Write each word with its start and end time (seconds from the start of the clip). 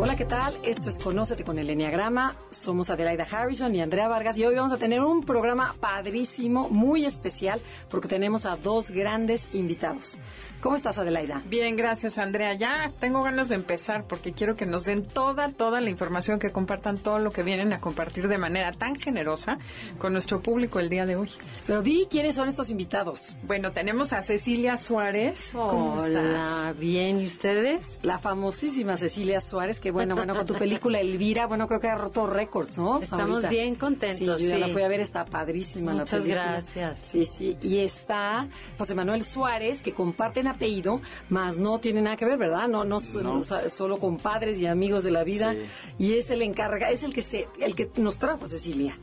Hola, 0.00 0.14
¿qué 0.14 0.26
tal? 0.26 0.54
Esto 0.62 0.90
es 0.90 0.98
Conócete 1.00 1.42
con 1.42 1.58
el 1.58 1.68
Enneagrama. 1.68 2.36
Somos 2.52 2.88
Adelaida 2.88 3.26
Harrison 3.28 3.74
y 3.74 3.80
Andrea 3.80 4.06
Vargas 4.06 4.38
y 4.38 4.44
hoy 4.44 4.54
vamos 4.54 4.70
a 4.70 4.76
tener 4.76 5.00
un 5.00 5.24
programa 5.24 5.74
padrísimo, 5.80 6.68
muy 6.68 7.04
especial, 7.04 7.60
porque 7.90 8.06
tenemos 8.06 8.46
a 8.46 8.54
dos 8.54 8.92
grandes 8.92 9.48
invitados. 9.54 10.16
¿Cómo 10.60 10.74
estás, 10.74 10.98
Adelaida? 10.98 11.42
Bien, 11.46 11.76
gracias, 11.76 12.18
Andrea. 12.18 12.52
Ya 12.54 12.90
tengo 12.98 13.22
ganas 13.22 13.48
de 13.48 13.54
empezar 13.54 14.04
porque 14.08 14.32
quiero 14.32 14.56
que 14.56 14.66
nos 14.66 14.84
den 14.84 15.02
toda, 15.02 15.50
toda 15.50 15.80
la 15.80 15.88
información, 15.88 16.40
que 16.40 16.50
compartan 16.50 16.98
todo 16.98 17.20
lo 17.20 17.32
que 17.32 17.44
vienen 17.44 17.72
a 17.72 17.80
compartir 17.80 18.26
de 18.26 18.38
manera 18.38 18.72
tan 18.72 18.96
generosa 18.96 19.58
con 19.98 20.12
nuestro 20.12 20.40
público 20.40 20.80
el 20.80 20.88
día 20.88 21.06
de 21.06 21.14
hoy. 21.14 21.30
Pero 21.66 21.82
di 21.82 22.06
quiénes 22.10 22.34
son 22.34 22.48
estos 22.48 22.70
invitados. 22.70 23.36
Bueno, 23.44 23.72
tenemos 23.72 24.12
a 24.12 24.22
Cecilia 24.22 24.78
Suárez. 24.78 25.50
¿Cómo 25.52 25.94
Hola, 25.94 26.74
bien, 26.76 27.20
¿y 27.20 27.26
ustedes? 27.26 27.98
La 28.02 28.18
famosísima 28.18 28.96
Cecilia 28.96 29.40
Suárez, 29.40 29.80
que 29.80 29.87
bueno, 29.90 30.14
bueno, 30.14 30.34
con 30.34 30.46
tu 30.46 30.54
película 30.54 31.00
Elvira, 31.00 31.46
bueno, 31.46 31.66
creo 31.66 31.80
que 31.80 31.88
ha 31.88 31.94
roto 31.96 32.26
récords, 32.26 32.78
¿no? 32.78 33.00
Estamos 33.00 33.48
bien 33.48 33.74
contentos. 33.74 34.18
Sí, 34.18 34.24
yo 34.26 34.38
ya 34.38 34.58
la 34.58 34.68
fui 34.68 34.82
a 34.82 34.88
ver, 34.88 35.00
está 35.00 35.24
padrísima 35.24 35.92
Muchas 35.92 36.12
la 36.12 36.18
película. 36.18 36.44
gracias. 36.52 37.04
Sí, 37.04 37.24
sí. 37.24 37.56
Y 37.62 37.78
está 37.78 38.48
José 38.78 38.94
Manuel 38.94 39.22
Suárez, 39.24 39.82
que 39.82 39.92
comparten 39.92 40.46
apellido, 40.46 41.00
más 41.28 41.58
no 41.58 41.78
tiene 41.78 42.02
nada 42.02 42.16
que 42.16 42.24
ver, 42.24 42.38
¿verdad? 42.38 42.68
No, 42.68 42.84
no, 42.84 42.98
no. 43.22 43.42
solo 43.42 43.98
compadres 43.98 44.58
y 44.60 44.66
amigos 44.66 45.04
de 45.04 45.10
la 45.10 45.24
vida. 45.24 45.54
Y 45.98 46.14
es 46.14 46.30
el 46.30 46.42
encarga, 46.42 46.90
es 46.90 47.02
el 47.02 47.12
que 47.14 47.22
se, 47.22 47.48
el 47.60 47.74
que 47.74 47.90
nos 47.96 48.18
trajo 48.18 48.46
Cecilia. 48.46 48.98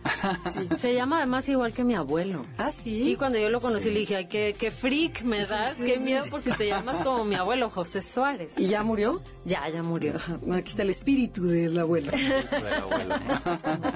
Sí. 0.53 0.67
Se 0.79 0.93
llama 0.93 1.17
además 1.17 1.47
igual 1.49 1.73
que 1.73 1.83
mi 1.83 1.95
abuelo. 1.95 2.45
Ah, 2.57 2.71
sí. 2.71 3.01
Sí, 3.01 3.15
cuando 3.15 3.37
yo 3.37 3.49
lo 3.49 3.59
conocí 3.59 3.89
le 3.89 3.99
dije, 4.01 4.15
ay, 4.15 4.25
qué, 4.27 4.55
qué 4.57 4.71
freak 4.71 5.23
me 5.23 5.45
das, 5.45 5.77
qué 5.77 5.97
miedo 5.99 6.25
porque 6.29 6.51
te 6.51 6.67
llamas 6.67 7.03
como 7.03 7.25
mi 7.25 7.35
abuelo, 7.35 7.69
José 7.69 8.01
Suárez. 8.01 8.53
¿Y 8.57 8.67
ya 8.67 8.83
murió? 8.83 9.21
Ya, 9.45 9.67
ya 9.69 9.83
murió. 9.83 10.13
No, 10.45 10.57
está 10.75 10.83
el 10.83 10.89
espíritu 10.89 11.47
del 11.47 11.79
abuelo. 11.79 12.11
Del 12.51 12.73
abuelo. 12.73 13.15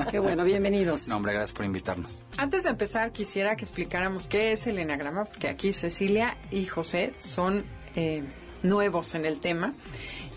Qué 0.09 0.19
bueno, 0.19 0.45
bienvenidos. 0.45 1.09
No, 1.09 1.17
hombre, 1.17 1.33
gracias 1.33 1.53
por 1.53 1.66
invitarnos. 1.66 2.22
Antes 2.38 2.63
de 2.63 2.69
empezar, 2.69 3.11
quisiera 3.11 3.58
que 3.58 3.66
explicáramos 3.66 4.27
qué 4.27 4.53
es 4.53 4.66
el 4.66 4.80
enagrama, 4.80 5.25
porque 5.25 5.50
aquí 5.50 5.73
Cecilia 5.73 6.38
y 6.52 6.66
José 6.67 7.11
son 7.19 7.66
eh, 7.97 8.23
nuevos 8.63 9.15
en 9.15 9.25
el 9.25 9.39
tema. 9.39 9.73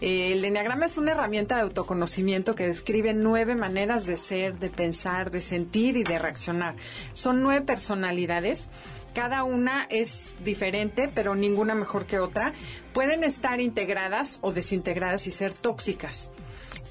Eh, 0.00 0.32
el 0.32 0.44
enagrama 0.44 0.86
es 0.86 0.98
una 0.98 1.12
herramienta 1.12 1.54
de 1.54 1.62
autoconocimiento 1.62 2.56
que 2.56 2.66
describe 2.66 3.14
nueve 3.14 3.54
maneras 3.54 4.04
de 4.04 4.16
ser, 4.16 4.58
de 4.58 4.68
pensar, 4.68 5.30
de 5.30 5.40
sentir 5.40 5.96
y 5.96 6.02
de 6.02 6.18
reaccionar. 6.18 6.74
Son 7.12 7.40
nueve 7.40 7.64
personalidades. 7.64 8.68
Cada 9.14 9.44
una 9.44 9.86
es 9.90 10.34
diferente, 10.44 11.08
pero 11.14 11.34
ninguna 11.34 11.74
mejor 11.74 12.06
que 12.06 12.18
otra. 12.18 12.52
Pueden 12.92 13.22
estar 13.22 13.60
integradas 13.60 14.38
o 14.42 14.52
desintegradas 14.52 15.26
y 15.26 15.30
ser 15.30 15.52
tóxicas. 15.52 16.30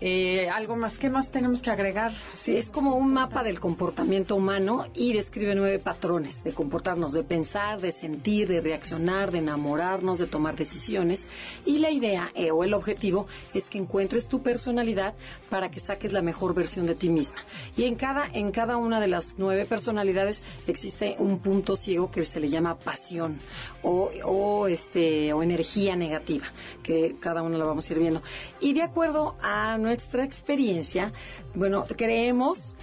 Eh, 0.03 0.49
algo 0.49 0.75
más, 0.75 0.97
¿qué 0.97 1.11
más 1.11 1.29
tenemos 1.29 1.61
que 1.61 1.69
agregar? 1.69 2.11
Sí, 2.33 2.57
es 2.57 2.71
como 2.71 2.95
un 2.95 3.13
mapa 3.13 3.43
del 3.43 3.59
comportamiento 3.59 4.35
humano 4.35 4.87
y 4.95 5.13
describe 5.13 5.53
nueve 5.53 5.77
patrones 5.77 6.43
de 6.43 6.53
comportarnos, 6.53 7.13
de 7.13 7.23
pensar, 7.23 7.79
de 7.79 7.91
sentir, 7.91 8.47
de 8.47 8.61
reaccionar, 8.61 9.31
de 9.31 9.37
enamorarnos, 9.37 10.17
de 10.17 10.25
tomar 10.25 10.55
decisiones. 10.55 11.27
Y 11.67 11.77
la 11.77 11.91
idea 11.91 12.31
eh, 12.33 12.49
o 12.49 12.63
el 12.63 12.73
objetivo 12.73 13.27
es 13.53 13.67
que 13.67 13.77
encuentres 13.77 14.27
tu 14.27 14.41
personalidad 14.41 15.13
para 15.51 15.69
que 15.69 15.79
saques 15.79 16.13
la 16.13 16.23
mejor 16.23 16.55
versión 16.55 16.87
de 16.87 16.95
ti 16.95 17.09
misma. 17.09 17.37
Y 17.77 17.83
en 17.83 17.93
cada, 17.93 18.27
en 18.33 18.49
cada 18.49 18.77
una 18.77 18.99
de 18.99 19.07
las 19.07 19.35
nueve 19.37 19.67
personalidades 19.67 20.41
existe 20.65 21.15
un 21.19 21.37
punto 21.37 21.75
ciego 21.75 22.09
que 22.09 22.23
se 22.23 22.39
le 22.39 22.49
llama 22.49 22.79
pasión 22.79 23.39
o, 23.83 24.09
o, 24.23 24.67
este, 24.67 25.33
o 25.33 25.43
energía 25.43 25.95
negativa, 25.95 26.45
que 26.83 27.15
cada 27.19 27.41
una 27.41 27.57
la 27.57 27.65
vamos 27.65 27.89
a 27.89 27.93
ir 27.93 27.99
viendo. 27.99 28.21
Y 28.59 28.73
de 28.73 28.83
acuerdo 28.83 29.35
a 29.41 29.77
nuestra 29.77 30.23
experiencia, 30.23 31.13
bueno, 31.53 31.85
creemos 31.97 32.75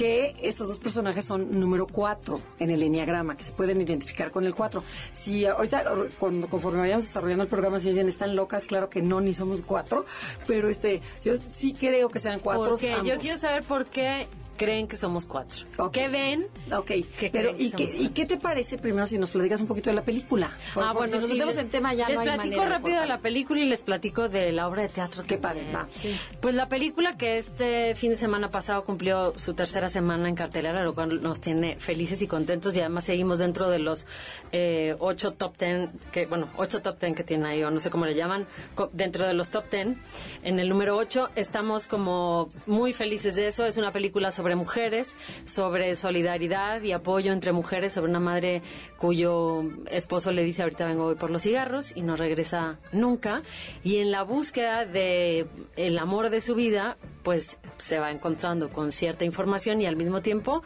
que 0.00 0.34
estos 0.40 0.68
dos 0.68 0.78
personajes 0.78 1.26
son 1.26 1.60
número 1.60 1.86
cuatro 1.86 2.40
en 2.58 2.70
el 2.70 2.82
enneagrama, 2.82 3.36
que 3.36 3.44
se 3.44 3.52
pueden 3.52 3.82
identificar 3.82 4.30
con 4.30 4.46
el 4.46 4.54
cuatro. 4.54 4.82
Si 5.12 5.44
ahorita, 5.44 5.84
cuando, 6.18 6.48
conforme 6.48 6.78
vayamos 6.78 7.04
desarrollando 7.04 7.44
el 7.44 7.50
programa, 7.50 7.78
si 7.80 7.90
dicen 7.90 8.08
están 8.08 8.34
locas, 8.34 8.64
claro 8.64 8.88
que 8.88 9.02
no, 9.02 9.20
ni 9.20 9.34
somos 9.34 9.60
cuatro, 9.60 10.06
pero 10.46 10.70
este, 10.70 11.02
yo 11.22 11.34
sí 11.50 11.74
creo 11.74 12.08
que 12.08 12.18
sean 12.18 12.40
cuatro. 12.40 12.70
Porque 12.70 12.96
yo 13.04 13.18
quiero 13.18 13.38
saber 13.38 13.62
por 13.62 13.84
qué 13.84 14.26
creen 14.60 14.86
que 14.86 14.98
somos 14.98 15.24
cuatro. 15.24 15.64
Okay. 15.78 16.02
¿Qué 16.02 16.08
ven? 16.10 16.46
Ok, 16.70 16.86
¿Qué 17.18 17.30
pero 17.32 17.56
que 17.56 17.62
¿y 17.62 17.70
qué, 17.70 17.88
somos 17.88 18.00
¿y 18.04 18.08
qué 18.10 18.26
te 18.26 18.36
parece 18.36 18.76
primero 18.76 19.06
si 19.06 19.16
nos 19.16 19.30
platicas 19.30 19.58
un 19.62 19.66
poquito 19.66 19.88
de 19.88 19.96
la 19.96 20.02
película? 20.02 20.52
Por- 20.74 20.84
ah, 20.84 20.92
bueno, 20.92 21.08
si 21.12 21.16
nos 21.18 21.24
sí, 21.28 21.32
metemos 21.32 21.54
les, 21.54 21.64
en 21.64 21.70
tema 21.70 21.94
ya 21.94 22.08
les 22.10 22.16
no 22.16 22.20
hay 22.20 22.26
platico 22.26 22.44
manera 22.56 22.62
de 22.64 22.68
rápido 22.68 23.00
de 23.00 23.06
la 23.06 23.20
película 23.20 23.60
y 23.60 23.64
les 23.70 23.80
platico 23.80 24.28
de 24.28 24.52
la 24.52 24.68
obra 24.68 24.82
de 24.82 24.90
teatro. 24.90 25.22
Qué 25.26 25.38
padre, 25.38 25.62
también. 25.72 26.14
va. 26.14 26.38
Pues 26.42 26.54
la 26.54 26.66
película 26.66 27.16
que 27.16 27.38
este 27.38 27.94
fin 27.94 28.10
de 28.10 28.18
semana 28.18 28.50
pasado 28.50 28.84
cumplió 28.84 29.32
su 29.38 29.54
tercera 29.54 29.88
semana 29.88 30.28
en 30.28 30.34
cartelera, 30.34 30.82
lo 30.84 30.92
cual 30.92 31.22
nos 31.22 31.40
tiene 31.40 31.78
felices 31.78 32.20
y 32.20 32.26
contentos 32.26 32.76
y 32.76 32.80
además 32.80 33.04
seguimos 33.04 33.38
dentro 33.38 33.70
de 33.70 33.78
los 33.78 34.06
eh, 34.52 34.94
ocho 34.98 35.32
top 35.32 35.56
ten, 35.56 35.90
que 36.12 36.26
bueno, 36.26 36.48
ocho 36.58 36.82
top 36.82 36.98
ten 36.98 37.14
que 37.14 37.24
tiene 37.24 37.48
ahí, 37.48 37.62
o 37.64 37.70
no 37.70 37.80
sé 37.80 37.88
cómo 37.88 38.04
le 38.04 38.14
llaman, 38.14 38.46
dentro 38.92 39.26
de 39.26 39.32
los 39.32 39.48
top 39.48 39.64
ten. 39.70 39.96
En 40.42 40.60
el 40.60 40.68
número 40.68 40.98
ocho 40.98 41.30
estamos 41.34 41.86
como 41.86 42.50
muy 42.66 42.92
felices 42.92 43.34
de 43.36 43.46
eso. 43.46 43.64
Es 43.64 43.76
una 43.78 43.90
película 43.92 44.30
sobre 44.30 44.49
mujeres, 44.56 45.14
sobre 45.44 45.94
solidaridad 45.94 46.82
y 46.82 46.92
apoyo 46.92 47.32
entre 47.32 47.52
mujeres, 47.52 47.92
sobre 47.92 48.10
una 48.10 48.20
madre 48.20 48.62
cuyo 48.98 49.62
esposo 49.90 50.32
le 50.32 50.44
dice 50.44 50.62
ahorita 50.62 50.86
vengo 50.86 51.04
voy 51.04 51.14
por 51.14 51.30
los 51.30 51.42
cigarros 51.42 51.96
y 51.96 52.02
no 52.02 52.16
regresa 52.16 52.78
nunca. 52.92 53.42
Y 53.82 53.98
en 53.98 54.10
la 54.10 54.22
búsqueda 54.22 54.84
de 54.84 55.46
el 55.76 55.98
amor 55.98 56.30
de 56.30 56.40
su 56.40 56.54
vida, 56.54 56.96
pues 57.22 57.58
se 57.78 57.98
va 57.98 58.10
encontrando 58.10 58.68
con 58.68 58.92
cierta 58.92 59.24
información 59.24 59.80
y 59.80 59.86
al 59.86 59.96
mismo 59.96 60.20
tiempo, 60.22 60.62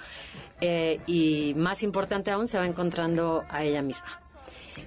eh, 0.61 1.01
y 1.07 1.55
más 1.57 1.83
importante 1.83 2.31
aún, 2.31 2.49
se 2.49 2.59
va 2.59 2.67
encontrando 2.67 3.45
a 3.49 3.65
ella 3.65 3.83
misma. 3.83 4.21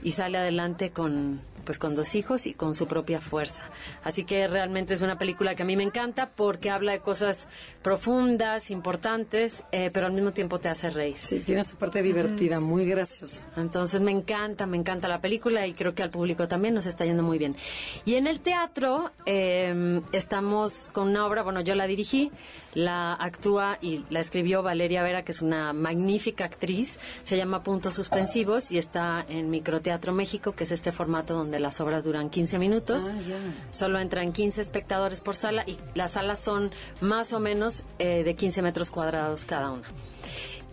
Y 0.04 0.12
sale 0.12 0.38
adelante 0.38 0.92
con 0.92 1.42
pues 1.68 1.80
con 1.80 1.96
dos 1.96 2.16
hijos 2.16 2.48
y 2.48 2.54
con 2.54 2.74
su 2.74 2.88
propia 2.88 3.20
fuerza. 3.20 3.62
Así 4.06 4.24
que 4.24 4.48
realmente 4.48 4.94
es 4.94 5.02
una 5.02 5.20
película 5.20 5.54
que 5.54 5.64
a 5.64 5.66
mí 5.66 5.76
me 5.76 5.84
encanta 5.84 6.30
porque 6.34 6.70
habla 6.70 6.94
de 6.94 7.00
cosas 7.00 7.50
profundas, 7.84 8.72
importantes, 8.72 9.66
eh, 9.74 9.92
pero 9.92 10.08
al 10.08 10.14
mismo 10.14 10.32
tiempo 10.32 10.60
te 10.60 10.70
hace 10.70 10.90
reír. 10.90 11.18
Sí, 11.20 11.40
tiene 11.42 11.66
su 11.66 11.76
parte 11.76 12.02
divertida, 12.02 12.62
muy 12.62 12.86
graciosa. 12.86 13.44
Entonces 13.58 14.00
me 14.00 14.12
encanta, 14.12 14.66
me 14.66 14.78
encanta 14.78 15.10
la 15.10 15.20
película 15.20 15.68
y 15.68 15.74
creo 15.74 15.94
que 15.94 16.04
al 16.04 16.10
público 16.10 16.48
también 16.48 16.74
nos 16.74 16.86
está 16.86 17.04
yendo 17.04 17.22
muy 17.22 17.38
bien. 17.38 17.58
Y 18.06 18.16
en 18.16 18.28
el 18.28 18.40
teatro 18.40 19.12
eh, 19.26 20.02
estamos 20.14 20.90
con 20.94 21.10
una 21.10 21.26
obra, 21.26 21.44
bueno, 21.44 21.60
yo 21.60 21.76
la 21.76 21.86
dirigí, 21.86 22.32
la 22.78 23.16
actúa 23.16 23.80
y 23.82 24.06
la 24.12 24.20
escribió 24.20 24.62
Valeria 24.62 25.02
Vera, 25.02 25.24
que 25.24 25.32
es 25.32 25.42
una 25.42 25.74
magnífica 25.74 26.46
actriz, 26.46 27.00
se 27.24 27.36
llama 27.36 27.64
Puntos 27.64 27.96
Suspensivos 27.96 28.72
y 28.72 28.78
está 28.78 29.26
en 29.28 29.50
Microteatro 29.50 30.14
México, 30.14 30.52
que 30.52 30.64
es 30.64 30.70
este 30.70 30.92
formato 30.92 31.34
donde 31.34 31.60
las 31.60 31.82
obras 31.82 32.04
duran 32.04 32.30
15 32.30 32.60
minutos. 32.60 33.10
Ah. 33.10 33.16
Solo 33.72 34.00
entran 34.00 34.32
15 34.32 34.62
espectadores 34.62 35.22
por 35.22 35.36
sala 35.36 35.64
y 35.66 35.76
las 35.96 36.12
salas 36.12 36.40
son 36.40 36.70
más 37.02 37.34
o 37.34 37.40
menos 37.40 37.84
eh, 37.98 38.24
de 38.24 38.36
15 38.36 38.62
metros 38.62 38.92
cuadrados 38.92 39.46
cada 39.46 39.72
una. 39.72 39.88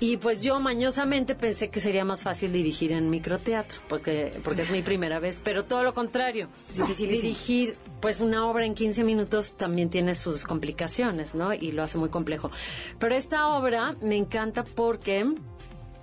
Y 0.07 0.19
pues 0.19 0.43
yo 0.43 0.61
mañosamente 0.61 1.35
pensé 1.35 1.71
que 1.71 1.81
sería 1.81 2.05
más 2.05 2.21
fácil 2.21 2.53
dirigir 2.53 2.93
en 2.93 3.09
microteatro, 3.09 3.81
porque, 3.89 4.39
porque 4.45 4.61
es 4.61 4.71
mi 4.71 4.83
primera 4.83 5.19
vez, 5.19 5.41
pero 5.43 5.65
todo 5.65 5.83
lo 5.83 5.95
contrario. 5.95 6.49
Es. 6.69 6.99
Dirigir 6.99 7.75
pues 8.03 8.21
una 8.21 8.47
obra 8.47 8.67
en 8.67 8.75
15 8.75 9.03
minutos 9.03 9.55
también 9.55 9.89
tiene 9.89 10.15
sus 10.15 10.45
complicaciones, 10.45 11.35
¿no? 11.35 11.55
Y 11.55 11.73
lo 11.73 11.83
hace 11.83 11.97
muy 11.97 12.11
complejo. 12.11 12.51
Pero 12.99 13.15
esta 13.15 13.49
obra 13.49 13.95
me 14.03 14.17
encanta 14.17 14.63
porque 14.63 15.25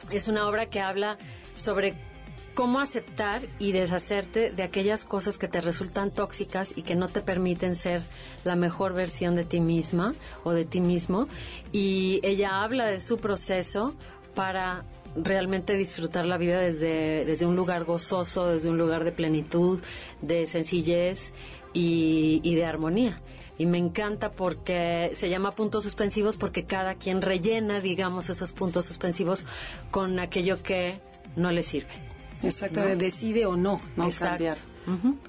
es 0.09 0.27
una 0.27 0.47
obra 0.47 0.65
que 0.65 0.79
habla 0.79 1.19
sobre 1.53 1.93
cómo 2.53 2.79
aceptar 2.79 3.43
y 3.59 3.71
deshacerte 3.71 4.51
de 4.51 4.63
aquellas 4.63 5.05
cosas 5.05 5.37
que 5.37 5.47
te 5.47 5.61
resultan 5.61 6.11
tóxicas 6.11 6.73
y 6.75 6.81
que 6.81 6.95
no 6.95 7.07
te 7.07 7.21
permiten 7.21 7.75
ser 7.75 8.03
la 8.43 8.55
mejor 8.55 8.93
versión 8.93 9.35
de 9.35 9.45
ti 9.45 9.59
misma 9.59 10.13
o 10.43 10.51
de 10.51 10.65
ti 10.65 10.81
mismo. 10.81 11.27
Y 11.71 12.19
ella 12.23 12.63
habla 12.63 12.85
de 12.87 12.99
su 12.99 13.17
proceso 13.17 13.95
para 14.35 14.85
realmente 15.15 15.73
disfrutar 15.73 16.25
la 16.25 16.37
vida 16.37 16.59
desde, 16.59 17.25
desde 17.25 17.45
un 17.45 17.55
lugar 17.55 17.83
gozoso, 17.83 18.47
desde 18.47 18.69
un 18.69 18.77
lugar 18.77 19.03
de 19.03 19.11
plenitud, 19.11 19.81
de 20.21 20.47
sencillez 20.47 21.33
y, 21.73 22.41
y 22.43 22.55
de 22.55 22.65
armonía. 22.65 23.19
Y 23.57 23.65
me 23.65 23.77
encanta 23.77 24.31
porque 24.31 25.11
se 25.13 25.29
llama 25.29 25.51
puntos 25.51 25.83
suspensivos 25.83 26.37
porque 26.37 26.65
cada 26.65 26.95
quien 26.95 27.21
rellena, 27.21 27.79
digamos, 27.79 28.29
esos 28.29 28.53
puntos 28.53 28.85
suspensivos 28.85 29.45
con 29.91 30.19
aquello 30.19 30.63
que 30.63 30.99
no 31.35 31.51
le 31.51 31.61
sirve. 31.61 32.10
Exacto, 32.43 32.81
decide 32.95 33.45
o 33.45 33.55
no, 33.55 33.79
no 33.95 34.05
Exacto. 34.05 34.29
cambiar. 34.29 34.57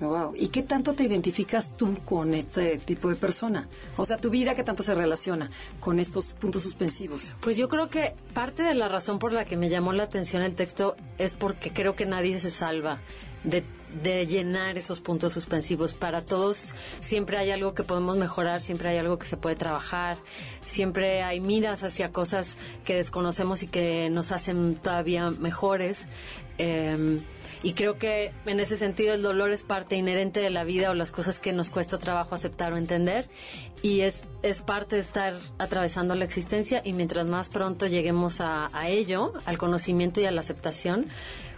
Wow. 0.00 0.34
¿Y 0.34 0.48
qué 0.48 0.62
tanto 0.62 0.94
te 0.94 1.04
identificas 1.04 1.76
tú 1.76 1.96
con 2.04 2.32
este 2.32 2.78
tipo 2.78 3.08
de 3.10 3.16
persona? 3.16 3.68
O 3.96 4.04
sea, 4.04 4.16
tu 4.16 4.30
vida, 4.30 4.54
¿qué 4.54 4.64
tanto 4.64 4.82
se 4.82 4.94
relaciona 4.94 5.50
con 5.78 6.00
estos 6.00 6.32
puntos 6.32 6.62
suspensivos? 6.62 7.34
Pues 7.40 7.56
yo 7.56 7.68
creo 7.68 7.88
que 7.88 8.14
parte 8.32 8.62
de 8.62 8.74
la 8.74 8.88
razón 8.88 9.18
por 9.18 9.32
la 9.32 9.44
que 9.44 9.56
me 9.56 9.68
llamó 9.68 9.92
la 9.92 10.04
atención 10.04 10.42
el 10.42 10.54
texto 10.54 10.96
es 11.18 11.34
porque 11.34 11.72
creo 11.72 11.94
que 11.94 12.06
nadie 12.06 12.38
se 12.38 12.50
salva 12.50 13.00
de, 13.44 13.64
de 14.02 14.26
llenar 14.26 14.78
esos 14.78 15.00
puntos 15.00 15.32
suspensivos. 15.34 15.94
Para 15.94 16.22
todos 16.22 16.74
siempre 17.00 17.36
hay 17.36 17.50
algo 17.50 17.74
que 17.74 17.82
podemos 17.82 18.16
mejorar, 18.16 18.60
siempre 18.60 18.88
hay 18.88 18.98
algo 18.98 19.18
que 19.18 19.26
se 19.26 19.36
puede 19.36 19.56
trabajar, 19.56 20.18
siempre 20.64 21.22
hay 21.22 21.40
miras 21.40 21.82
hacia 21.82 22.10
cosas 22.10 22.56
que 22.84 22.96
desconocemos 22.96 23.62
y 23.62 23.66
que 23.66 24.08
nos 24.10 24.32
hacen 24.32 24.76
todavía 24.76 25.30
mejores. 25.30 26.08
Eh, 26.58 27.20
y 27.64 27.74
creo 27.74 27.96
que 27.96 28.32
en 28.44 28.58
ese 28.58 28.76
sentido 28.76 29.14
el 29.14 29.22
dolor 29.22 29.50
es 29.50 29.62
parte 29.62 29.94
inherente 29.94 30.40
de 30.40 30.50
la 30.50 30.64
vida 30.64 30.90
o 30.90 30.94
las 30.94 31.12
cosas 31.12 31.38
que 31.38 31.52
nos 31.52 31.70
cuesta 31.70 31.98
trabajo 31.98 32.34
aceptar 32.34 32.72
o 32.72 32.76
entender. 32.76 33.28
Y 33.82 34.00
es, 34.00 34.24
es 34.42 34.62
parte 34.62 34.96
de 34.96 35.02
estar 35.02 35.32
atravesando 35.58 36.14
la 36.16 36.24
existencia 36.24 36.82
y 36.84 36.92
mientras 36.92 37.26
más 37.26 37.50
pronto 37.50 37.86
lleguemos 37.86 38.40
a 38.40 38.68
ello, 38.88 39.32
al 39.44 39.58
conocimiento 39.58 40.20
y 40.20 40.24
a 40.24 40.32
la 40.32 40.40
aceptación, 40.40 41.06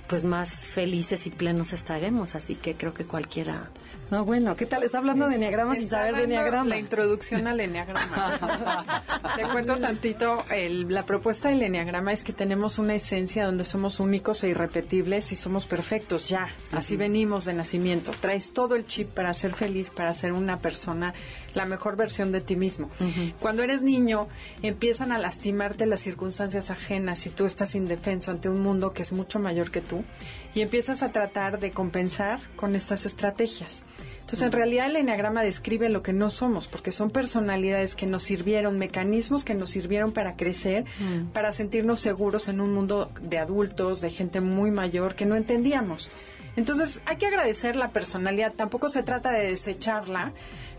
pues 0.06 0.24
más 0.24 0.50
felices 0.50 1.26
y 1.26 1.30
plenos 1.30 1.72
estaremos. 1.72 2.34
Así 2.34 2.54
que 2.54 2.76
creo 2.76 2.92
que 2.92 3.06
cualquiera... 3.06 3.70
No, 4.10 4.24
bueno, 4.24 4.54
¿qué 4.54 4.66
tal? 4.66 4.82
Está 4.82 4.98
hablando 4.98 5.28
de 5.28 5.36
enneagrama 5.36 5.74
sin 5.74 5.88
saber 5.88 6.14
de 6.16 6.24
enneagrama. 6.24 6.68
La 6.68 6.78
introducción 6.78 7.46
al 7.46 7.58
enneagrama. 7.60 9.04
Te 9.36 9.42
cuento 9.44 9.76
tantito. 9.78 10.44
el- 10.50 10.86
la 10.92 11.04
propuesta 11.04 11.48
del 11.48 11.62
enneagrama 11.62 12.12
es 12.12 12.22
que 12.22 12.32
tenemos 12.32 12.78
una 12.78 12.94
esencia 12.94 13.46
donde 13.46 13.64
somos 13.64 14.00
únicos 14.00 14.44
e 14.44 14.48
irrepetibles 14.48 15.32
y 15.32 15.36
somos 15.36 15.66
perfectos 15.66 16.28
ya. 16.28 16.48
Así 16.72 16.96
venimos 16.96 17.44
de 17.46 17.54
nacimiento. 17.54 18.12
Traes 18.20 18.52
todo 18.52 18.76
el 18.76 18.86
chip 18.86 19.08
para 19.10 19.32
ser 19.34 19.52
feliz, 19.54 19.90
para 19.90 20.12
ser 20.14 20.32
una 20.32 20.58
persona, 20.58 21.14
la 21.54 21.64
mejor 21.64 21.96
versión 21.96 22.30
de 22.30 22.40
ti 22.40 22.56
mismo. 22.56 22.90
Cuando 23.40 23.62
eres 23.62 23.82
niño, 23.82 24.28
empiezan 24.62 25.12
a 25.12 25.18
lastimarte 25.18 25.86
las 25.86 26.00
circunstancias 26.00 26.70
ajenas 26.70 27.26
y 27.26 27.30
tú 27.30 27.46
estás 27.46 27.74
indefenso 27.74 28.30
ante 28.30 28.48
un 28.48 28.60
mundo 28.62 28.92
que 28.92 29.02
es 29.02 29.12
mucho 29.12 29.38
mayor 29.38 29.70
que 29.70 29.80
tú 29.80 30.04
y 30.54 30.60
empiezas 30.60 31.02
a 31.02 31.12
tratar 31.12 31.58
de 31.58 31.72
compensar 31.72 32.40
con 32.56 32.74
estas 32.74 33.06
estrategias. 33.06 33.84
Entonces, 34.20 34.42
en 34.42 34.52
realidad 34.52 34.86
el 34.86 34.96
enneagrama 34.96 35.42
describe 35.42 35.90
lo 35.90 36.02
que 36.02 36.14
no 36.14 36.30
somos, 36.30 36.66
porque 36.66 36.92
son 36.92 37.10
personalidades 37.10 37.94
que 37.94 38.06
nos 38.06 38.22
sirvieron, 38.22 38.78
mecanismos 38.78 39.44
que 39.44 39.54
nos 39.54 39.70
sirvieron 39.70 40.12
para 40.12 40.34
crecer, 40.34 40.86
para 41.34 41.52
sentirnos 41.52 42.00
seguros 42.00 42.48
en 42.48 42.62
un 42.62 42.72
mundo 42.72 43.10
de 43.20 43.38
adultos, 43.38 44.00
de 44.00 44.10
gente 44.10 44.40
muy 44.40 44.70
mayor 44.70 45.14
que 45.14 45.26
no 45.26 45.36
entendíamos. 45.36 46.10
Entonces, 46.56 47.02
hay 47.04 47.16
que 47.16 47.26
agradecer 47.26 47.76
la 47.76 47.90
personalidad. 47.90 48.52
Tampoco 48.54 48.88
se 48.88 49.02
trata 49.02 49.30
de 49.32 49.48
desecharla, 49.48 50.32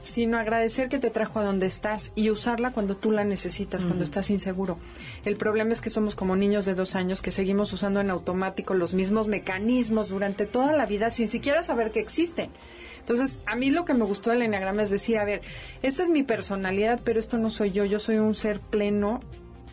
sino 0.05 0.37
agradecer 0.37 0.89
que 0.89 0.99
te 0.99 1.09
trajo 1.09 1.39
a 1.39 1.43
donde 1.43 1.65
estás 1.65 2.11
y 2.15 2.29
usarla 2.29 2.71
cuando 2.71 2.95
tú 2.95 3.11
la 3.11 3.23
necesitas, 3.23 3.85
cuando 3.85 4.03
estás 4.03 4.29
inseguro. 4.29 4.77
El 5.25 5.35
problema 5.35 5.73
es 5.73 5.81
que 5.81 5.89
somos 5.89 6.15
como 6.15 6.35
niños 6.35 6.65
de 6.65 6.75
dos 6.75 6.95
años 6.95 7.21
que 7.21 7.31
seguimos 7.31 7.73
usando 7.73 7.99
en 7.99 8.09
automático 8.09 8.73
los 8.73 8.93
mismos 8.93 9.27
mecanismos 9.27 10.09
durante 10.09 10.45
toda 10.45 10.73
la 10.73 10.85
vida 10.85 11.09
sin 11.09 11.27
siquiera 11.27 11.63
saber 11.63 11.91
que 11.91 11.99
existen. 11.99 12.51
Entonces, 12.99 13.41
a 13.45 13.55
mí 13.55 13.69
lo 13.69 13.85
que 13.85 13.93
me 13.93 14.05
gustó 14.05 14.31
del 14.31 14.43
enneagrama 14.43 14.81
es 14.81 14.89
decir, 14.89 15.17
a 15.17 15.25
ver, 15.25 15.41
esta 15.83 16.03
es 16.03 16.09
mi 16.09 16.23
personalidad, 16.23 16.99
pero 17.03 17.19
esto 17.19 17.37
no 17.37 17.49
soy 17.49 17.71
yo, 17.71 17.85
yo 17.85 17.99
soy 17.99 18.17
un 18.17 18.33
ser 18.33 18.59
pleno 18.59 19.21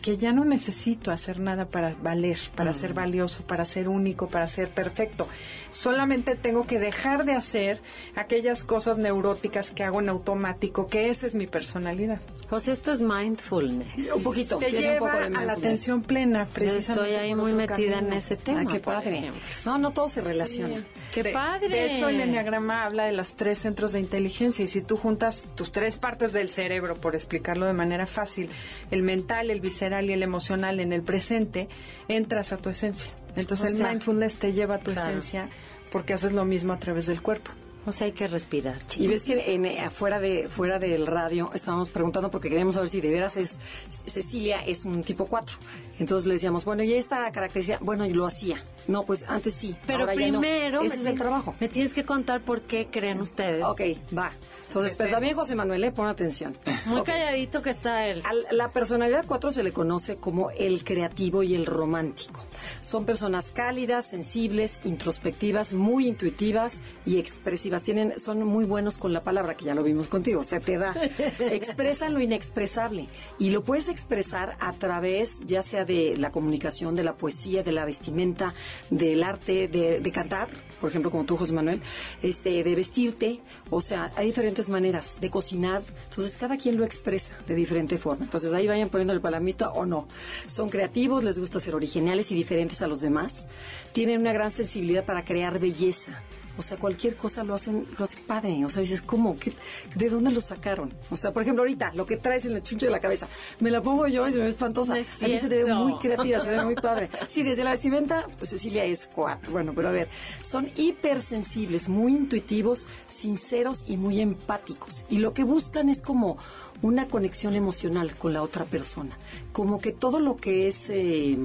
que 0.03 0.17
ya 0.17 0.33
no 0.33 0.43
necesito 0.43 1.11
hacer 1.11 1.39
nada 1.39 1.65
para 1.65 1.95
valer, 2.01 2.37
para 2.55 2.73
ser 2.73 2.93
valioso, 2.93 3.41
para 3.43 3.63
ser 3.63 3.87
único, 3.87 4.27
para 4.27 4.49
ser 4.49 4.67
perfecto. 4.67 5.29
Solamente 5.71 6.35
tengo 6.35 6.67
que 6.67 6.77
dejar 6.77 7.23
de 7.23 7.31
hacer 7.33 7.81
aquellas 8.15 8.65
cosas 8.65 8.97
neuróticas 8.97 9.71
que 9.71 9.83
hago 9.83 10.01
en 10.01 10.09
automático, 10.09 10.87
que 10.87 11.09
esa 11.09 11.25
es 11.25 11.35
mi 11.35 11.47
personalidad. 11.47 12.19
José, 12.49 12.73
esto 12.73 12.91
es 12.91 12.99
mindfulness. 12.99 14.11
Un 14.13 14.23
poquito, 14.23 14.57
Te 14.59 14.65
tiene 14.67 14.93
un 14.93 14.99
poco 14.99 15.11
lleva 15.13 15.29
de 15.29 15.37
a 15.37 15.45
la 15.45 15.53
atención 15.53 16.01
plena, 16.01 16.43
Yo 16.47 16.51
precisamente. 16.51 17.09
estoy 17.09 17.15
ahí 17.15 17.33
muy 17.33 17.53
metida 17.53 17.93
en 17.93 17.93
camino. 17.93 18.15
ese 18.17 18.35
tema. 18.35 18.61
Ah, 18.61 18.65
qué 18.69 18.79
padre. 18.81 19.31
No, 19.65 19.77
no 19.77 19.91
todo 19.91 20.09
se 20.09 20.19
relaciona. 20.19 20.83
¡Qué 21.13 21.23
de, 21.23 21.31
padre! 21.31 21.69
De 21.69 21.93
hecho, 21.93 22.09
el 22.09 22.19
enneagrama 22.19 22.83
habla 22.83 23.05
de 23.05 23.13
las 23.13 23.35
tres 23.37 23.59
centros 23.59 23.93
de 23.93 24.01
inteligencia 24.01 24.65
y 24.65 24.67
si 24.67 24.81
tú 24.81 24.97
juntas 24.97 25.45
tus 25.55 25.71
tres 25.71 25.95
partes 25.95 26.33
del 26.33 26.49
cerebro, 26.49 26.95
por 26.95 27.15
explicarlo 27.15 27.65
de 27.65 27.73
manera 27.73 28.05
fácil, 28.05 28.49
el 28.91 29.01
mental, 29.01 29.49
el 29.49 29.61
visceral 29.61 29.92
y 30.01 30.11
el 30.13 30.23
emocional 30.23 30.79
en 30.79 30.93
el 30.93 31.01
presente, 31.03 31.69
entras 32.07 32.53
a 32.53 32.57
tu 32.57 32.69
esencia. 32.69 33.11
Entonces, 33.35 33.67
O 33.67 33.71
el 33.73 33.77
sea, 33.77 33.89
mindfulness 33.89 34.37
te 34.37 34.53
lleva 34.53 34.75
a 34.75 34.79
tu 34.79 34.91
claro. 34.91 35.09
esencia 35.11 35.49
porque 35.91 36.13
haces 36.13 36.31
lo 36.31 36.45
mismo 36.45 36.73
a 36.73 36.79
través 36.79 37.05
del 37.07 37.21
cuerpo. 37.21 37.51
O 37.85 37.91
sea, 37.91 38.05
hay 38.05 38.13
que 38.13 38.27
respirar, 38.29 38.77
chicos. 38.87 38.97
Y 38.99 39.07
ves 39.09 39.25
que 39.25 39.55
en, 39.55 39.65
eh, 39.65 39.81
afuera 39.81 40.21
de 40.21 40.47
fuera 40.47 40.79
del 40.79 41.05
radio 41.05 41.49
estábamos 41.53 41.89
preguntando 41.89 42.31
porque 42.31 42.47
queríamos 42.47 42.75
saber 42.75 42.87
si 42.89 43.01
de 43.01 43.09
veras 43.11 43.35
es 43.35 43.59
Cecilia 43.89 44.63
es 44.65 44.85
un 44.85 45.03
tipo 45.03 45.25
4. 45.25 45.57
Entonces 45.99 46.25
le 46.25 46.35
decíamos, 46.35 46.63
bueno, 46.63 46.83
y 46.83 46.93
esta 46.93 47.29
característica, 47.31 47.79
bueno, 47.81 48.05
y 48.05 48.13
lo 48.13 48.25
hacía. 48.25 48.63
No, 48.87 49.03
pues 49.03 49.25
antes 49.27 49.53
sí, 49.53 49.75
Pero 49.85 50.01
ahora 50.01 50.15
ya 50.15 50.27
no. 50.31 50.39
primero 50.39 50.79
me 50.81 50.87
es 50.87 50.93
el 50.93 50.99
tienes- 51.01 51.19
trabajo. 51.19 51.55
Me 51.59 51.67
tienes 51.67 51.91
que 51.93 52.05
contar 52.05 52.41
por 52.41 52.61
qué 52.61 52.87
creen 52.89 53.19
ustedes. 53.21 53.63
Ok, 53.65 53.81
va. 54.17 54.31
Entonces, 54.73 54.97
pues 54.97 55.11
también 55.11 55.35
José 55.35 55.55
Manuel, 55.55 55.83
eh, 55.83 55.91
pon 55.91 56.07
atención. 56.07 56.57
Muy 56.87 57.03
calladito 57.03 57.61
que 57.61 57.69
está 57.69 58.07
él. 58.07 58.23
A 58.25 58.53
la 58.53 58.71
personalidad 58.71 59.23
4 59.27 59.51
se 59.51 59.61
le 59.61 59.71
conoce 59.71 60.15
como 60.15 60.49
el 60.49 60.83
creativo 60.83 61.43
y 61.43 61.53
el 61.53 61.67
romántico. 61.67 62.43
Son 62.81 63.05
personas 63.05 63.51
cálidas, 63.53 64.05
sensibles, 64.05 64.81
introspectivas, 64.83 65.73
muy 65.73 66.07
intuitivas 66.07 66.81
y 67.05 67.19
expresivas. 67.19 67.83
Tienen, 67.83 68.19
son 68.19 68.43
muy 68.43 68.65
buenos 68.65 68.97
con 68.97 69.13
la 69.13 69.21
palabra, 69.21 69.55
que 69.55 69.65
ya 69.65 69.75
lo 69.75 69.83
vimos 69.83 70.07
contigo, 70.07 70.39
o 70.39 70.43
sea, 70.43 70.59
te 70.59 70.79
da. 70.79 70.95
Expresan 71.39 72.15
lo 72.15 72.19
inexpresable 72.19 73.07
y 73.37 73.51
lo 73.51 73.63
puedes 73.63 73.89
expresar 73.89 74.57
a 74.59 74.73
través 74.73 75.41
ya 75.45 75.61
sea 75.61 75.85
de 75.85 76.17
la 76.17 76.31
comunicación, 76.31 76.95
de 76.95 77.03
la 77.03 77.15
poesía, 77.15 77.61
de 77.61 77.73
la 77.73 77.85
vestimenta, 77.85 78.55
del 78.89 79.23
arte, 79.23 79.67
de, 79.67 79.99
de 79.99 80.11
cantar, 80.11 80.47
por 80.83 80.89
ejemplo, 80.89 81.11
como 81.11 81.23
tú, 81.23 81.37
José 81.37 81.53
Manuel, 81.53 81.79
este, 82.21 82.61
de 82.61 82.75
vestirte, 82.75 83.39
o 83.69 83.79
sea, 83.79 84.11
hay 84.17 84.25
diferentes 84.25 84.67
maneras 84.67 85.17
de 85.21 85.29
cocinar, 85.29 85.81
entonces 86.09 86.35
cada 86.35 86.57
quien 86.57 86.75
lo 86.75 86.83
expresa 86.83 87.33
de 87.47 87.55
diferente 87.55 87.97
forma. 87.97 88.25
Entonces 88.25 88.51
ahí 88.51 88.67
vayan 88.67 88.89
poniendo 88.89 89.13
el 89.13 89.21
palamita 89.21 89.69
o 89.69 89.85
no. 89.85 90.09
Son 90.45 90.69
creativos, 90.69 91.23
les 91.23 91.39
gusta 91.39 91.61
ser 91.61 91.73
originales 91.73 92.31
y 92.31 92.35
diferentes 92.35 92.81
a 92.81 92.87
los 92.87 92.99
demás. 92.99 93.47
Tienen 93.93 94.19
una 94.19 94.33
gran 94.33 94.51
sensibilidad 94.51 95.05
para 95.05 95.23
crear 95.23 95.57
belleza. 95.57 96.21
O 96.57 96.61
sea, 96.61 96.77
cualquier 96.77 97.15
cosa 97.15 97.43
lo 97.43 97.55
hacen, 97.55 97.85
lo 97.97 98.05
hacen 98.05 98.23
padre. 98.25 98.63
O 98.65 98.69
sea, 98.69 98.81
dices, 98.81 99.01
¿cómo? 99.01 99.37
¿Qué- 99.39 99.53
¿De 99.95 100.09
dónde 100.09 100.31
lo 100.31 100.39
sacaron? 100.41 100.93
O 101.09 101.17
sea, 101.17 101.33
por 101.33 101.41
ejemplo, 101.41 101.63
ahorita, 101.63 101.91
lo 101.95 102.05
que 102.05 102.17
traes 102.17 102.45
en 102.45 102.53
el 102.55 102.61
chuncho 102.63 102.85
de 102.85 102.91
la 102.91 102.99
cabeza, 102.99 103.27
me 103.59 103.71
la 103.71 103.81
pongo 103.81 104.07
yo 104.07 104.27
y 104.27 104.31
se 104.31 104.37
me 104.37 104.43
ve 104.43 104.49
espantosa. 104.51 104.93
No 104.95 104.99
a 105.25 105.27
mí 105.27 105.37
se 105.37 105.49
te 105.49 105.63
ve 105.63 105.73
muy 105.73 105.97
creativa, 105.97 106.39
se 106.39 106.49
ve 106.51 106.63
muy 106.63 106.75
padre. 106.81 107.09
Sí, 107.27 107.41
desde 107.43 107.63
la 107.63 107.71
vestimenta, 107.71 108.27
pues 108.37 108.51
Cecilia 108.51 108.85
es 108.85 109.09
cuatro. 109.13 109.51
Bueno, 109.51 109.73
pero 109.75 109.89
a 109.89 109.91
ver, 109.91 110.07
son 110.43 110.69
hipersensibles, 110.75 111.89
muy 111.89 112.13
intuitivos, 112.13 112.87
sinceros 113.07 113.83
y 113.87 113.97
muy 113.97 114.19
empáticos. 114.21 115.05
Y 115.09 115.17
lo 115.17 115.33
que 115.33 115.43
buscan 115.43 115.89
es 115.89 116.01
como 116.01 116.37
una 116.81 117.07
conexión 117.07 117.55
emocional 117.55 118.13
con 118.15 118.33
la 118.33 118.43
otra 118.43 118.65
persona. 118.65 119.17
Como 119.51 119.79
que 119.79 119.91
todo 119.91 120.19
lo 120.19 120.35
que 120.35 120.67
es... 120.67 120.89
eh, 120.89 121.37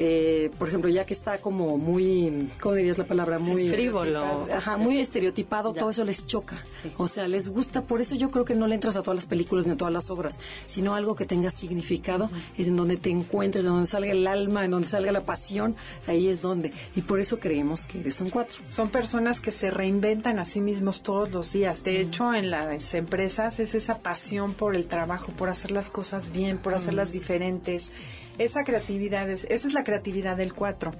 eh, 0.00 0.50
por 0.58 0.68
ejemplo, 0.68 0.88
ya 0.88 1.04
que 1.04 1.12
está 1.12 1.38
como 1.38 1.76
muy, 1.76 2.48
¿cómo 2.60 2.76
dirías 2.76 2.98
la 2.98 3.04
palabra? 3.04 3.40
Muy 3.40 3.68
Frívolo. 3.68 4.46
Ajá, 4.54 4.76
muy 4.76 4.98
estereotipado, 5.00 5.74
Ya. 5.74 5.80
todo 5.80 5.90
eso 5.90 6.04
les 6.04 6.24
choca. 6.24 6.64
Sí. 6.80 6.92
O 6.96 7.08
sea, 7.08 7.26
les 7.26 7.48
gusta, 7.48 7.82
por 7.82 8.00
eso 8.00 8.14
yo 8.14 8.30
creo 8.30 8.44
que 8.44 8.54
no 8.54 8.68
le 8.68 8.76
entras 8.76 8.94
a 8.94 9.02
todas 9.02 9.16
las 9.16 9.26
películas 9.26 9.66
ni 9.66 9.72
a 9.72 9.76
todas 9.76 9.92
las 9.92 10.08
obras, 10.08 10.38
sino 10.66 10.94
algo 10.94 11.16
que 11.16 11.26
tenga 11.26 11.50
significado, 11.50 12.30
es 12.56 12.68
en 12.68 12.76
donde 12.76 12.96
te 12.96 13.10
encuentres, 13.10 13.64
en 13.64 13.70
donde 13.72 13.88
salga 13.88 14.12
el 14.12 14.24
alma, 14.28 14.64
en 14.64 14.70
donde 14.70 14.86
salga 14.86 15.10
la 15.10 15.22
pasión, 15.22 15.74
ahí 16.06 16.28
es 16.28 16.40
donde. 16.42 16.72
Y 16.94 17.02
por 17.02 17.18
eso 17.18 17.40
creemos 17.40 17.84
que 17.86 17.98
eres 17.98 18.20
un 18.20 18.30
cuatro. 18.30 18.54
Son 18.62 18.90
personas 18.90 19.40
que 19.40 19.50
se 19.50 19.72
reinventan 19.72 20.38
a 20.38 20.44
sí 20.44 20.60
mismos 20.60 21.02
todos 21.02 21.32
los 21.32 21.52
días. 21.52 21.82
De 21.82 22.00
hecho, 22.00 22.32
en 22.34 22.50
las 22.50 22.94
empresas 22.94 23.58
es 23.58 23.74
esa 23.74 23.98
pasión 23.98 24.54
por 24.54 24.76
el 24.76 24.86
trabajo, 24.86 25.32
por 25.32 25.48
hacer 25.48 25.72
las 25.72 25.90
cosas 25.90 26.30
bien, 26.30 26.58
por 26.58 26.74
hacerlas 26.74 27.12
diferentes. 27.12 27.90
Esa 28.38 28.64
creatividad, 28.64 29.28
es, 29.28 29.44
esa 29.44 29.68
es 29.68 29.74
la 29.74 29.84
creatividad 29.84 30.36
del 30.36 30.54
cuatro. 30.54 30.92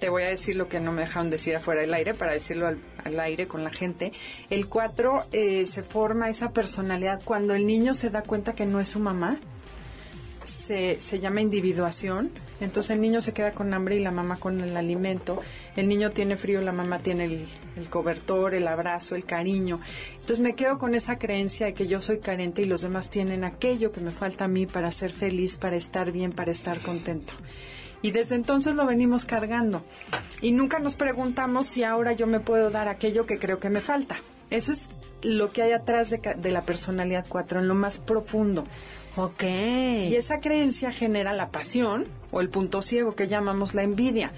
Te 0.00 0.10
voy 0.10 0.24
a 0.24 0.28
decir 0.28 0.56
lo 0.56 0.68
que 0.68 0.78
no 0.78 0.92
me 0.92 1.02
dejaron 1.02 1.30
decir 1.30 1.56
afuera 1.56 1.80
del 1.80 1.94
aire, 1.94 2.12
para 2.12 2.32
decirlo 2.32 2.66
al, 2.66 2.78
al 3.04 3.18
aire 3.20 3.48
con 3.48 3.64
la 3.64 3.70
gente. 3.70 4.12
El 4.50 4.68
cuatro 4.68 5.24
eh, 5.32 5.64
se 5.64 5.82
forma 5.82 6.28
esa 6.28 6.50
personalidad 6.50 7.22
cuando 7.24 7.54
el 7.54 7.66
niño 7.66 7.94
se 7.94 8.10
da 8.10 8.22
cuenta 8.22 8.54
que 8.54 8.66
no 8.66 8.78
es 8.80 8.88
su 8.88 9.00
mamá. 9.00 9.38
Se, 10.44 11.00
se 11.00 11.18
llama 11.18 11.40
individuación 11.40 12.30
Entonces 12.60 12.90
el 12.90 13.00
niño 13.00 13.20
se 13.20 13.32
queda 13.32 13.52
con 13.52 13.74
hambre 13.74 13.96
y 13.96 14.00
la 14.00 14.10
mamá 14.10 14.36
con 14.36 14.60
el 14.60 14.76
alimento. 14.76 15.40
El 15.76 15.88
niño 15.88 16.10
tiene 16.10 16.36
frío, 16.36 16.60
la 16.62 16.72
mamá 16.72 17.00
tiene 17.00 17.24
el, 17.24 17.46
el 17.76 17.90
cobertor, 17.90 18.54
el 18.54 18.66
abrazo, 18.66 19.14
el 19.14 19.24
cariño. 19.24 19.80
Entonces 20.12 20.40
me 20.40 20.54
quedo 20.54 20.78
con 20.78 20.94
esa 20.94 21.18
creencia 21.18 21.66
de 21.66 21.74
que 21.74 21.86
yo 21.86 22.00
soy 22.00 22.18
carente 22.18 22.62
y 22.62 22.66
los 22.66 22.80
demás 22.80 23.10
tienen 23.10 23.44
aquello 23.44 23.92
que 23.92 24.00
me 24.00 24.10
falta 24.10 24.46
a 24.46 24.48
mí 24.48 24.66
para 24.66 24.90
ser 24.90 25.12
feliz, 25.12 25.56
para 25.56 25.76
estar 25.76 26.12
bien, 26.12 26.32
para 26.32 26.52
estar 26.52 26.80
contento. 26.80 27.34
Y 28.02 28.10
desde 28.10 28.34
entonces 28.34 28.74
lo 28.74 28.86
venimos 28.86 29.24
cargando. 29.24 29.82
Y 30.40 30.52
nunca 30.52 30.78
nos 30.78 30.94
preguntamos 30.94 31.66
si 31.66 31.82
ahora 31.82 32.12
yo 32.12 32.26
me 32.26 32.40
puedo 32.40 32.70
dar 32.70 32.88
aquello 32.88 33.26
que 33.26 33.38
creo 33.38 33.58
que 33.58 33.70
me 33.70 33.80
falta. 33.80 34.16
Ese 34.50 34.72
es 34.72 34.88
lo 35.22 35.50
que 35.52 35.62
hay 35.62 35.72
atrás 35.72 36.10
de, 36.10 36.18
de 36.18 36.50
la 36.50 36.62
personalidad 36.62 37.26
4, 37.28 37.60
en 37.60 37.68
lo 37.68 37.74
más 37.74 37.98
profundo. 37.98 38.64
Ok. 39.16 39.42
Y 39.42 40.14
esa 40.14 40.40
creencia 40.40 40.92
genera 40.92 41.32
la 41.32 41.48
pasión 41.48 42.06
o 42.36 42.42
el 42.42 42.50
punto 42.50 42.82
ciego 42.82 43.12
que 43.12 43.28
llamamos 43.28 43.74
la 43.74 43.82
envidia, 43.82 44.30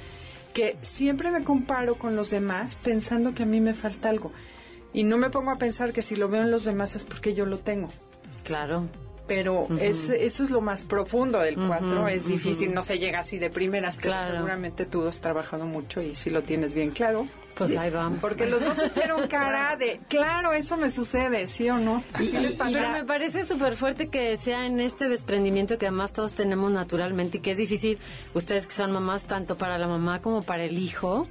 que 0.55 0.76
siempre 0.83 1.33
me 1.33 1.43
comparo 1.43 1.97
con 1.97 2.14
los 2.14 2.31
demás 2.31 2.76
pensando 2.76 3.35
que 3.35 3.43
a 3.43 3.47
mí 3.47 3.61
me 3.61 3.75
falta 3.75 4.09
algo. 4.09 4.31
Y 4.93 5.02
no 5.02 5.19
me 5.19 5.31
pongo 5.31 5.50
a 5.50 5.59
pensar 5.59 5.93
que 5.93 6.00
si 6.00 6.14
lo 6.14 6.28
veo 6.28 6.43
en 6.43 6.52
los 6.52 6.64
demás 6.64 6.95
es 6.95 7.05
porque 7.05 7.35
yo 7.35 7.45
lo 7.45 7.59
tengo. 7.59 7.88
Claro. 8.45 8.88
Pero 9.29 9.69
es- 9.81 10.09
eso 10.09 10.43
es 10.43 10.51
lo 10.51 10.61
más 10.61 10.83
profundo 10.83 11.39
del 11.39 11.55
4. 11.57 12.09
es 12.09 12.27
difícil, 12.27 12.75
no 12.75 12.83
se 12.83 12.99
llega 12.99 13.21
así 13.21 13.39
de 13.39 13.51
primeras, 13.51 13.97
pero 13.97 14.09
Claro. 14.15 14.35
seguramente 14.37 14.87
tú 14.87 15.07
has 15.07 15.21
trabajado 15.21 15.67
mucho 15.67 16.03
y 16.03 16.15
si 16.15 16.31
lo 16.31 16.43
tienes 16.43 16.75
bien 16.75 16.91
claro. 16.91 17.27
Pues 17.55 17.77
ahí 17.77 17.91
vamos. 17.91 18.21
Porque 18.21 18.47
los 18.47 18.65
dos 18.65 18.81
hicieron 18.87 19.27
cara 19.27 19.75
de, 19.77 19.99
claro, 20.09 20.53
eso 20.53 20.77
me 20.77 20.91
sucede, 20.91 21.49
¿sí 21.49 21.69
o 21.69 21.77
no? 21.79 22.05
¿Sí 22.17 22.31
les 22.39 22.55
pasa? 22.55 22.71
Pero 22.73 22.91
me 22.93 23.05
parece 23.05 23.45
súper 23.45 23.75
fuerte 23.77 24.09
que 24.09 24.37
sea 24.37 24.65
en 24.67 24.79
este 24.79 25.09
desprendimiento 25.09 25.77
que 25.77 25.87
además 25.89 26.13
todos 26.13 26.35
tenemos 26.35 26.71
naturalmente 26.71 27.39
y 27.39 27.41
que 27.41 27.51
es 27.51 27.57
difícil, 27.57 27.99
ustedes 28.35 28.67
que 28.69 28.75
son 28.75 28.93
mamás, 28.93 29.25
tanto 29.25 29.57
para 29.59 29.77
la 29.77 29.89
mamá 29.89 30.21
como 30.23 30.43
para 30.45 30.63
el 30.65 30.79
hijo, 30.79 31.27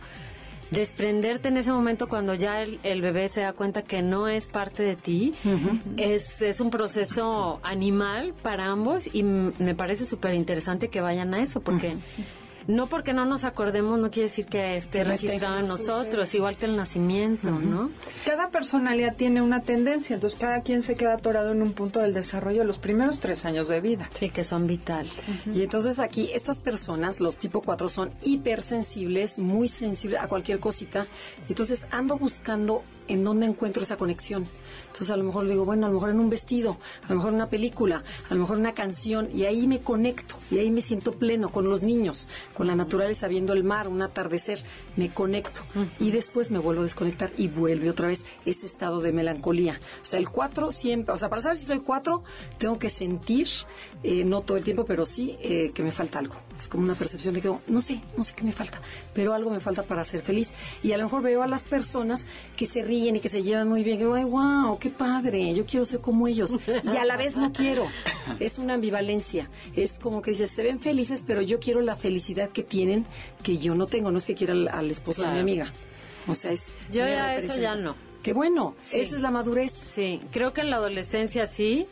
desprenderte 0.72 1.48
en 1.48 1.58
ese 1.58 1.72
momento 1.72 2.08
cuando 2.08 2.34
ya 2.34 2.62
el, 2.62 2.80
el 2.84 3.02
bebé 3.02 3.28
se 3.28 3.42
da 3.42 3.54
cuenta 3.54 3.84
que 3.84 4.02
no 4.02 4.28
es 4.28 4.48
parte 4.48 4.84
de 4.84 4.96
ti. 4.96 5.34
es, 5.98 6.42
es 6.42 6.60
un 6.60 6.70
proceso 6.70 7.60
animal 7.64 8.34
para 8.42 8.68
ambos 8.68 9.10
y 9.14 9.24
me 9.24 9.76
parece 9.76 10.06
súper 10.06 10.34
interesante 10.34 10.90
que 10.90 11.02
vayan 11.02 11.34
a 11.34 11.42
eso 11.42 11.62
porque... 11.62 11.98
No 12.68 12.88
porque 12.88 13.14
no 13.14 13.26
nos 13.26 13.44
acordemos 13.44 14.00
no 14.00 14.12
quiere 14.12 14.28
decir 14.28 14.46
que 14.46 14.78
esté 14.78 15.00
Que 15.00 15.04
registrado 15.06 15.56
en 15.56 15.62
en 15.62 15.68
nosotros, 15.68 16.34
igual 16.34 16.58
que 16.58 16.66
el 16.66 16.76
nacimiento, 16.76 17.50
¿no? 17.50 17.90
Cada 18.26 18.50
personalidad 18.50 19.16
tiene 19.16 19.42
una 19.42 19.62
tendencia, 19.62 20.16
entonces 20.16 20.38
cada 20.40 20.62
quien 20.62 20.84
se 20.84 20.96
queda 20.96 21.14
atorado 21.14 21.52
en 21.52 21.62
un 21.62 21.74
punto 21.74 22.00
del 22.00 22.14
desarrollo 22.14 22.64
los 22.64 22.78
primeros 22.78 23.20
tres 23.20 23.46
años 23.46 23.68
de 23.68 23.82
vida. 23.82 24.10
Sí, 24.14 24.30
que 24.30 24.44
son 24.44 24.68
vitales. 24.68 25.14
Y 25.54 25.64
entonces 25.64 26.00
aquí 26.00 26.30
estas 26.34 26.60
personas, 26.60 27.20
los 27.20 27.38
tipo 27.38 27.62
4, 27.62 27.90
son 27.90 28.12
hipersensibles, 28.24 29.40
muy 29.40 29.68
sensibles 29.68 30.22
a 30.22 30.28
cualquier 30.28 30.60
cosita. 30.60 31.08
Entonces 31.50 31.88
ando 31.92 32.18
buscando 32.18 32.84
en 33.08 33.24
dónde 33.24 33.46
encuentro 33.46 33.84
esa 33.84 33.98
conexión. 33.98 34.48
Entonces 34.98 35.14
a 35.14 35.18
lo 35.18 35.26
mejor 35.26 35.48
digo, 35.48 35.64
bueno, 35.64 35.86
a 35.86 35.90
lo 35.90 35.94
mejor 35.94 36.10
en 36.10 36.20
un 36.20 36.32
vestido, 36.32 36.80
a 37.04 37.10
lo 37.10 37.18
mejor 37.18 37.30
en 37.30 37.36
una 37.36 37.50
película, 37.50 38.04
a 38.32 38.34
lo 38.34 38.40
mejor 38.40 38.56
en 38.56 38.62
una 38.62 38.74
canción, 38.74 39.30
y 39.32 39.46
ahí 39.46 39.68
me 39.68 39.80
conecto, 39.80 40.40
y 40.50 40.58
ahí 40.58 40.72
me 40.72 40.82
siento 40.82 41.12
pleno 41.12 41.52
con 41.52 41.70
los 41.70 41.84
niños, 41.84 42.28
con 42.56 42.66
la 42.66 42.74
naturaleza, 42.74 43.28
viendo 43.28 43.54
el 43.54 43.64
mar, 43.64 43.88
un 43.88 44.02
atardecer, 44.02 44.58
me 44.96 45.10
conecto. 45.10 45.62
Y 46.00 46.10
después 46.10 46.50
me 46.50 46.58
vuelvo 46.58 46.82
a 46.82 46.86
desconectar 46.86 47.32
y 47.38 47.48
vuelve 47.48 47.92
otra 47.92 48.08
vez 48.08 48.26
ese 48.48 48.66
estado 48.66 49.00
de 49.00 49.12
melancolía. 49.12 49.80
O 50.02 50.06
sea, 50.06 50.18
el 50.18 50.32
4 50.32 50.72
siempre, 50.72 51.14
o 51.14 51.18
sea, 51.20 51.30
para 51.30 51.44
saber 51.44 51.58
si 51.58 51.68
soy 51.68 51.82
4, 51.82 52.24
tengo 52.58 52.80
que 52.80 52.90
sentir, 52.90 53.48
eh, 54.02 54.24
no 54.26 54.42
todo 54.42 54.58
el 54.58 54.64
tiempo, 54.64 54.84
pero 54.84 55.06
sí 55.06 55.38
eh, 55.44 55.70
que 55.76 55.84
me 55.84 55.92
falta 55.92 56.18
algo. 56.18 56.34
Es 56.60 56.68
como 56.68 56.84
una 56.84 56.96
percepción 56.96 57.34
de 57.36 57.42
que 57.42 57.50
oh, 57.50 57.62
no 57.68 57.82
sé, 57.82 58.02
no 58.18 58.24
sé 58.24 58.34
qué 58.36 58.44
me 58.44 58.52
falta, 58.52 58.82
pero 59.14 59.34
algo 59.34 59.50
me 59.52 59.60
falta 59.60 59.84
para 59.84 60.04
ser 60.04 60.22
feliz. 60.22 60.52
Y 60.84 60.92
a 60.92 60.98
lo 60.98 61.04
mejor 61.04 61.22
veo 61.22 61.44
a 61.44 61.48
las 61.48 61.64
personas 61.64 62.26
que 62.56 62.66
se 62.66 62.82
ríen 62.84 63.16
y 63.16 63.20
que 63.20 63.30
se 63.30 63.44
llevan 63.44 63.68
muy 63.70 63.84
bien, 63.84 63.98
que 63.98 64.04
digo, 64.06 64.16
ay, 64.16 64.24
wow, 64.24 64.80
qué 64.80 64.90
padre, 64.90 65.54
yo 65.54 65.66
quiero 65.66 65.86
ser 65.86 66.00
como 66.02 66.28
ellos. 66.28 66.52
Y 66.84 66.98
a 66.98 67.06
la 67.06 67.16
vez 67.18 67.36
no 67.36 67.52
quiero. 67.54 67.86
Es 68.40 68.58
una 68.58 68.74
ambivalencia. 68.74 69.50
Es 69.76 70.00
como 70.00 70.22
que 70.22 70.32
dices, 70.32 70.50
se 70.50 70.64
ven 70.64 70.80
felices, 70.80 71.24
pero 71.26 71.42
yo 71.42 71.60
quiero 71.60 71.82
la 71.82 71.96
felicidad 71.96 72.50
que 72.50 72.64
tienen 72.64 73.06
que 73.44 73.58
yo 73.60 73.76
no 73.76 73.86
tengo. 73.88 74.10
No 74.12 74.18
es 74.18 74.26
que 74.26 74.34
quiera 74.36 74.54
al, 74.54 74.68
al 74.70 74.90
esposo 74.92 75.22
de 75.24 75.32
mi 75.32 75.40
amiga. 75.40 75.72
O 76.28 76.34
sea, 76.34 76.52
es. 76.52 76.72
Yo 76.92 77.00
ya 77.02 77.36
eso 77.36 77.56
ya 77.58 77.76
no. 77.76 77.96
Qué 78.24 78.34
bueno, 78.34 78.76
Sí. 78.82 79.00
esa 79.00 79.16
es 79.16 79.22
la 79.22 79.32
madurez. 79.32 79.72
Sí, 79.72 80.20
creo 80.32 80.52
que 80.54 80.62
en 80.62 80.70
la 80.72 80.78
adolescencia 80.78 81.48
sí 81.48 81.86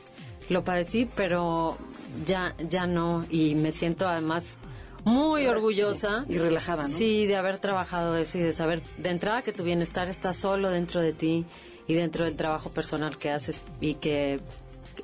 lo 0.50 0.64
padecí, 0.64 1.08
pero 1.16 1.78
ya 2.26 2.56
ya 2.60 2.86
no 2.88 3.26
y 3.30 3.56
me 3.56 3.72
siento 3.72 4.08
además 4.08 4.58
muy 5.04 5.46
orgullosa 5.48 6.24
Sí, 6.28 6.34
y 6.34 6.38
relajada, 6.40 6.84
¿no? 6.84 6.90
Sí, 6.90 7.26
de 7.28 7.36
haber 7.36 7.60
trabajado 7.60 8.16
eso 8.18 8.38
y 8.38 8.42
de 8.42 8.54
saber 8.54 8.82
de 8.98 9.10
entrada 9.12 9.42
que 9.42 9.52
tu 9.54 9.64
bienestar 9.64 10.08
está 10.08 10.34
solo 10.34 10.70
dentro 10.70 11.02
de 11.02 11.14
ti 11.14 11.46
y 11.88 11.94
dentro 11.94 12.26
del 12.26 12.36
trabajo 12.36 12.72
personal 12.72 13.18
que 13.18 13.30
haces 13.30 13.62
y 13.80 13.96
que 13.96 14.40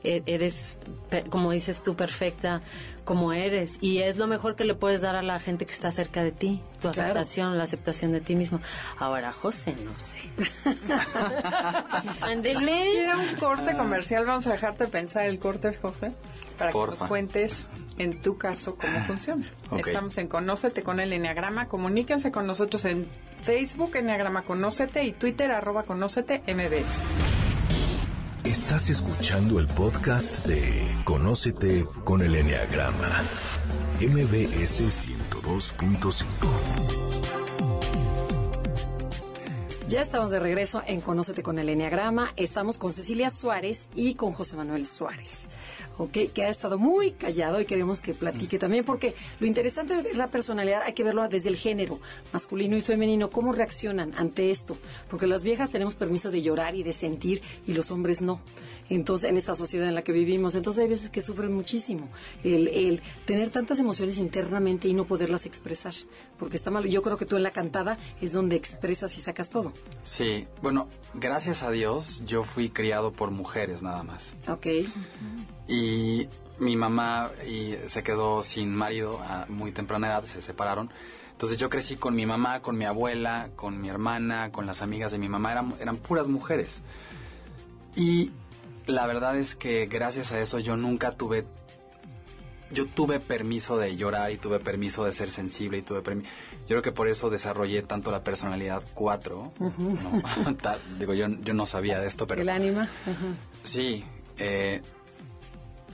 e- 0.03 0.23
eres, 0.25 0.79
como 1.29 1.51
dices 1.51 1.83
tú, 1.83 1.95
perfecta 1.95 2.61
como 3.03 3.33
eres. 3.33 3.77
Y 3.81 3.99
es 3.99 4.17
lo 4.17 4.25
mejor 4.25 4.55
que 4.55 4.63
le 4.63 4.73
puedes 4.73 5.01
dar 5.01 5.15
a 5.15 5.21
la 5.21 5.39
gente 5.39 5.65
que 5.67 5.73
está 5.73 5.91
cerca 5.91 6.23
de 6.23 6.31
ti, 6.31 6.61
tu 6.81 6.89
Claro. 6.91 7.01
aceptación, 7.01 7.57
la 7.57 7.63
aceptación 7.65 8.11
de 8.11 8.21
ti 8.21 8.35
mismo. 8.35 8.59
Ahora, 8.97 9.31
José, 9.33 9.75
no 9.83 9.93
sé. 9.99 10.17
Ándele. 12.21 12.77
¿Quiere 12.91 13.15
un 13.15 13.35
corte 13.35 13.75
comercial? 13.75 14.25
Vamos 14.25 14.47
a 14.47 14.53
dejarte 14.53 14.87
pensar 14.87 15.25
el 15.25 15.39
corte, 15.39 15.73
José, 15.73 16.11
para 16.61 16.71
que 16.71 16.77
Porfa. 16.77 16.99
nos 17.01 17.09
cuentes 17.09 17.67
en 17.97 18.21
tu 18.21 18.37
caso 18.37 18.75
cómo 18.75 18.99
funciona. 19.05 19.49
Ok. 19.69 19.87
Estamos 19.87 20.17
en 20.17 20.27
Conócete 20.27 20.83
con 20.83 20.99
el 20.99 21.13
Enneagrama. 21.13 21.67
Comuníquense 21.67 22.31
con 22.31 22.47
nosotros 22.47 22.85
en 22.85 23.07
Facebook, 23.41 23.95
Enneagrama 23.95 24.43
Conócete, 24.43 25.03
y 25.03 25.11
Twitter, 25.11 25.51
arroba 25.51 25.83
Conócete 25.83 26.41
MBS. 26.47 27.03
Estás 28.43 28.89
escuchando 28.89 29.59
el 29.59 29.67
podcast 29.67 30.45
de 30.45 30.87
Conócete 31.03 31.85
con 32.03 32.21
el 32.21 32.35
Enneagrama. 32.35 33.21
MBS 33.99 34.81
102.5. 34.81 37.00
Ya 39.91 40.01
estamos 40.01 40.31
de 40.31 40.39
regreso 40.39 40.81
en 40.88 41.01
Conócete 41.01 41.43
con 41.43 41.60
el 41.60 41.67
Enneagrama. 41.67 42.31
Estamos 42.38 42.77
con 42.77 42.93
Cecilia 42.93 43.29
Suárez 43.29 43.89
y 43.93 44.13
con 44.13 44.31
José 44.31 44.55
Manuel 44.55 44.88
Suárez, 44.88 45.50
¿ok? 45.98 46.31
Que 46.33 46.45
ha 46.45 46.50
estado 46.50 46.77
muy 46.77 47.12
callado 47.12 47.60
y 47.60 47.65
queremos 47.65 48.00
que 48.00 48.13
platique 48.13 48.57
también, 48.57 48.86
porque 48.86 49.15
lo 49.41 49.48
interesante 49.48 49.98
de 49.98 50.01
ver 50.01 50.15
la 50.15 50.31
personalidad 50.31 50.83
hay 50.83 50.93
que 50.93 51.03
verlo 51.03 51.27
desde 51.27 51.50
el 51.50 51.57
género, 51.57 52.00
masculino 52.31 52.77
y 52.77 52.81
femenino, 52.81 53.31
cómo 53.31 53.51
reaccionan 53.51 54.13
ante 54.15 54.50
esto. 54.50 54.77
Porque 55.10 55.27
las 55.27 55.43
viejas 55.43 55.71
tenemos 55.71 55.95
permiso 55.95 56.31
de 56.31 56.41
llorar 56.41 56.74
y 56.74 56.83
de 56.83 56.93
sentir 56.93 57.41
y 57.67 57.74
los 57.74 57.91
hombres 57.91 58.21
no. 58.21 58.39
Entonces, 58.91 59.29
en 59.29 59.36
esta 59.36 59.55
sociedad 59.55 59.89
en 59.89 59.95
la 59.95 60.03
que 60.03 60.13
vivimos, 60.13 60.55
entonces 60.55 60.83
hay 60.83 60.89
veces 60.89 61.10
que 61.10 61.19
sufren 61.19 61.53
muchísimo 61.53 62.07
el, 62.45 63.01
tener 63.25 63.50
tantas 63.50 63.79
emociones 63.79 64.19
internamente 64.19 64.88
y 64.88 64.93
no 64.93 65.03
poderlas 65.03 65.45
expresar, 65.45 65.93
porque 66.38 66.55
está 66.55 66.71
mal. 66.71 66.86
Yo 66.86 67.01
creo 67.01 67.17
que 67.17 67.25
tú 67.25 67.36
en 67.36 67.43
la 67.43 67.51
cantada 67.51 67.98
es 68.21 68.31
donde 68.31 68.55
expresas 68.55 69.17
y 69.17 69.21
sacas 69.21 69.50
todo. 69.50 69.74
Sí, 70.01 70.47
bueno, 70.61 70.88
gracias 71.13 71.63
a 71.63 71.71
Dios 71.71 72.23
yo 72.25 72.43
fui 72.43 72.69
criado 72.69 73.13
por 73.13 73.31
mujeres 73.31 73.81
nada 73.81 74.03
más. 74.03 74.35
Ok. 74.47 74.67
Y 75.67 76.27
mi 76.59 76.75
mamá 76.75 77.31
y 77.47 77.75
se 77.85 78.03
quedó 78.03 78.41
sin 78.43 78.75
marido 78.75 79.19
a 79.19 79.45
muy 79.50 79.71
temprana 79.71 80.07
edad, 80.07 80.23
se 80.23 80.41
separaron. 80.41 80.89
Entonces 81.31 81.57
yo 81.57 81.69
crecí 81.69 81.95
con 81.95 82.15
mi 82.15 82.27
mamá, 82.27 82.61
con 82.61 82.77
mi 82.77 82.85
abuela, 82.85 83.50
con 83.55 83.81
mi 83.81 83.89
hermana, 83.89 84.51
con 84.51 84.67
las 84.67 84.83
amigas 84.83 85.11
de 85.11 85.17
mi 85.17 85.27
mamá, 85.27 85.51
eran, 85.51 85.73
eran 85.79 85.97
puras 85.97 86.27
mujeres. 86.27 86.83
Y 87.95 88.31
la 88.85 89.07
verdad 89.07 89.38
es 89.38 89.55
que 89.55 89.88
gracias 89.88 90.31
a 90.31 90.39
eso 90.39 90.59
yo 90.59 90.77
nunca 90.77 91.11
tuve... 91.11 91.45
Yo 92.71 92.85
tuve 92.85 93.19
permiso 93.19 93.77
de 93.77 93.97
llorar 93.97 94.31
y 94.31 94.38
tuve 94.38 94.59
permiso 94.59 95.03
de 95.03 95.11
ser 95.11 95.29
sensible 95.29 95.79
y 95.79 95.81
tuve 95.81 96.01
permiso... 96.01 96.29
Yo 96.71 96.75
creo 96.75 96.81
que 96.83 96.91
por 96.93 97.09
eso 97.09 97.29
desarrollé 97.29 97.81
tanto 97.81 98.11
la 98.11 98.23
personalidad 98.23 98.81
4. 98.93 99.51
¿no? 99.59 100.53
Ta- 100.61 100.77
Digo, 100.97 101.13
yo, 101.13 101.27
yo 101.27 101.53
no 101.53 101.65
sabía 101.65 101.99
de 101.99 102.07
esto, 102.07 102.27
pero... 102.27 102.41
El 102.41 102.47
ánima. 102.47 102.83
Ajá. 102.83 103.25
Sí, 103.63 104.05
eh, 104.37 104.81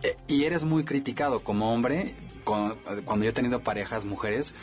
eh, 0.03 0.15
y 0.27 0.43
eres 0.43 0.63
muy 0.63 0.86
criticado 0.86 1.39
como 1.39 1.74
hombre. 1.74 2.13
con- 2.43 2.75
cuando 3.05 3.25
yo 3.25 3.31
he 3.31 3.34
tenido 3.34 3.60
parejas 3.62 4.05
mujeres, 4.05 4.53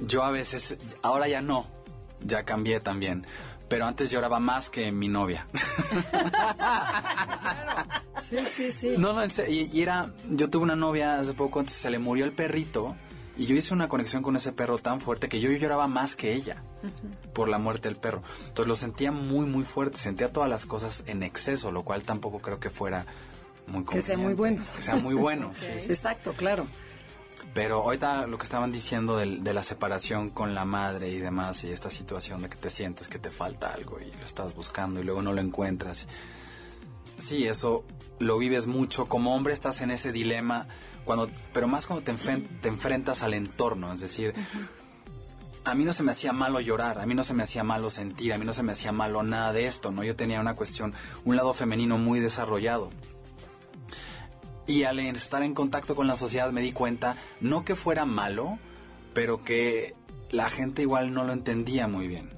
yo 0.00 0.22
a 0.22 0.30
veces, 0.30 0.76
ahora 1.00 1.28
ya 1.28 1.40
no, 1.40 1.66
ya 2.22 2.42
cambié 2.42 2.78
también. 2.80 3.26
Pero 3.68 3.86
antes 3.86 4.10
lloraba 4.10 4.38
más 4.38 4.68
que 4.68 4.92
mi 4.92 5.08
novia. 5.08 5.46
Sí, 8.22 8.38
sí, 8.44 8.72
sí. 8.72 8.94
No, 8.98 9.12
no, 9.12 9.24
y, 9.48 9.70
y 9.72 9.82
era, 9.82 10.10
yo 10.30 10.50
tuve 10.50 10.64
una 10.64 10.74
novia 10.76 11.20
hace 11.20 11.32
poco, 11.32 11.60
entonces 11.60 11.80
se 11.80 11.90
le 11.90 11.98
murió 11.98 12.24
el 12.24 12.32
perrito 12.32 12.96
y 13.36 13.46
yo 13.46 13.54
hice 13.56 13.74
una 13.74 13.88
conexión 13.88 14.22
con 14.22 14.34
ese 14.36 14.52
perro 14.52 14.78
tan 14.78 15.00
fuerte 15.00 15.28
que 15.28 15.40
yo 15.40 15.50
lloraba 15.50 15.86
más 15.88 16.16
que 16.16 16.32
ella 16.34 16.62
por 17.34 17.48
la 17.48 17.58
muerte 17.58 17.88
del 17.88 17.96
perro. 17.98 18.22
Entonces 18.40 18.66
lo 18.66 18.74
sentía 18.74 19.12
muy, 19.12 19.46
muy 19.46 19.64
fuerte, 19.64 19.98
sentía 19.98 20.32
todas 20.32 20.48
las 20.48 20.64
cosas 20.66 21.04
en 21.06 21.22
exceso, 21.22 21.70
lo 21.72 21.82
cual 21.82 22.02
tampoco 22.04 22.38
creo 22.38 22.58
que 22.60 22.70
fuera 22.70 23.04
muy 23.66 23.84
Que 23.84 24.00
sea 24.00 24.16
muy 24.16 24.34
bueno. 24.34 24.62
Que 24.76 24.82
sea 24.82 24.96
muy 24.96 25.14
bueno, 25.14 25.52
sí. 25.58 25.66
Exacto, 25.66 26.32
claro. 26.32 26.66
Pero 27.52 27.82
ahorita 27.84 28.26
lo 28.26 28.36
que 28.38 28.44
estaban 28.44 28.70
diciendo 28.70 29.16
del- 29.16 29.42
de, 29.42 29.54
la 29.54 29.62
separación 29.62 30.28
con 30.30 30.54
la 30.54 30.64
madre 30.66 31.08
y 31.08 31.18
demás, 31.18 31.64
y 31.64 31.70
esta 31.72 31.88
situación 31.90 32.42
de 32.42 32.48
que 32.50 32.56
te 32.56 32.68
sientes 32.70 33.08
que 33.08 33.18
te 33.18 33.30
falta 33.30 33.72
algo 33.72 33.98
y 34.00 34.10
lo 34.18 34.26
estás 34.26 34.54
buscando 34.54 35.00
y 35.00 35.04
luego 35.04 35.22
no 35.22 35.32
lo 35.32 35.40
encuentras. 35.40 36.06
Sí, 37.18 37.46
eso 37.46 37.84
lo 38.18 38.36
vives 38.38 38.66
mucho. 38.66 39.06
Como 39.06 39.34
hombre 39.34 39.54
estás 39.54 39.80
en 39.80 39.90
ese 39.90 40.12
dilema, 40.12 40.68
cuando, 41.06 41.30
pero 41.54 41.66
más 41.68 41.86
cuando 41.86 42.04
te, 42.04 42.12
enfren- 42.12 42.46
te 42.60 42.68
enfrentas 42.68 43.22
al 43.22 43.32
entorno. 43.32 43.90
Es 43.94 44.00
decir, 44.00 44.34
a 45.64 45.74
mí 45.74 45.84
no 45.84 45.94
se 45.94 46.02
me 46.02 46.12
hacía 46.12 46.32
malo 46.34 46.60
llorar, 46.60 46.98
a 46.98 47.06
mí 47.06 47.14
no 47.14 47.24
se 47.24 47.32
me 47.32 47.42
hacía 47.42 47.64
malo 47.64 47.88
sentir, 47.88 48.34
a 48.34 48.38
mí 48.38 48.44
no 48.44 48.52
se 48.52 48.62
me 48.62 48.72
hacía 48.72 48.92
malo 48.92 49.22
nada 49.22 49.54
de 49.54 49.66
esto, 49.66 49.90
¿no? 49.90 50.04
Yo 50.04 50.14
tenía 50.14 50.40
una 50.40 50.54
cuestión, 50.54 50.92
un 51.24 51.36
lado 51.36 51.54
femenino 51.54 51.96
muy 51.96 52.20
desarrollado. 52.20 52.90
Y 54.66 54.82
al 54.82 54.98
estar 54.98 55.42
en 55.42 55.54
contacto 55.54 55.94
con 55.94 56.08
la 56.08 56.16
sociedad 56.16 56.50
me 56.50 56.60
di 56.60 56.72
cuenta, 56.72 57.16
no 57.40 57.64
que 57.64 57.76
fuera 57.76 58.04
malo, 58.04 58.58
pero 59.14 59.44
que 59.44 59.94
la 60.30 60.50
gente 60.50 60.82
igual 60.82 61.12
no 61.12 61.24
lo 61.24 61.32
entendía 61.32 61.86
muy 61.88 62.08
bien. 62.08 62.30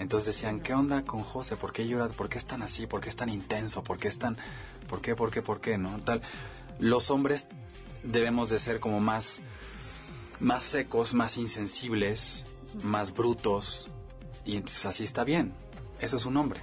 Entonces 0.00 0.34
decían, 0.34 0.58
¿qué 0.58 0.74
onda 0.74 1.04
con 1.04 1.22
José? 1.22 1.54
¿Por 1.56 1.72
qué 1.72 1.86
llora? 1.86 2.08
¿Por 2.08 2.28
qué 2.28 2.38
es 2.38 2.44
tan 2.44 2.62
así? 2.62 2.88
¿Por 2.88 3.00
qué 3.00 3.08
es 3.08 3.14
tan 3.14 3.28
intenso? 3.28 3.84
¿Por 3.84 3.98
qué 3.98 4.08
es 4.08 4.18
tan... 4.18 4.36
¿Por 4.88 5.00
qué? 5.00 5.14
¿Por 5.14 5.30
qué? 5.30 5.40
¿Por 5.40 5.60
qué? 5.60 5.78
¿No? 5.78 5.96
Tal. 6.00 6.20
Los 6.80 7.12
hombres 7.12 7.46
debemos 8.04 8.50
de 8.50 8.58
ser 8.58 8.78
como 8.80 9.00
más, 9.00 9.42
más 10.40 10.62
secos, 10.62 11.14
más 11.14 11.36
insensibles, 11.36 12.46
más 12.82 13.12
brutos. 13.12 13.90
Y 14.44 14.56
entonces 14.56 14.86
así 14.86 15.04
está 15.04 15.24
bien. 15.24 15.52
Eso 16.00 16.16
es 16.16 16.24
un 16.26 16.36
hombre. 16.36 16.60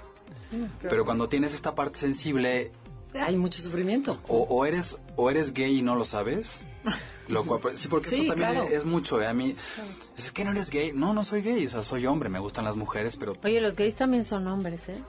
Pero 0.81 1.05
cuando 1.05 1.27
tienes 1.29 1.53
esta 1.53 1.75
parte 1.75 1.99
sensible, 1.99 2.71
Hay 3.13 3.37
mucho 3.37 3.61
sufrimiento. 3.61 4.19
o, 4.27 4.43
o 4.43 4.65
eres 4.65 4.97
o 5.15 5.29
eres 5.29 5.53
gay 5.53 5.79
y 5.79 5.81
no 5.81 5.95
lo 5.95 6.05
sabes. 6.05 6.61
Lo 7.27 7.45
cual, 7.45 7.61
pues, 7.61 7.79
sí, 7.79 7.87
porque 7.87 8.09
Sí, 8.09 8.15
eso 8.25 8.29
también 8.33 8.51
claro. 8.51 8.67
es 8.69 8.83
mucho. 8.83 9.21
¿eh? 9.21 9.27
A 9.27 9.33
mí, 9.33 9.55
es 10.17 10.31
que 10.33 10.43
no 10.43 10.51
eres 10.51 10.69
gay. 10.69 10.91
No, 10.93 11.13
no 11.13 11.23
soy 11.23 11.41
gay. 11.41 11.65
O 11.65 11.69
sea, 11.69 11.81
soy 11.83 12.05
hombre. 12.05 12.27
Me 12.29 12.39
gustan 12.39 12.65
las 12.65 12.75
mujeres, 12.75 13.15
pero 13.15 13.33
Oye, 13.43 13.61
los 13.61 13.75
gays 13.77 13.95
también 13.95 14.25
son 14.25 14.47
hombres, 14.47 14.89
¿eh? 14.89 15.01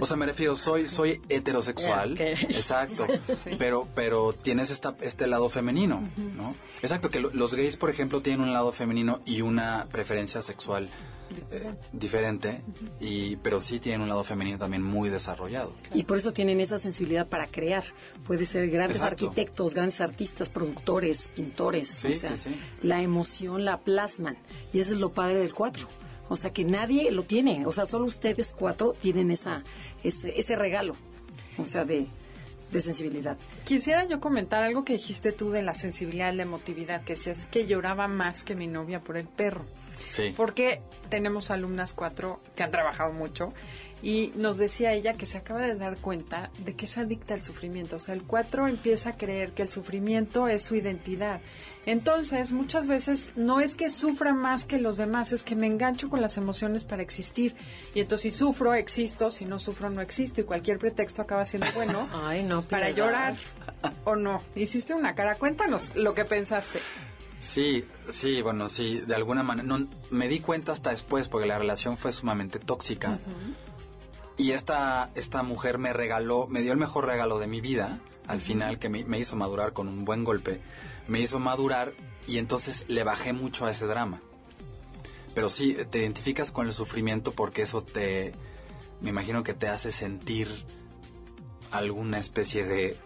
o 0.00 0.06
sea, 0.06 0.16
me 0.16 0.26
refiero, 0.26 0.56
soy, 0.56 0.88
soy 0.88 1.20
heterosexual, 1.28 2.20
exacto, 2.20 3.06
pero, 3.58 3.86
pero 3.94 4.32
tienes 4.32 4.70
esta, 4.70 4.96
este 5.00 5.26
lado 5.28 5.48
femenino, 5.48 6.08
¿no? 6.36 6.50
Exacto, 6.82 7.10
que 7.10 7.20
lo- 7.20 7.30
los 7.32 7.54
gays, 7.54 7.76
por 7.76 7.90
ejemplo, 7.90 8.20
tienen 8.20 8.40
un 8.40 8.52
lado 8.52 8.72
femenino 8.72 9.20
y 9.24 9.42
una 9.42 9.86
preferencia 9.92 10.42
sexual 10.42 10.88
eh, 11.50 11.74
diferente, 11.92 12.62
y, 13.00 13.36
pero 13.36 13.60
sí 13.60 13.80
tienen 13.80 14.02
un 14.02 14.08
lado 14.08 14.24
femenino 14.24 14.58
también 14.58 14.82
muy 14.82 15.08
desarrollado. 15.08 15.72
Y 15.94 16.04
por 16.04 16.16
eso 16.16 16.32
tienen 16.32 16.60
esa 16.60 16.78
sensibilidad 16.78 17.26
para 17.26 17.46
crear. 17.46 17.84
Puede 18.26 18.46
ser 18.46 18.68
grandes 18.70 18.98
Exacto. 18.98 19.26
arquitectos, 19.26 19.74
grandes 19.74 20.00
artistas, 20.00 20.48
productores, 20.48 21.30
pintores. 21.34 21.88
Sí, 21.88 22.08
o 22.08 22.12
sea, 22.12 22.36
sí, 22.36 22.50
sí. 22.50 22.86
la 22.86 23.02
emoción 23.02 23.64
la 23.64 23.78
plasman. 23.78 24.36
Y 24.72 24.80
eso 24.80 24.94
es 24.94 25.00
lo 25.00 25.12
padre 25.12 25.36
del 25.36 25.54
cuatro. 25.54 25.88
O 26.28 26.36
sea, 26.36 26.52
que 26.52 26.64
nadie 26.64 27.10
lo 27.10 27.22
tiene. 27.22 27.66
O 27.66 27.72
sea, 27.72 27.86
solo 27.86 28.04
ustedes 28.04 28.54
cuatro 28.56 28.92
tienen 28.92 29.30
esa, 29.30 29.62
ese, 30.02 30.38
ese 30.38 30.56
regalo. 30.56 30.94
O 31.56 31.64
sea, 31.64 31.84
de, 31.84 32.06
de 32.70 32.80
sensibilidad. 32.80 33.36
Quisiera 33.64 34.06
yo 34.06 34.20
comentar 34.20 34.62
algo 34.62 34.84
que 34.84 34.94
dijiste 34.94 35.32
tú 35.32 35.50
de 35.50 35.62
la 35.62 35.74
sensibilidad, 35.74 36.32
la 36.34 36.42
emotividad, 36.42 37.02
que 37.02 37.14
decías 37.14 37.40
es 37.40 37.48
que 37.48 37.66
lloraba 37.66 38.08
más 38.08 38.44
que 38.44 38.54
mi 38.54 38.66
novia 38.66 39.00
por 39.00 39.16
el 39.16 39.26
perro. 39.26 39.64
Sí. 40.08 40.34
Porque 40.36 40.80
tenemos 41.10 41.50
alumnas 41.50 41.94
cuatro 41.94 42.40
que 42.56 42.62
han 42.62 42.70
trabajado 42.70 43.12
mucho 43.12 43.50
y 44.02 44.30
nos 44.36 44.58
decía 44.58 44.92
ella 44.92 45.14
que 45.14 45.26
se 45.26 45.38
acaba 45.38 45.60
de 45.60 45.74
dar 45.74 45.96
cuenta 45.96 46.50
de 46.58 46.74
que 46.74 46.84
es 46.84 46.98
adicta 46.98 47.34
al 47.34 47.42
sufrimiento. 47.42 47.96
O 47.96 47.98
sea, 47.98 48.14
el 48.14 48.22
cuatro 48.22 48.68
empieza 48.68 49.10
a 49.10 49.12
creer 49.16 49.52
que 49.52 49.62
el 49.62 49.68
sufrimiento 49.68 50.46
es 50.46 50.62
su 50.62 50.76
identidad. 50.76 51.40
Entonces, 51.84 52.52
muchas 52.52 52.86
veces 52.86 53.32
no 53.34 53.60
es 53.60 53.74
que 53.74 53.90
sufra 53.90 54.34
más 54.34 54.66
que 54.66 54.78
los 54.78 54.98
demás, 54.98 55.32
es 55.32 55.42
que 55.42 55.56
me 55.56 55.66
engancho 55.66 56.08
con 56.10 56.20
las 56.20 56.36
emociones 56.36 56.84
para 56.84 57.02
existir. 57.02 57.56
Y 57.94 58.00
entonces, 58.00 58.32
si 58.34 58.38
sufro, 58.38 58.74
existo, 58.74 59.30
si 59.30 59.46
no 59.46 59.58
sufro, 59.58 59.90
no 59.90 60.00
existo. 60.00 60.40
Y 60.40 60.44
cualquier 60.44 60.78
pretexto 60.78 61.22
acaba 61.22 61.44
siendo 61.44 61.66
bueno 61.74 62.08
Ay, 62.22 62.44
no, 62.44 62.62
para 62.62 62.90
llorar 62.90 63.36
o 64.04 64.14
no. 64.14 64.42
Hiciste 64.54 64.94
una 64.94 65.14
cara. 65.14 65.36
Cuéntanos 65.36 65.94
lo 65.96 66.14
que 66.14 66.24
pensaste. 66.24 66.80
Sí, 67.40 67.84
sí, 68.08 68.42
bueno, 68.42 68.68
sí, 68.68 69.00
de 69.00 69.14
alguna 69.14 69.42
manera. 69.42 69.66
No, 69.66 69.86
me 70.10 70.28
di 70.28 70.40
cuenta 70.40 70.72
hasta 70.72 70.90
después 70.90 71.28
porque 71.28 71.46
la 71.46 71.58
relación 71.58 71.96
fue 71.96 72.12
sumamente 72.12 72.58
tóxica. 72.58 73.18
Y 74.36 74.52
esta, 74.52 75.10
esta 75.14 75.42
mujer 75.42 75.78
me 75.78 75.92
regaló, 75.92 76.46
me 76.46 76.62
dio 76.62 76.72
el 76.72 76.78
mejor 76.78 77.06
regalo 77.06 77.38
de 77.38 77.46
mi 77.46 77.60
vida, 77.60 78.00
al 78.26 78.40
final, 78.40 78.78
que 78.78 78.88
me, 78.88 79.04
me 79.04 79.18
hizo 79.18 79.36
madurar 79.36 79.72
con 79.72 79.88
un 79.88 80.04
buen 80.04 80.24
golpe. 80.24 80.60
Me 81.08 81.20
hizo 81.20 81.38
madurar 81.38 81.92
y 82.26 82.38
entonces 82.38 82.84
le 82.88 83.02
bajé 83.02 83.32
mucho 83.32 83.66
a 83.66 83.70
ese 83.70 83.86
drama. 83.86 84.20
Pero 85.34 85.48
sí, 85.48 85.76
te 85.90 86.00
identificas 86.00 86.50
con 86.50 86.66
el 86.66 86.72
sufrimiento 86.72 87.32
porque 87.32 87.62
eso 87.62 87.82
te, 87.82 88.32
me 89.00 89.10
imagino 89.10 89.42
que 89.42 89.54
te 89.54 89.68
hace 89.68 89.90
sentir 89.90 90.48
alguna 91.70 92.18
especie 92.18 92.64
de 92.64 92.96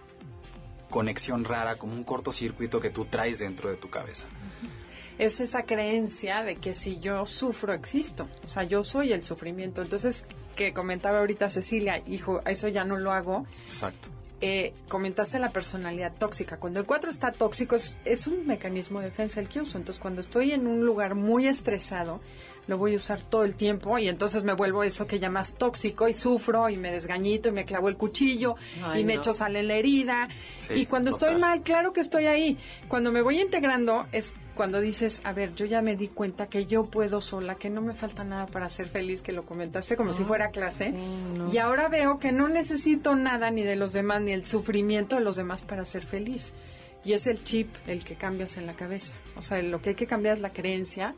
conexión 0.93 1.45
rara, 1.45 1.75
como 1.77 1.95
un 1.95 2.05
cortocircuito 2.05 2.79
que 2.79 2.91
tú 2.91 3.07
traes 3.07 3.41
dentro 3.41 3.71
de 3.71 3.77
tu 3.77 3.91
cabeza. 3.91 4.27
es 5.19 5.41
esa 5.41 5.65
creencia 5.65 6.45
de 6.45 6.57
que 6.57 6.75
si 6.75 7.01
yo 7.01 7.27
sufro, 7.27 7.73
existo. 7.73 8.29
O 8.45 8.49
sea, 8.49 8.63
yo 8.63 8.85
soy 8.85 9.13
el 9.13 9.25
sufrimiento. 9.25 9.83
Entonces, 9.83 10.27
que 10.55 10.73
comentaba 10.73 11.19
ahorita 11.19 11.49
Cecilia, 11.49 12.03
hijo, 12.07 12.41
eso 12.47 12.69
ya 12.69 12.85
no 12.85 12.97
lo 12.99 13.11
hago. 13.11 13.47
Exacto. 13.67 14.09
Eh, 14.43 14.75
comentaste 14.89 15.39
la 15.39 15.51
personalidad 15.51 16.13
tóxica. 16.17 16.59
Cuando 16.59 16.81
el 16.81 16.87
4 16.87 17.11
está 17.11 17.33
tóxico, 17.33 17.77
es, 17.77 17.97
es 18.05 18.27
un 18.27 18.47
mecanismo 18.47 19.01
de 19.01 19.07
defensa 19.07 19.41
el 19.41 19.49
que 19.49 19.61
uso. 19.61 19.79
Entonces, 19.79 20.01
cuando 20.01 20.21
estoy 20.21 20.53
en 20.53 20.67
un 20.67 20.85
lugar 20.85 21.15
muy 21.15 21.47
estresado, 21.47 22.21
lo 22.68 22.79
voy 22.79 22.94
a 22.94 22.96
usar 22.96 23.20
todo 23.20 23.44
el 23.44 23.57
tiempo 23.57 23.98
y 23.98 24.09
entonces 24.09 24.44
me 24.44 24.53
vuelvo 24.53 24.85
eso 24.85 25.07
que 25.07 25.18
llamas 25.18 25.55
tóxico 25.55 26.09
y 26.09 26.14
sufro 26.14 26.68
y 26.68 26.77
me 26.77 26.92
desgañito 26.92 27.48
y 27.48 27.53
me 27.53 27.64
clavo 27.64 27.88
el 27.88 27.96
cuchillo 27.96 28.55
Ay, 28.85 29.01
y 29.01 29.05
me 29.05 29.14
no. 29.14 29.20
echo 29.20 29.33
sal 29.35 29.57
en 29.57 29.68
la 29.68 29.75
herida. 29.75 30.29
Sí, 30.55 30.75
y 30.75 30.87
cuando 30.87 31.11
estoy 31.11 31.37
mal, 31.37 31.62
claro 31.62 31.92
que 31.92 32.01
estoy 32.01 32.27
ahí. 32.27 32.57
Cuando 32.88 33.11
me 33.11 33.22
voy 33.22 33.40
integrando 33.40 34.07
es 34.12 34.35
cuando 34.55 34.81
dices, 34.81 35.22
a 35.25 35.33
ver, 35.33 35.55
yo 35.55 35.64
ya 35.64 35.81
me 35.81 35.96
di 35.96 36.09
cuenta 36.09 36.46
que 36.46 36.66
yo 36.66 36.85
puedo 36.85 37.20
sola, 37.22 37.55
que 37.55 37.70
no 37.70 37.81
me 37.81 37.94
falta 37.94 38.22
nada 38.22 38.46
para 38.46 38.68
ser 38.68 38.87
feliz, 38.87 39.22
que 39.22 39.33
lo 39.33 39.46
comentaste 39.46 39.96
como 39.96 40.12
si 40.12 40.25
fuera 40.25 40.51
clase. 40.51 40.94
Y 41.51 41.57
ahora 41.57 41.88
veo 41.88 42.18
que 42.18 42.33
no 42.33 42.48
necesito 42.48 43.16
nada 43.16 43.51
ni 43.51 43.62
de 43.62 43.77
los 43.77 43.92
demás, 43.94 44.20
ni 44.20 44.33
el 44.33 44.46
sufrimiento 44.46 45.16
de 45.16 45.22
los 45.22 45.37
demás 45.37 45.62
para 45.62 45.85
ser 45.87 46.05
feliz. 46.05 46.53
Y 47.03 47.14
es 47.14 47.27
el 47.27 47.42
chip 47.42 47.75
el 47.87 48.05
que 48.05 48.14
cambias 48.14 48.59
en 48.59 48.66
la 48.66 48.75
cabeza. 48.75 49.16
O 49.37 49.42
sea, 49.42 49.61
lo 49.62 49.81
que 49.81 49.90
hay 49.90 49.94
que 49.96 50.07
cambiar 50.07 50.35
es 50.37 50.40
la 50.42 50.53
creencia 50.53 51.14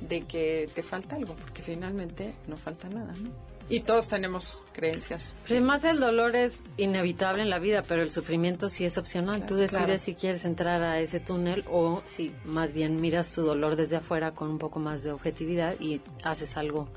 de 0.00 0.22
que 0.22 0.68
te 0.74 0.82
falta 0.82 1.16
algo, 1.16 1.34
porque 1.34 1.62
finalmente 1.62 2.34
no 2.48 2.56
falta 2.56 2.88
nada, 2.88 3.12
¿no? 3.18 3.30
Y 3.68 3.80
todos 3.80 4.06
tenemos 4.06 4.60
creencias. 4.72 5.34
Además, 5.46 5.82
el 5.82 5.98
dolor 5.98 6.36
es 6.36 6.60
inevitable 6.76 7.42
en 7.42 7.50
la 7.50 7.58
vida, 7.58 7.82
pero 7.82 8.02
el 8.02 8.12
sufrimiento 8.12 8.68
sí 8.68 8.84
es 8.84 8.96
opcional. 8.96 9.44
Tú 9.44 9.56
decides 9.56 9.84
claro. 9.84 9.98
si 9.98 10.14
quieres 10.14 10.44
entrar 10.44 10.82
a 10.82 11.00
ese 11.00 11.18
túnel 11.18 11.64
o 11.68 12.00
si 12.06 12.32
más 12.44 12.72
bien 12.72 13.00
miras 13.00 13.32
tu 13.32 13.42
dolor 13.42 13.74
desde 13.74 13.96
afuera 13.96 14.30
con 14.32 14.50
un 14.50 14.58
poco 14.58 14.78
más 14.78 15.02
de 15.02 15.10
objetividad 15.10 15.74
y 15.80 16.00
haces 16.22 16.56
algo 16.56 16.88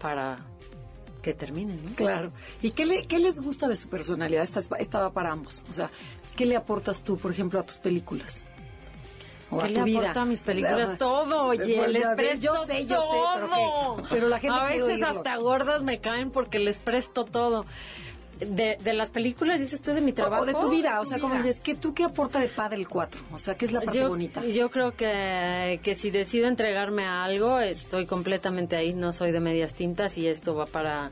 para 0.00 0.38
que 1.22 1.32
termine, 1.32 1.74
¿no? 1.74 1.92
Claro. 1.94 2.32
¿Y 2.60 2.70
qué, 2.72 2.86
le- 2.86 3.06
qué 3.06 3.20
les 3.20 3.38
gusta 3.38 3.68
de 3.68 3.76
su 3.76 3.88
personalidad? 3.88 4.42
Esta, 4.42 4.58
es- 4.58 4.70
esta 4.80 4.98
va 4.98 5.12
para 5.12 5.30
ambos. 5.30 5.64
O 5.70 5.72
sea, 5.72 5.90
¿qué 6.34 6.44
le 6.44 6.56
aportas 6.56 7.04
tú, 7.04 7.18
por 7.18 7.30
ejemplo, 7.30 7.60
a 7.60 7.62
tus 7.62 7.76
películas? 7.78 8.46
O 9.50 9.58
¿Qué 9.58 9.64
a 9.64 9.68
le 9.68 9.82
vida. 9.82 10.12
a 10.14 10.24
mis 10.24 10.40
películas? 10.42 10.96
Todo, 10.96 11.46
oye, 11.46 11.76
bueno, 11.76 11.92
les 11.92 12.06
presto 12.16 12.40
Yo 12.44 12.56
sé, 12.64 12.86
yo 12.86 13.00
sé, 13.00 13.16
pero, 13.34 13.46
todo. 13.48 13.96
que- 13.96 14.02
pero 14.10 14.28
la 14.28 14.38
gente 14.38 14.56
A 14.58 14.64
veces 14.64 14.82
oírlo. 14.82 15.06
hasta 15.08 15.36
gordas 15.36 15.82
me 15.82 15.98
caen 15.98 16.30
porque 16.30 16.58
les 16.60 16.78
presto 16.78 17.24
todo. 17.24 17.66
De, 18.38 18.78
de 18.82 18.92
las 18.94 19.10
películas, 19.10 19.60
dices 19.60 19.82
tú, 19.82 19.92
de 19.92 20.00
mi 20.00 20.12
trabajo. 20.14 20.44
O 20.44 20.46
de 20.46 20.54
tu 20.54 20.70
vida, 20.70 20.98
o 21.02 21.04
sea, 21.04 21.18
como 21.18 21.34
dices, 21.34 21.60
¿qué, 21.60 21.74
¿tú 21.74 21.92
qué 21.92 22.04
aporta 22.04 22.38
de 22.40 22.48
padre 22.48 22.76
el 22.78 22.88
4? 22.88 23.20
O 23.34 23.38
sea, 23.38 23.54
¿qué 23.54 23.66
es 23.66 23.72
la 23.72 23.82
parte 23.82 23.98
yo, 23.98 24.08
bonita? 24.08 24.42
yo 24.46 24.70
creo 24.70 24.92
que, 24.96 25.78
que 25.82 25.94
si 25.94 26.10
decido 26.10 26.48
entregarme 26.48 27.04
a 27.04 27.22
algo, 27.22 27.58
estoy 27.60 28.06
completamente 28.06 28.76
ahí, 28.76 28.94
no 28.94 29.12
soy 29.12 29.30
de 29.32 29.40
medias 29.40 29.74
tintas 29.74 30.16
y 30.16 30.26
esto 30.26 30.54
va 30.54 30.64
para 30.64 31.10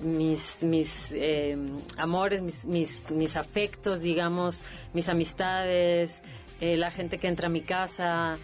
mis, 0.00 0.62
mis 0.62 1.12
eh, 1.12 1.56
amores, 1.98 2.40
mis, 2.40 2.64
mis, 2.64 3.10
mis 3.10 3.36
afectos, 3.36 4.00
digamos, 4.00 4.62
mis 4.94 5.10
amistades, 5.10 6.22
eh, 6.62 6.76
la 6.76 6.92
gente 6.92 7.18
que 7.18 7.26
entra 7.26 7.48
a 7.48 7.50
mi 7.50 7.60
casa. 7.60 8.38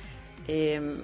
eh, 0.49 1.01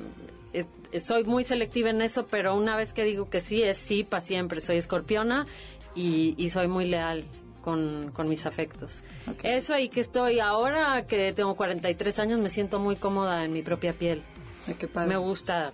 eh, 0.52 0.66
soy 0.98 1.24
muy 1.24 1.44
selectiva 1.44 1.90
en 1.90 2.02
eso, 2.02 2.26
pero 2.26 2.56
una 2.56 2.76
vez 2.76 2.92
que 2.92 3.04
digo 3.04 3.30
que 3.30 3.40
sí, 3.40 3.62
es 3.62 3.76
sí 3.76 4.02
para 4.04 4.20
siempre. 4.20 4.60
Soy 4.60 4.76
escorpiona 4.78 5.46
y, 5.94 6.34
y 6.36 6.50
soy 6.50 6.66
muy 6.66 6.86
leal 6.86 7.24
con, 7.62 8.10
con 8.12 8.28
mis 8.28 8.46
afectos. 8.46 9.00
Eso 9.44 9.78
y 9.78 9.88
que 9.88 10.00
estoy 10.00 10.40
ahora 10.40 11.06
que 11.06 11.32
tengo 11.32 11.54
43 11.54 12.18
años, 12.18 12.40
me 12.40 12.48
siento 12.48 12.78
muy 12.80 12.96
cómoda 12.96 13.44
en 13.44 13.52
mi 13.52 13.62
propia 13.62 13.92
piel. 13.92 14.22
Ay, 14.66 14.74
qué 14.74 14.88
padre. 14.88 15.08
Me 15.08 15.16
gusta, 15.16 15.72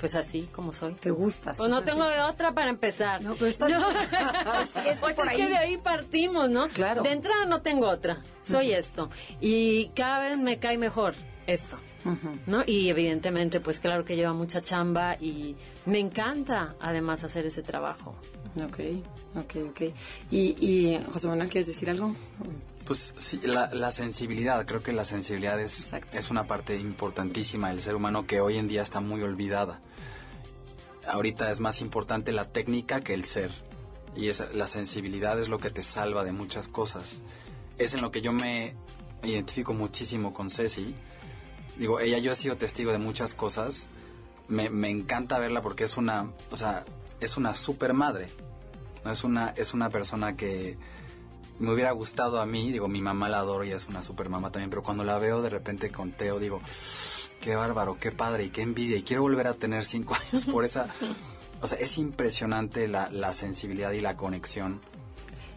pues 0.00 0.14
así 0.14 0.48
como 0.52 0.72
soy. 0.72 0.94
¿Te 0.94 1.10
gusta? 1.10 1.52
Pues 1.56 1.68
no 1.70 1.82
tengo 1.82 2.06
de 2.08 2.20
otra 2.22 2.52
para 2.52 2.68
empezar. 2.70 3.22
No, 3.22 3.34
pero 3.34 3.46
está 3.46 3.66
bien. 3.68 3.80
Es- 4.62 4.74
es 4.76 4.82
que 4.84 4.94
Pues 5.00 5.14
por 5.14 5.26
es 5.26 5.30
ahí- 5.32 5.36
que 5.36 5.46
de 5.48 5.56
ahí 5.58 5.76
partimos, 5.78 6.48
¿no? 6.50 6.68
Claro. 6.68 7.02
De 7.02 7.12
entrada 7.12 7.44
no 7.46 7.60
tengo 7.62 7.86
otra. 7.88 8.22
Soy 8.42 8.72
esto. 8.72 9.10
Y 9.40 9.88
cada 9.94 10.20
vez 10.20 10.38
me 10.38 10.58
cae 10.58 10.78
mejor. 10.78 11.14
esto, 11.46 11.76
¿no? 12.46 12.62
Y 12.64 12.90
evidentemente, 12.90 13.58
pues 13.60 13.80
claro 13.80 14.04
que 14.04 14.14
lleva 14.14 14.32
mucha 14.32 14.60
chamba 14.60 15.16
y 15.18 15.56
me 15.84 15.98
encanta 15.98 16.76
además 16.80 17.24
hacer 17.24 17.44
ese 17.46 17.62
trabajo. 17.62 18.14
Ok, 18.62 18.78
ok, 19.36 19.56
ok. 19.70 19.80
¿Y, 20.30 20.38
y 20.64 21.00
José 21.12 21.26
Manuel, 21.28 21.48
quieres 21.50 21.66
decir 21.66 21.90
algo? 21.90 22.14
Pues 22.86 23.14
sí, 23.18 23.40
la, 23.44 23.70
la 23.72 23.90
sensibilidad, 23.90 24.64
creo 24.66 24.82
que 24.82 24.92
la 24.92 25.04
sensibilidad 25.04 25.58
es, 25.60 25.76
Exacto. 25.78 26.18
es 26.18 26.30
una 26.30 26.44
parte 26.44 26.76
importantísima 26.76 27.68
del 27.70 27.80
ser 27.80 27.94
humano 27.96 28.26
que 28.26 28.40
hoy 28.40 28.56
en 28.58 28.68
día 28.68 28.82
está 28.82 29.00
muy 29.00 29.22
olvidada. 29.22 29.80
Ahorita 31.10 31.50
es 31.50 31.58
más 31.58 31.80
importante 31.80 32.30
la 32.30 32.44
técnica 32.44 33.00
que 33.00 33.14
el 33.14 33.24
ser. 33.24 33.50
Y 34.14 34.30
la 34.54 34.66
sensibilidad 34.66 35.38
es 35.40 35.48
lo 35.48 35.58
que 35.58 35.70
te 35.70 35.82
salva 35.82 36.24
de 36.24 36.32
muchas 36.32 36.68
cosas. 36.68 37.22
Es 37.78 37.94
en 37.94 38.02
lo 38.02 38.10
que 38.10 38.20
yo 38.20 38.32
me 38.32 38.74
identifico 39.22 39.74
muchísimo 39.74 40.32
con 40.32 40.50
Ceci. 40.50 40.94
Digo, 41.76 41.98
ella, 41.98 42.18
yo 42.18 42.32
he 42.32 42.34
sido 42.34 42.56
testigo 42.56 42.92
de 42.92 42.98
muchas 42.98 43.34
cosas. 43.34 43.88
Me, 44.48 44.70
me 44.70 44.88
encanta 44.88 45.38
verla 45.38 45.62
porque 45.62 45.84
es 45.84 45.96
una, 45.96 46.30
o 46.50 46.56
sea, 46.56 46.84
es 47.20 47.36
una 47.36 47.54
super 47.54 47.92
madre. 47.92 48.28
¿no? 49.04 49.10
Es 49.10 49.24
una, 49.24 49.48
es 49.56 49.74
una 49.74 49.90
persona 49.90 50.36
que 50.36 50.78
me 51.58 51.72
hubiera 51.72 51.90
gustado 51.92 52.40
a 52.40 52.46
mí, 52.46 52.72
digo, 52.72 52.88
mi 52.88 53.02
mamá 53.02 53.28
la 53.28 53.40
adoro 53.40 53.64
y 53.64 53.72
es 53.72 53.88
una 53.88 54.02
super 54.02 54.28
mamá 54.28 54.50
también, 54.50 54.70
pero 54.70 54.82
cuando 54.82 55.04
la 55.04 55.18
veo 55.18 55.42
de 55.42 55.50
repente 55.50 55.90
con 55.90 56.10
Teo, 56.10 56.38
digo, 56.38 56.60
qué 57.40 57.56
bárbaro, 57.56 57.96
qué 57.98 58.12
padre 58.12 58.44
y 58.44 58.50
qué 58.50 58.62
envidia 58.62 58.96
y 58.96 59.02
quiero 59.02 59.22
volver 59.22 59.46
a 59.46 59.54
tener 59.54 59.84
cinco 59.84 60.14
años 60.32 60.46
por 60.46 60.64
esa... 60.64 60.88
O 61.62 61.66
sea, 61.66 61.78
es 61.78 61.98
impresionante 61.98 62.88
la, 62.88 63.10
la 63.10 63.34
sensibilidad 63.34 63.92
y 63.92 64.00
la 64.00 64.16
conexión 64.16 64.80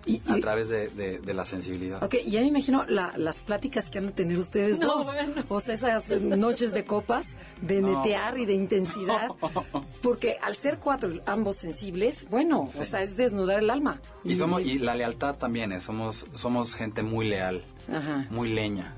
Y, 0.06 0.22
a 0.30 0.38
y- 0.38 0.42
través 0.42 0.68
de, 0.68 0.90
de- 0.90 1.20
de 1.20 1.34
la 1.34 1.46
sensibilidad. 1.46 2.04
Ok, 2.04 2.16
ya 2.28 2.42
me 2.42 2.48
imagino 2.48 2.84
la- 2.90 3.14
las 3.16 3.40
pláticas 3.40 3.90
que 3.90 4.00
han 4.00 4.08
de 4.08 4.12
tener 4.12 4.38
ustedes 4.38 4.80
No, 4.80 4.96
dos. 4.98 5.06
bueno. 5.06 5.44
O 5.48 5.62
sea, 5.62 5.76
esas 5.76 6.10
noches 6.20 6.74
de 6.74 6.84
copas, 6.84 7.38
de 7.62 7.82
netear 7.82 8.38
y 8.38 8.46
de 8.46 8.52
intensidad. 8.52 9.30
Porque 10.02 10.36
al 10.42 10.58
ser 10.58 10.80
cuatro, 10.80 11.10
ambos 11.26 11.56
sensibles, 11.56 12.28
bueno, 12.30 12.70
o 12.78 12.84
sea, 12.84 13.02
es 13.02 13.16
desnudar 13.16 13.60
el 13.60 13.70
alma. 13.70 14.02
Y, 14.26 14.36
somos, 14.36 14.62
y 14.62 14.80
la 14.80 14.96
lealtad 14.96 15.38
también, 15.38 15.72
¿eh? 15.72 15.80
somos, 15.80 16.26
somos 16.34 16.76
gente 16.76 17.02
muy 17.02 17.26
leal, 17.30 17.64
Ajá. 17.90 18.28
muy 18.30 18.50
leña. 18.50 18.94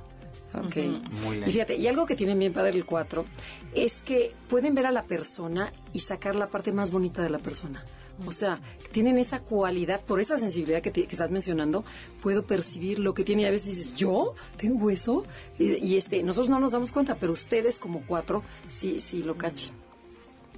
Ok. 0.62 0.76
Muy 1.24 1.38
Y 1.38 1.39
lento. 1.39 1.52
fíjate, 1.52 1.76
y 1.76 1.88
algo 1.88 2.06
que 2.06 2.15
tiene 2.15 2.36
bien 2.36 2.54
padre 2.54 2.72
el 2.72 2.86
4 2.86 3.26
es 3.74 4.02
que 4.04 4.34
pueden 4.48 4.76
ver 4.76 4.86
a 4.86 4.91
la 4.91 5.04
persona 5.04 5.72
y 5.94 6.00
sacar 6.00 6.36
la 6.36 6.48
parte 6.50 6.72
más 6.72 6.91
bonita 6.91 7.22
de 7.24 7.30
la 7.30 7.39
persona. 7.39 7.84
O 8.26 8.32
sea, 8.32 8.62
tienen 8.94 9.18
esa 9.18 9.41
cualidad, 9.41 10.00
por 10.02 10.22
esa 10.22 10.39
sensibilidad 10.39 10.82
que, 10.82 10.89
te- 10.89 11.06
que 11.06 11.12
estás 11.15 11.32
mencionando, 11.32 11.84
puedo 12.22 12.46
percibir 12.46 12.98
lo 13.00 13.13
que 13.13 13.26
tiene 13.26 13.41
y 13.41 13.46
a 13.46 13.52
veces 13.52 13.76
dices, 13.76 13.96
¿yo 13.96 14.36
tengo 14.56 14.89
eso? 14.89 15.26
Y, 15.60 15.74
y, 15.86 15.98
este, 15.98 16.24
nosotros 16.24 16.50
no 16.50 16.62
nos 16.62 16.72
damos 16.72 16.94
cuenta, 16.94 17.15
pero 17.15 17.34
ustedes 17.34 17.78
como 17.78 18.06
cuatro 18.08 18.41
sí, 18.68 19.02
sí 19.02 19.22
lo 19.22 19.36
cachen. 19.38 19.74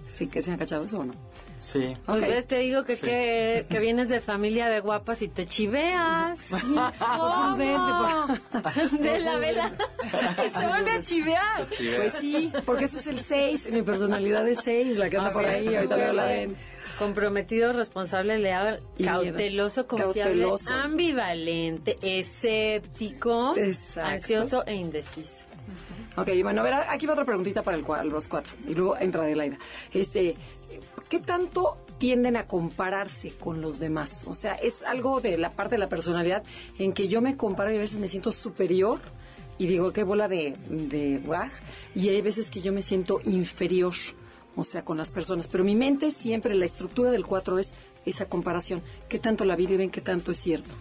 Sí 0.08 0.28
que 0.28 0.44
se 0.44 0.52
han 0.52 0.58
cachado 0.60 0.86
eso 0.86 1.00
o 1.00 1.06
no. 1.06 1.14
Sí. 1.60 1.98
Pues 2.06 2.22
ves, 2.22 2.48
te 2.48 2.60
digo 2.60 2.84
que, 2.84 2.98
que, 2.98 3.66
que 3.70 3.80
vienes 3.80 4.10
de 4.10 4.20
familia 4.20 4.70
de 4.70 4.80
guapas 4.80 5.22
y 5.24 5.28
te 5.28 5.46
chiveas. 5.48 6.52
¿Cómo? 7.00 7.58
De 9.02 9.20
la 9.20 9.38
vela. 9.38 9.72
Que 10.42 10.50
se 10.50 10.66
van 10.68 10.88
a 10.88 11.02
chivear. 11.02 11.66
Pues 11.68 12.14
sí, 12.14 12.52
porque 12.66 12.86
eso 12.86 13.00
es 13.00 13.08
el 13.08 13.20
6, 13.20 13.72
mi 13.72 13.82
personalidad 13.82 14.48
es 14.48 14.60
6, 14.64 14.98
la 14.98 15.10
que 15.10 15.18
anda 15.18 15.32
por 15.34 15.46
ahí, 15.46 15.76
ahorita 15.76 15.98
luego 15.98 16.14
la 16.14 16.26
ven. 16.26 16.56
Comprometido, 17.00 17.74
responsable, 17.74 18.38
leal, 18.40 18.82
Y 18.98 19.04
miedo. 19.04 19.16
cauteloso, 19.24 19.88
confiable, 19.88 20.22
Cauteloso. 20.24 20.74
ambivalente, 20.74 21.96
escéptico, 22.02 23.56
Exacto. 23.58 24.10
ansioso 24.10 24.66
e 24.66 24.76
indeciso. 24.76 25.46
Ok, 26.18 26.30
bueno, 26.42 26.62
a 26.62 26.64
ver, 26.64 26.74
aquí 26.74 27.06
va 27.06 27.14
otra 27.14 27.26
preguntita 27.26 27.62
para 27.62 27.78
el, 27.78 28.10
los 28.10 28.28
cuatro. 28.28 28.54
Y 28.68 28.74
luego 28.74 28.98
entra 28.98 29.22
Adelaida. 29.22 29.60
Este, 29.94 30.36
¿qué 31.10 31.20
tanto 31.20 31.78
tienden 32.00 32.36
a 32.38 32.48
compararse 32.48 33.34
con 33.34 33.62
los 33.62 33.78
demás? 33.78 34.24
O 34.26 34.34
sea, 34.34 34.56
es 34.56 34.82
algo 34.82 35.22
de 35.22 35.38
la 35.38 35.52
parte 35.52 35.76
de 35.76 35.80
la 35.80 35.88
personalidad 35.88 36.44
en 36.80 36.94
que 36.94 37.08
yo 37.08 37.22
me 37.22 37.38
comparo 37.38 37.72
y 37.72 37.76
a 37.76 37.80
veces 37.80 38.00
me 38.00 38.08
siento 38.08 38.32
superior 38.32 39.00
y 39.60 39.68
digo, 39.68 39.94
qué 39.94 40.04
bola 40.04 40.28
de, 40.28 40.56
de 40.70 41.20
guaj. 41.24 41.52
Y 41.94 42.10
hay 42.10 42.22
veces 42.24 42.50
que 42.50 42.62
yo 42.62 42.74
me 42.74 42.82
siento 42.82 43.22
inferior, 43.26 43.94
o 44.56 44.64
sea, 44.64 44.84
con 44.84 44.98
las 44.98 45.12
personas. 45.12 45.48
Pero 45.48 45.64
mi 45.64 45.76
mente 45.76 46.10
siempre, 46.10 46.56
la 46.56 46.66
estructura 46.66 47.12
del 47.12 47.28
cuatro 47.28 47.60
es 47.60 47.76
esa 48.08 48.28
comparación. 48.28 48.82
¿Qué 49.08 49.20
tanto 49.20 49.46
la 49.46 49.56
viven? 49.56 49.92
¿Qué 49.92 50.02
tanto 50.02 50.32
es 50.32 50.40
cierto? 50.40 50.74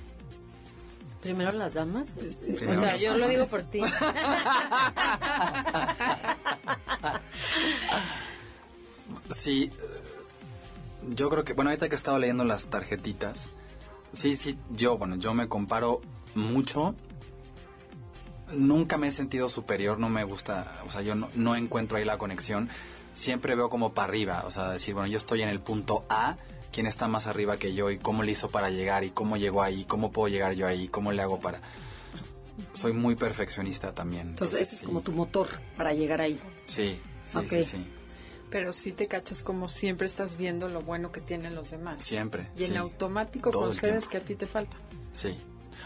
Primero 1.26 1.50
las 1.58 1.74
damas. 1.74 2.06
Primero 2.40 2.78
o 2.78 2.84
sea, 2.84 2.96
yo 2.96 3.18
lo 3.18 3.26
digo 3.26 3.46
por 3.46 3.62
ti. 3.64 3.80
Sí, 9.34 9.64
eh, 9.64 9.70
yo 11.08 11.28
creo 11.28 11.44
que, 11.44 11.52
bueno, 11.52 11.70
ahorita 11.70 11.88
que 11.88 11.94
he 11.94 11.96
estado 11.96 12.18
leyendo 12.18 12.44
las 12.44 12.68
tarjetitas, 12.68 13.50
sí, 14.12 14.36
sí, 14.36 14.56
yo, 14.70 14.98
bueno, 14.98 15.16
yo 15.16 15.34
me 15.34 15.48
comparo 15.48 16.00
mucho. 16.34 16.94
Nunca 18.52 18.96
me 18.98 19.08
he 19.08 19.10
sentido 19.10 19.48
superior, 19.48 19.98
no 19.98 20.08
me 20.08 20.22
gusta, 20.22 20.80
o 20.86 20.90
sea, 20.90 21.02
yo 21.02 21.16
no, 21.16 21.28
no 21.34 21.56
encuentro 21.56 21.98
ahí 21.98 22.04
la 22.04 22.18
conexión. 22.18 22.68
Siempre 23.14 23.56
veo 23.56 23.68
como 23.68 23.94
para 23.94 24.08
arriba, 24.08 24.44
o 24.46 24.50
sea, 24.50 24.70
decir, 24.70 24.94
bueno, 24.94 25.08
yo 25.08 25.16
estoy 25.16 25.42
en 25.42 25.48
el 25.48 25.60
punto 25.60 26.04
A, 26.08 26.36
¿quién 26.72 26.86
está 26.86 27.08
más 27.08 27.26
arriba 27.26 27.56
que 27.56 27.74
yo? 27.74 27.90
¿Y 27.90 27.98
cómo 27.98 28.22
le 28.22 28.32
hizo 28.32 28.50
para 28.50 28.70
llegar? 28.70 29.04
¿Y 29.04 29.10
cómo 29.10 29.36
llegó 29.36 29.62
ahí? 29.62 29.84
¿Cómo 29.84 30.10
puedo 30.10 30.28
llegar 30.28 30.52
yo 30.54 30.66
ahí? 30.66 30.88
¿Cómo 30.88 31.12
le 31.12 31.22
hago 31.22 31.40
para...? 31.40 31.60
Soy 32.72 32.92
muy 32.92 33.16
perfeccionista 33.16 33.94
también. 33.94 34.28
Entonces, 34.28 34.60
ese 34.60 34.76
es 34.76 34.82
como 34.82 35.00
tu 35.02 35.12
motor 35.12 35.46
para 35.76 35.92
llegar 35.92 36.20
ahí. 36.20 36.40
Sí, 36.66 36.98
sí, 37.22 37.38
sí, 37.48 37.64
sí. 37.64 37.86
Pero 38.50 38.72
sí 38.72 38.92
te 38.92 39.06
cachas 39.06 39.42
como 39.42 39.68
siempre 39.68 40.06
estás 40.06 40.36
viendo 40.36 40.68
lo 40.68 40.80
bueno 40.80 41.10
que 41.12 41.20
tienen 41.20 41.54
los 41.54 41.70
demás. 41.70 42.02
Siempre, 42.04 42.50
Y 42.56 42.64
en 42.64 42.72
sí. 42.72 42.76
automático 42.76 43.50
Todo 43.50 43.64
concedes 43.64 44.08
que 44.08 44.18
a 44.18 44.20
ti 44.20 44.34
te 44.34 44.46
falta. 44.46 44.76
Sí. 45.12 45.36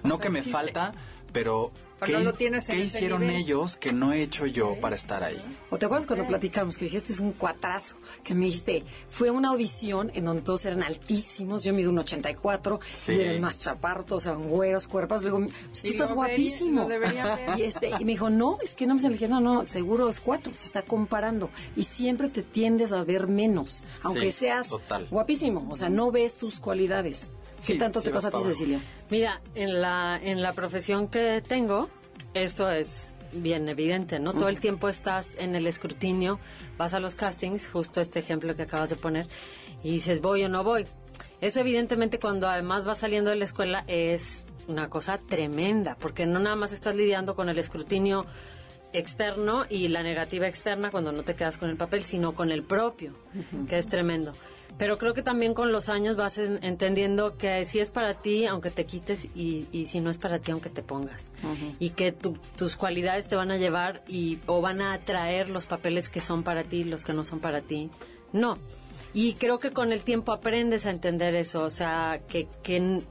No 0.05 0.16
sea, 0.16 0.23
que 0.23 0.31
me 0.31 0.38
existe. 0.40 0.59
falta, 0.59 0.93
pero 1.33 1.73
O 2.02 2.06
¿qué, 2.06 2.12
no 2.12 2.20
lo 2.20 2.34
tienes 2.34 2.68
en 2.68 2.76
qué 2.76 2.82
ese 2.84 2.98
hicieron 2.98 3.22
nivel? 3.22 3.36
ellos 3.36 3.76
que 3.76 3.92
no 3.92 4.12
he 4.12 4.22
hecho 4.22 4.46
yo 4.46 4.76
para 4.80 4.94
estar 4.96 5.22
ahí? 5.24 5.40
¿O 5.70 5.78
te 5.78 5.86
acuerdas 5.86 6.06
cuando 6.06 6.26
platicamos 6.26 6.78
que 6.78 6.84
dijiste 6.86 7.12
es 7.12 7.20
un 7.20 7.32
cuatrazo? 7.32 7.96
Que 8.24 8.34
me 8.34 8.46
dijiste, 8.46 8.84
fue 9.10 9.30
una 9.30 9.48
audición 9.50 10.10
en 10.14 10.24
donde 10.24 10.42
todos 10.42 10.64
eran 10.66 10.82
altísimos, 10.82 11.64
yo 11.64 11.72
mido 11.72 11.90
un 11.90 11.98
84 11.98 12.80
Sí. 12.94 13.12
y 13.12 13.20
eran 13.20 13.40
más 13.40 13.58
chaparros, 13.58 14.06
todos 14.06 14.26
eran 14.26 14.48
güeros, 14.48 14.88
cuerpos. 14.88 15.22
Luego, 15.22 15.40
pues, 15.68 15.82
tú 15.82 15.88
estás 15.88 16.10
lo 16.10 16.16
guapísimo. 16.16 16.86
debería 16.88 17.54
y, 17.58 17.62
este, 17.62 17.88
y 17.90 18.04
me 18.04 18.12
dijo, 18.12 18.30
no, 18.30 18.58
es 18.62 18.74
que 18.74 18.86
no 18.86 18.94
me 18.94 19.08
dije, 19.08 19.28
no, 19.28 19.40
no, 19.40 19.66
seguro 19.66 20.08
es 20.08 20.20
cuatro, 20.20 20.52
se 20.54 20.66
está 20.66 20.82
comparando. 20.82 21.50
Y 21.76 21.84
siempre 21.84 22.28
te 22.28 22.42
tiendes 22.42 22.92
a 22.92 23.02
ver 23.04 23.26
menos, 23.28 23.82
aunque 24.02 24.30
Sí, 24.32 24.38
seas 24.40 24.68
total. 24.68 25.06
guapísimo. 25.10 25.66
O 25.70 25.76
sea, 25.76 25.88
no 25.88 26.10
ves 26.10 26.34
tus 26.36 26.60
cualidades. 26.60 27.30
¿Qué 27.66 27.75
tanto 27.75 28.01
sí 28.01 28.07
te 28.07 28.12
pasa 28.12 28.29
a 28.29 28.31
ti. 28.31 28.42
Cecilia? 28.42 28.81
Mira, 29.11 29.40
en 29.55 29.81
la, 29.81 30.18
en 30.23 30.42
la 30.42 30.53
profesión 30.53 31.09
que 31.09 31.42
tengo, 31.46 31.88
eso 32.35 32.70
es 32.70 33.12
bien 33.33 33.68
evidente, 33.68 34.18
¿no? 34.18 34.33
Todo 34.33 34.49
el 34.49 34.61
tiempo 34.61 34.88
estás 34.88 35.29
en 35.38 35.55
el 35.55 35.66
escrutinio, 35.66 36.38
vas 36.77 36.94
a 36.94 37.01
los 37.01 37.14
castings, 37.14 37.68
justo 37.68 38.01
este 38.01 38.18
ejemplo 38.18 38.57
que 38.57 38.62
acabas 38.62 38.90
de 38.90 38.96
poner, 38.96 39.27
y 39.83 39.92
dices, 39.92 40.20
voy 40.20 40.44
o 40.44 40.49
no 40.49 40.64
voy. 40.64 40.87
Eso 41.40 41.61
evidentemente 41.61 42.18
cuando 42.18 42.49
además 42.49 42.85
vas 42.85 42.99
saliendo 42.99 43.31
de 43.31 43.37
la 43.37 43.44
escuela 43.44 43.85
es 43.87 44.46
una 44.68 44.88
cosa 44.88 45.16
tremenda, 45.16 45.96
porque 45.99 46.27
no 46.27 46.38
nada 46.38 46.57
más 46.57 46.73
estás 46.73 46.94
lidiando 46.94 47.35
con 47.35 47.49
el 47.49 47.59
escrutinio 47.59 48.27
externo 48.92 49.64
y 49.68 49.88
la 49.88 50.03
negativa 50.03 50.49
externa 50.49 50.90
cuando 50.90 51.12
no 51.12 51.23
te 51.23 51.35
quedas 51.35 51.59
con 51.59 51.70
el 51.70 51.77
papel, 51.77 52.03
sino 52.03 52.35
con 52.35 52.51
el 52.51 52.62
propio, 52.62 53.14
que 53.68 53.79
es 53.79 53.87
tremendo. 53.87 54.33
Pero 54.78 54.96
creo 54.96 55.12
que 55.12 55.22
también 55.22 55.52
con 55.52 55.72
los 55.72 55.88
años 55.90 56.16
vas 56.16 56.38
en- 56.38 56.62
entendiendo 56.64 57.37
que 57.37 57.64
si 57.66 57.80
es 57.80 57.90
para 57.90 58.14
ti, 58.14 58.46
aunque 58.46 58.70
te 58.70 58.87
quites, 58.87 59.26
y, 59.35 59.66
y 59.72 59.87
si 59.87 60.00
no 60.00 60.11
es 60.11 60.16
para 60.18 60.38
ti, 60.38 60.52
aunque 60.52 60.70
te 60.70 60.83
pongas. 60.83 61.26
Y 61.78 61.90
que 61.90 62.12
tu- 62.12 62.38
tus 62.56 62.76
cualidades 62.76 63.26
te 63.26 63.37
van 63.37 63.50
a 63.50 63.59
llevar 63.59 64.02
y, 64.09 64.38
o 64.46 64.61
van 64.62 64.80
a 64.80 64.94
atraer 64.94 65.50
los 65.50 65.66
papeles 65.66 66.09
que 66.09 66.20
son 66.22 66.42
para 66.42 66.64
ti, 66.64 66.85
los 66.85 67.04
que 67.04 67.12
no 67.12 67.24
son 67.24 67.40
para 67.40 67.61
ti. 67.61 67.90
No. 68.33 68.56
Y 69.12 69.35
creo 69.35 69.59
que 69.59 69.70
con 69.72 69.92
el 69.92 70.00
tiempo 70.02 70.33
aprendes 70.33 70.87
a 70.87 70.90
entender 70.90 71.35
eso, 71.35 71.62
o 71.64 71.70
sea, 71.70 72.20
que, 72.28 72.46
que 72.62 73.02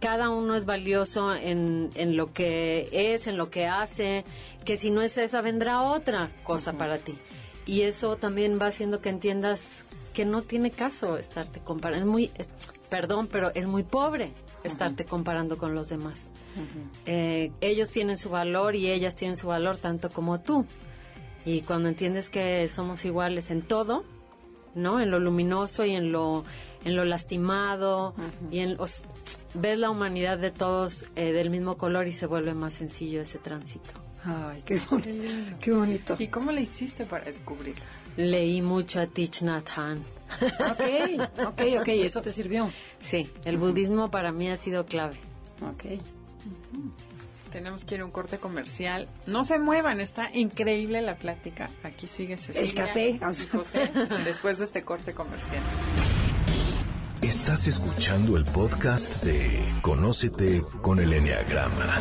cada 0.00 0.30
uno 0.30 0.54
es 0.56 0.64
valioso 0.64 1.34
en, 1.34 1.90
en 1.94 2.16
lo 2.16 2.32
que 2.32 2.88
es, 2.92 3.26
en 3.26 3.36
lo 3.36 3.50
que 3.50 3.66
hace, 3.66 4.24
que 4.64 4.76
si 4.76 4.90
no 4.90 5.00
es 5.02 5.16
esa 5.18 5.42
vendrá 5.42 5.82
otra 5.82 6.30
cosa 6.44 6.72
para 6.72 6.98
ti. 6.98 7.14
Y 7.66 7.82
eso 7.82 8.16
también 8.16 8.58
va 8.60 8.66
haciendo 8.68 9.00
que 9.00 9.10
entiendas 9.10 9.84
que 10.14 10.24
no 10.24 10.40
tiene 10.42 10.70
caso 10.70 11.18
estarte 11.18 11.60
comparando. 11.60 12.04
Es 12.06 12.10
muy, 12.10 12.30
es- 12.38 12.48
perdón, 12.88 13.26
pero 13.26 13.52
es 13.54 13.66
muy 13.66 13.82
pobre 13.82 14.32
estarte 14.62 15.04
comparando 15.04 15.58
con 15.58 15.74
los 15.74 15.88
demás. 15.90 16.28
Eh, 17.04 17.52
ellos 17.60 17.90
tienen 17.90 18.16
su 18.16 18.30
valor 18.30 18.74
y 18.76 18.90
ellas 18.90 19.14
tienen 19.16 19.36
su 19.36 19.48
valor 19.48 19.76
tanto 19.78 20.08
como 20.10 20.40
tú. 20.40 20.64
Y 21.44 21.60
cuando 21.62 21.88
entiendes 21.90 22.30
que 22.30 22.66
somos 22.68 23.04
iguales 23.04 23.50
en 23.50 23.60
todo, 23.62 24.04
¿no? 24.74 25.00
En 25.00 25.10
lo 25.10 25.18
luminoso 25.18 25.84
y 25.84 25.90
en 25.94 26.10
lo, 26.12 26.44
en 26.84 26.96
lo 26.96 27.04
lastimado, 27.04 28.14
y 28.50 28.60
en 28.60 28.76
os- 28.80 29.04
ves 29.52 29.78
la 29.78 29.90
humanidad 29.90 30.38
de 30.38 30.50
todos 30.50 31.06
eh, 31.16 31.32
del 31.32 31.50
mismo 31.50 31.76
color 31.76 32.06
y 32.06 32.12
se 32.12 32.26
vuelve 32.26 32.54
más 32.54 32.72
sencillo 32.74 33.20
ese 33.20 33.38
tránsito. 33.38 33.90
Ay, 34.24 34.62
qué, 34.64 34.80
bonito. 34.90 35.56
qué 35.60 35.72
bonito. 35.72 36.16
¿Y 36.18 36.28
cómo 36.28 36.52
le 36.52 36.62
hiciste 36.62 37.04
para 37.04 37.24
descubrirla? 37.24 37.84
Leí 38.16 38.62
mucho 38.62 39.00
a 39.00 39.06
Thich 39.06 39.42
Nhat 39.42 39.68
Hanh. 39.76 40.02
Ok, 40.40 41.46
ok, 41.46 41.62
ok, 41.80 41.88
eso 41.88 42.22
te 42.22 42.30
sirvió. 42.30 42.70
Sí, 43.00 43.30
el 43.44 43.58
budismo 43.58 44.10
para 44.10 44.32
mí 44.32 44.48
ha 44.48 44.56
sido 44.56 44.86
clave. 44.86 45.16
Ok. 45.62 46.00
Tenemos 47.52 47.84
que 47.84 47.94
ir 47.94 48.00
a 48.00 48.04
un 48.04 48.10
corte 48.10 48.38
comercial. 48.38 49.08
No 49.26 49.44
se 49.44 49.58
muevan, 49.58 50.00
está 50.00 50.28
increíble 50.34 51.02
la 51.02 51.16
plática. 51.16 51.70
Aquí 51.84 52.08
sigue 52.08 52.36
Cecilia. 52.36 52.68
El 52.68 52.74
café. 52.74 53.20
y 53.42 53.46
José, 53.46 53.92
después 54.24 54.58
de 54.58 54.64
este 54.64 54.82
corte 54.82 55.12
comercial. 55.12 55.62
Estás 57.22 57.68
escuchando 57.68 58.36
el 58.36 58.44
podcast 58.44 59.22
de 59.22 59.64
Conócete 59.80 60.62
con 60.82 60.98
el 60.98 61.12
Enneagrama, 61.12 62.00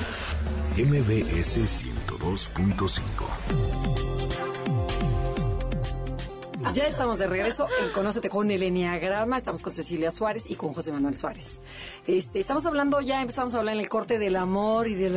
MBS 0.76 1.60
102.5. 1.60 3.04
Ya 6.74 6.88
estamos 6.88 7.20
de 7.20 7.28
regreso 7.28 7.68
en 7.84 7.92
Conócete 7.92 8.30
con 8.30 8.50
el 8.50 8.64
Enneagrama. 8.64 9.38
Estamos 9.38 9.62
con 9.62 9.72
Cecilia 9.72 10.10
Suárez 10.10 10.50
y 10.50 10.56
con 10.56 10.74
José 10.74 10.92
Manuel 10.92 11.16
Suárez. 11.16 11.60
Este, 12.08 12.40
estamos 12.40 12.66
hablando, 12.66 13.00
ya 13.02 13.22
empezamos 13.22 13.54
a 13.54 13.60
hablar 13.60 13.76
en 13.76 13.82
el 13.82 13.90
corte 13.90 14.18
del 14.18 14.36
amor 14.36 14.88
y 14.88 14.96
del 14.96 15.14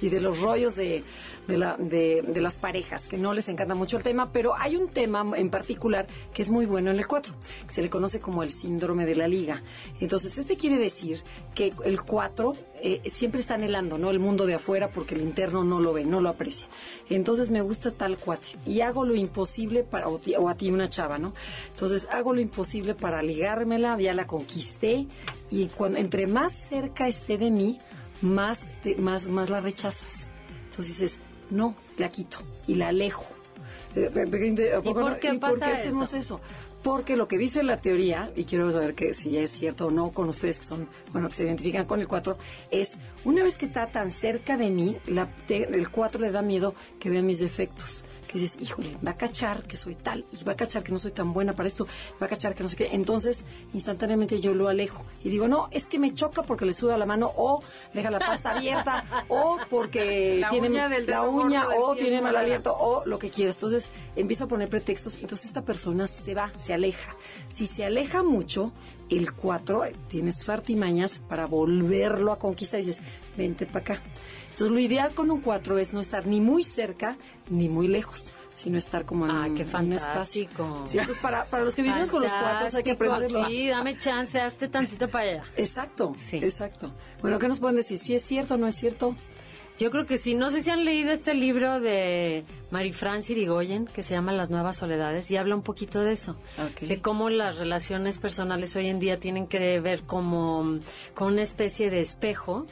y 0.00 0.08
de 0.08 0.20
los 0.20 0.40
rollos 0.40 0.74
de, 0.74 1.04
de, 1.46 1.58
la, 1.58 1.76
de, 1.76 2.22
de, 2.22 2.40
las 2.40 2.56
parejas, 2.56 3.06
que 3.06 3.18
no 3.18 3.34
les 3.34 3.50
encanta 3.50 3.74
mucho 3.74 3.98
el 3.98 4.02
tema, 4.02 4.32
pero 4.32 4.54
hay 4.56 4.76
un 4.76 4.88
tema 4.88 5.26
en 5.36 5.50
particular 5.50 6.06
que 6.32 6.40
es 6.40 6.50
muy 6.50 6.64
bueno 6.64 6.90
en 6.90 6.96
el 6.96 7.06
4, 7.06 7.34
que 7.66 7.74
se 7.74 7.82
le 7.82 7.90
conoce 7.90 8.18
como 8.18 8.42
el 8.42 8.48
síndrome 8.48 9.04
de 9.04 9.16
la 9.16 9.28
liga. 9.28 9.60
Entonces, 10.00 10.38
este 10.38 10.56
quiere 10.56 10.78
decir 10.78 11.22
que 11.54 11.74
el 11.84 12.00
4 12.00 12.54
eh, 12.86 13.10
siempre 13.10 13.40
está 13.40 13.54
anhelando, 13.54 13.98
¿no? 13.98 14.10
El 14.10 14.20
mundo 14.20 14.46
de 14.46 14.54
afuera 14.54 14.90
porque 14.90 15.16
el 15.16 15.22
interno 15.22 15.64
no 15.64 15.80
lo 15.80 15.92
ve, 15.92 16.04
no 16.04 16.20
lo 16.20 16.28
aprecia. 16.28 16.68
Entonces, 17.10 17.50
me 17.50 17.60
gusta 17.60 17.90
tal 17.90 18.16
4 18.16 18.60
y 18.64 18.80
hago 18.80 19.04
lo 19.04 19.16
imposible 19.16 19.82
para, 19.82 20.08
o, 20.08 20.48
a 20.48 20.54
ti 20.54 20.70
una 20.70 20.88
chava, 20.88 21.18
¿no? 21.18 21.32
Entonces, 21.72 22.06
hago 22.12 22.32
lo 22.32 22.40
imposible 22.40 22.94
para 22.94 23.22
ligármela, 23.22 23.98
ya 23.98 24.14
la 24.14 24.28
conquisté 24.28 25.08
y 25.50 25.66
cuando, 25.66 25.98
entre 25.98 26.28
más 26.28 26.52
cerca 26.52 27.08
esté 27.08 27.38
de 27.38 27.50
mí, 27.50 27.78
más, 28.22 28.60
más, 28.98 29.26
más 29.26 29.50
la 29.50 29.58
rechazas. 29.58 30.30
Entonces 30.70 31.00
dices, 31.00 31.20
no, 31.50 31.74
la 31.98 32.08
quito 32.10 32.38
y 32.68 32.76
la 32.76 32.88
alejo. 32.88 33.26
Eh, 33.96 34.10
¿Y 34.84 34.94
por 34.94 35.18
qué, 35.18 35.40
hacemos 35.72 36.14
eso? 36.14 36.40
Porque 36.86 37.16
lo 37.16 37.26
que 37.26 37.36
dice 37.36 37.64
la 37.64 37.78
teoría, 37.78 38.30
y 38.36 38.44
quiero 38.44 38.70
saber 38.70 38.94
que 38.94 39.12
si 39.12 39.36
es 39.36 39.50
cierto 39.50 39.88
o 39.88 39.90
no 39.90 40.12
con 40.12 40.28
ustedes 40.28 40.60
que 40.60 40.66
son, 40.66 40.88
bueno, 41.10 41.26
que 41.26 41.34
se 41.34 41.42
identifican 41.42 41.84
con 41.84 41.98
el 41.98 42.06
4, 42.06 42.38
es 42.70 42.96
una 43.24 43.42
vez 43.42 43.58
que 43.58 43.66
está 43.66 43.88
tan 43.88 44.12
cerca 44.12 44.56
de 44.56 44.70
mí, 44.70 44.96
la, 45.06 45.28
el 45.48 45.90
4 45.90 46.20
le 46.20 46.30
da 46.30 46.42
miedo 46.42 46.76
que 47.00 47.10
vean 47.10 47.26
mis 47.26 47.40
defectos 47.40 48.04
que 48.26 48.38
dices, 48.38 48.60
híjole, 48.60 48.96
va 49.06 49.12
a 49.12 49.16
cachar 49.16 49.62
que 49.62 49.76
soy 49.76 49.94
tal, 49.94 50.24
y 50.32 50.44
va 50.44 50.52
a 50.52 50.56
cachar 50.56 50.82
que 50.82 50.92
no 50.92 50.98
soy 50.98 51.12
tan 51.12 51.32
buena 51.32 51.54
para 51.54 51.68
esto, 51.68 51.86
va 52.20 52.26
a 52.26 52.28
cachar 52.28 52.54
que 52.54 52.62
no 52.62 52.68
sé 52.68 52.76
qué. 52.76 52.90
Entonces, 52.92 53.44
instantáneamente 53.72 54.40
yo 54.40 54.54
lo 54.54 54.68
alejo 54.68 55.04
y 55.24 55.30
digo, 55.30 55.48
no, 55.48 55.68
es 55.70 55.86
que 55.86 55.98
me 55.98 56.14
choca 56.14 56.42
porque 56.42 56.64
le 56.64 56.72
suda 56.72 56.98
la 56.98 57.06
mano, 57.06 57.32
o 57.36 57.62
deja 57.92 58.10
la 58.10 58.18
pasta 58.18 58.52
abierta, 58.52 59.04
o 59.28 59.58
porque 59.70 60.44
tiene 60.50 60.68
la 61.06 61.22
uña, 61.22 61.68
o 61.68 61.94
tiene 61.94 62.20
mal 62.20 62.36
aliento, 62.36 62.74
o 62.76 63.04
lo 63.06 63.18
que 63.18 63.30
quieras. 63.30 63.56
Entonces, 63.56 63.88
empiezo 64.16 64.44
a 64.44 64.48
poner 64.48 64.68
pretextos, 64.68 65.16
entonces 65.16 65.46
esta 65.46 65.62
persona 65.62 66.06
se 66.06 66.34
va, 66.34 66.52
se 66.56 66.72
aleja. 66.72 67.16
Si 67.48 67.66
se 67.66 67.84
aleja 67.84 68.22
mucho, 68.22 68.72
el 69.08 69.32
4 69.32 69.82
tiene 70.08 70.32
sus 70.32 70.48
artimañas 70.48 71.20
para 71.28 71.46
volverlo 71.46 72.32
a 72.32 72.38
conquistar 72.38 72.80
y 72.80 72.84
dices, 72.84 73.02
vente 73.36 73.66
para 73.66 73.80
acá. 73.80 74.00
Entonces, 74.56 74.74
lo 74.74 74.78
ideal 74.80 75.12
con 75.12 75.30
un 75.30 75.42
4 75.42 75.76
es 75.76 75.92
no 75.92 76.00
estar 76.00 76.26
ni 76.26 76.40
muy 76.40 76.64
cerca 76.64 77.18
ni 77.50 77.68
muy 77.68 77.88
lejos 77.88 78.32
sino 78.54 78.78
estar 78.78 79.04
como 79.04 79.26
en, 79.26 79.30
ah, 79.32 79.48
qué 79.54 79.66
un 79.76 79.92
espacio. 79.92 80.48
Sí, 80.86 80.98
pues 81.04 81.18
para, 81.18 81.44
para 81.44 81.62
los 81.62 81.74
que 81.74 81.82
vivimos 81.82 82.10
con 82.10 82.22
los 82.22 82.32
cuatro 82.32 82.78
hay 82.78 82.82
que 82.82 82.92
aprenderlo. 82.92 83.46
Sí, 83.46 83.68
dame 83.68 83.98
chance, 83.98 84.40
hazte 84.40 84.68
tantito 84.68 85.10
para 85.10 85.30
allá. 85.30 85.42
Exacto, 85.58 86.16
sí. 86.18 86.38
exacto. 86.38 86.90
Bueno, 87.20 87.38
¿qué 87.38 87.48
nos 87.48 87.60
pueden 87.60 87.76
decir? 87.76 87.98
¿Si 87.98 88.14
es 88.14 88.22
cierto 88.22 88.54
o 88.54 88.56
no 88.56 88.66
es 88.66 88.74
cierto? 88.74 89.14
Yo 89.78 89.90
creo 89.90 90.06
que 90.06 90.16
sí. 90.16 90.34
No 90.34 90.48
sé 90.48 90.62
si 90.62 90.70
han 90.70 90.86
leído 90.86 91.12
este 91.12 91.34
libro 91.34 91.80
de 91.80 92.44
Marie-France 92.70 93.32
Irigoyen 93.32 93.84
que 93.84 94.02
se 94.02 94.14
llama 94.14 94.32
Las 94.32 94.48
Nuevas 94.48 94.76
Soledades 94.76 95.30
y 95.30 95.36
habla 95.36 95.54
un 95.54 95.62
poquito 95.62 96.00
de 96.00 96.14
eso. 96.14 96.36
De 96.80 97.00
cómo 97.02 97.28
las 97.28 97.56
relaciones 97.56 98.16
personales 98.16 98.74
hoy 98.74 98.88
en 98.88 99.00
día 99.00 99.18
tienen 99.18 99.46
que 99.46 99.80
ver 99.80 100.02
como, 100.02 100.72
como 101.14 101.30
una 101.30 101.42
especie 101.42 101.90
de 101.90 102.00
espejo 102.00 102.66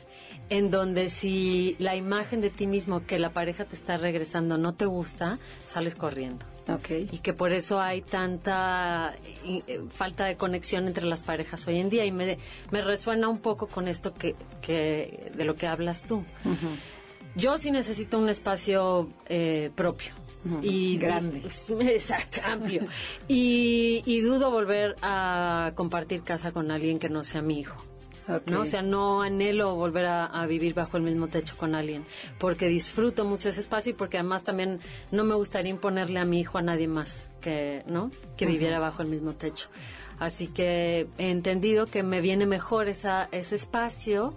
en 0.51 0.71
donde 0.71 1.09
si 1.09 1.77
la 1.79 1.97
imagen 1.97 2.41
de 2.41 2.51
ti 2.51 2.67
mismo 2.67 3.07
que 3.07 3.19
la 3.19 3.33
pareja 3.33 3.65
te 3.65 3.75
está 3.75 3.97
regresando 3.97 4.59
no 4.59 4.75
te 4.75 4.87
gusta, 4.87 5.39
sales 5.67 5.95
corriendo. 5.95 6.45
Okay. 6.67 7.09
Y 7.13 7.19
que 7.19 7.35
por 7.35 7.53
eso 7.53 7.79
hay 7.79 8.01
tanta 8.01 9.15
eh, 9.45 9.81
falta 9.91 10.25
de 10.25 10.37
conexión 10.37 10.87
entre 10.87 11.05
las 11.05 11.23
parejas 11.23 11.67
hoy 11.67 11.79
en 11.79 11.91
día. 11.91 12.07
Y 12.07 12.13
me, 12.13 12.39
me 12.71 12.81
resuena 12.81 13.29
un 13.29 13.39
poco 13.39 13.67
con 13.67 13.87
esto 13.87 14.15
que, 14.15 14.35
que 14.63 15.31
de 15.37 15.45
lo 15.45 15.57
que 15.57 15.67
hablas 15.67 16.05
tú. 16.05 16.25
Yo 17.37 17.59
sí 17.59 17.71
necesito 17.71 18.19
un 18.19 18.29
espacio 18.29 19.11
eh, 19.27 19.71
propio. 19.75 20.13
Y 20.63 20.99
grande. 20.99 21.43
exacto, 21.81 22.41
amplio. 22.45 22.87
y, 23.29 24.03
y 24.05 24.21
dudo 24.21 24.51
volver 24.51 24.95
a 25.01 25.73
compartir 25.75 26.23
casa 26.23 26.51
con 26.51 26.71
alguien 26.71 26.99
que 26.99 27.09
no 27.09 27.25
sea 27.25 27.41
mi 27.43 27.61
hijo. 27.61 27.77
¿No? 28.47 28.63
O 28.63 28.67
sea, 28.67 28.83
no 28.83 29.23
anhelo 29.23 29.75
volver 29.75 30.07
a, 30.07 30.47
vivir 30.47 30.75
bajo 30.75 30.97
el 30.97 31.03
mismo 31.03 31.29
techo 31.29 31.57
con 31.57 31.75
alguien, 31.75 32.05
porque 32.39 32.69
disfruto 32.69 33.25
mucho 33.25 33.49
ese 33.49 33.61
espacio 33.61 33.91
y 33.91 33.95
porque 33.95 34.19
además 34.19 34.43
también 34.43 34.81
no 35.11 35.25
me 35.25 35.35
gustaría 35.35 35.71
imponerle 35.71 36.21
a 36.21 36.25
mi 36.25 36.41
hijo 36.41 36.59
a 36.59 36.63
nadie 36.63 36.89
más 36.89 37.31
que, 37.41 37.83
¿no? 37.87 38.11
Que 38.37 38.47
viviera 38.47 38.79
bajo 38.79 39.03
el 39.03 39.09
mismo 39.09 39.35
techo. 39.35 39.69
Así 40.19 40.49
que 40.49 41.09
he 41.19 41.31
entendido 41.31 41.87
que 41.87 42.03
me 42.03 42.21
viene 42.21 42.47
mejor 42.47 42.89
esa, 42.89 43.29
ese 43.33 43.57
espacio 43.57 44.37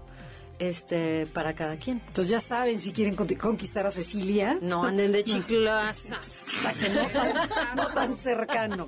este 0.59 1.27
para 1.27 1.53
cada 1.53 1.77
quien. 1.77 2.01
Entonces 2.07 2.29
ya 2.29 2.39
saben 2.39 2.79
si 2.79 2.91
quieren 2.91 3.15
conquistar 3.15 3.85
a 3.85 3.91
Cecilia. 3.91 4.57
No 4.61 4.83
anden 4.83 5.11
de 5.11 5.23
chiclas. 5.23 6.09
no, 7.75 7.85
tan, 7.87 8.13
cercano. 8.13 8.87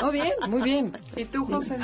Muy 0.00 0.12
bien, 0.12 0.32
muy 0.48 0.62
bien. 0.62 0.92
¿Y 1.16 1.24
tú, 1.24 1.44
José? 1.44 1.78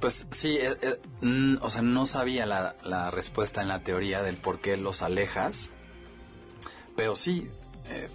Pues 0.00 0.26
sí, 0.30 0.56
eh, 0.56 0.76
eh, 0.82 1.00
mm, 1.22 1.56
o 1.60 1.70
sea, 1.70 1.82
no 1.82 2.06
sabía 2.06 2.46
la, 2.46 3.10
respuesta 3.10 3.62
en 3.62 3.68
la 3.68 3.80
teoría 3.80 4.22
del 4.22 4.36
por 4.36 4.60
qué 4.60 4.76
los 4.76 5.02
alejas, 5.02 5.72
pero 6.96 7.14
sí, 7.14 7.48
eh, 7.88 8.08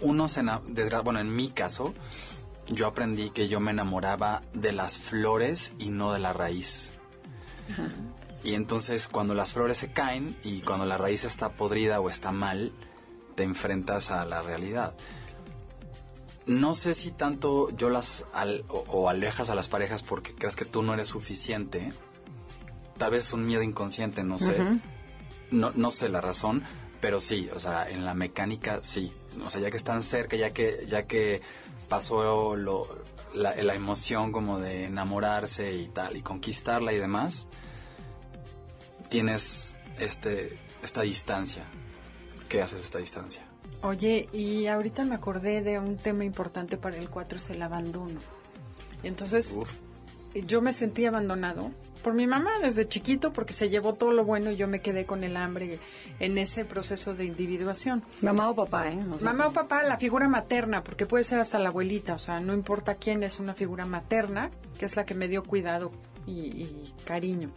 uno 0.00 0.28
se 0.28 0.42
bueno, 1.04 1.20
en 1.20 1.34
mi 1.34 1.48
caso, 1.48 1.94
yo 2.68 2.86
aprendí 2.86 3.30
que 3.30 3.48
yo 3.48 3.60
me 3.60 3.70
enamoraba 3.70 4.42
de 4.52 4.72
las 4.72 4.98
flores 4.98 5.74
y 5.78 5.90
no 5.90 6.12
de 6.12 6.18
la 6.18 6.32
raíz. 6.32 6.90
Y 8.42 8.54
entonces 8.54 9.06
cuando 9.06 9.34
las 9.34 9.52
flores 9.52 9.78
se 9.78 9.92
caen 9.92 10.36
y 10.42 10.62
cuando 10.62 10.84
la 10.84 10.98
raíz 10.98 11.24
está 11.24 11.50
podrida 11.50 12.00
o 12.00 12.10
está 12.10 12.32
mal, 12.32 12.72
te 13.36 13.44
enfrentas 13.44 14.10
a 14.10 14.24
la 14.24 14.42
realidad 14.42 14.94
no 16.46 16.74
sé 16.74 16.94
si 16.94 17.10
tanto 17.10 17.70
yo 17.70 17.88
las 17.88 18.24
o, 18.68 19.08
alejas 19.08 19.50
a 19.50 19.54
las 19.54 19.68
parejas 19.68 20.02
porque 20.02 20.34
crees 20.34 20.56
que 20.56 20.64
tú 20.64 20.82
no 20.82 20.94
eres 20.94 21.08
suficiente. 21.08 21.92
Tal 22.98 23.10
vez 23.10 23.24
es 23.24 23.32
un 23.32 23.46
miedo 23.46 23.62
inconsciente, 23.62 24.24
no 24.24 24.38
sé. 24.38 24.56
no, 25.50 25.72
no 25.74 25.90
sé 25.90 26.08
la 26.08 26.20
razón, 26.20 26.64
pero 27.00 27.20
sí, 27.20 27.48
o 27.54 27.58
sea, 27.58 27.88
en 27.88 28.04
la 28.04 28.14
mecánica 28.14 28.80
sí. 28.82 29.12
O 29.44 29.50
sea, 29.50 29.60
ya 29.60 29.70
que 29.70 29.76
están 29.76 30.02
cerca, 30.02 30.36
ya 30.36 30.52
que, 30.52 30.86
ya 30.88 31.06
que 31.06 31.40
pasó 31.88 32.56
lo, 32.56 32.86
la, 33.34 33.56
la 33.56 33.74
emoción 33.74 34.30
como 34.30 34.58
de 34.58 34.84
enamorarse 34.84 35.74
y 35.74 35.88
tal, 35.88 36.16
y 36.16 36.22
conquistarla 36.22 36.92
y 36.92 36.98
demás, 36.98 37.48
tienes 39.08 39.80
este, 39.98 40.58
esta 40.82 41.02
distancia. 41.02 41.64
¿Qué 42.48 42.62
haces 42.62 42.84
esta 42.84 42.98
distancia? 42.98 43.51
Oye, 43.82 44.28
y 44.32 44.66
ahorita 44.66 45.04
me 45.04 45.16
acordé 45.16 45.60
de 45.60 45.78
un 45.78 45.96
tema 45.96 46.24
importante 46.24 46.76
para 46.76 46.96
el 46.96 47.10
4, 47.10 47.38
es 47.38 47.50
el 47.50 47.62
abandono. 47.62 48.20
Y 49.02 49.08
entonces 49.08 49.58
yo 50.46 50.62
me 50.62 50.72
sentí 50.72 51.04
abandonado 51.04 51.72
por 52.02 52.14
mi 52.14 52.26
mamá 52.26 52.50
desde 52.60 52.86
chiquito 52.86 53.32
porque 53.32 53.52
se 53.52 53.70
llevó 53.70 53.94
todo 53.94 54.12
lo 54.12 54.24
bueno 54.24 54.50
y 54.50 54.56
yo 54.56 54.66
me 54.68 54.80
quedé 54.80 55.06
con 55.06 55.24
el 55.24 55.36
hambre 55.36 55.78
en 56.18 56.38
ese 56.38 56.64
proceso 56.64 57.14
de 57.14 57.24
individuación. 57.24 58.02
Mamá 58.20 58.50
o 58.50 58.54
papá, 58.54 58.90
¿eh? 58.90 58.98
mamá 59.22 59.48
o 59.48 59.52
papá, 59.52 59.82
la 59.82 59.98
figura 59.98 60.28
materna, 60.28 60.82
porque 60.82 61.06
puede 61.06 61.24
ser 61.24 61.38
hasta 61.38 61.58
la 61.58 61.68
abuelita, 61.68 62.14
o 62.14 62.18
sea, 62.18 62.40
no 62.40 62.52
importa 62.54 62.94
quién 62.94 63.22
es 63.22 63.40
una 63.40 63.54
figura 63.54 63.86
materna, 63.86 64.50
que 64.78 64.86
es 64.86 64.96
la 64.96 65.04
que 65.04 65.14
me 65.14 65.28
dio 65.28 65.42
cuidado 65.42 65.92
y, 66.26 66.92
cariño. 67.04 67.50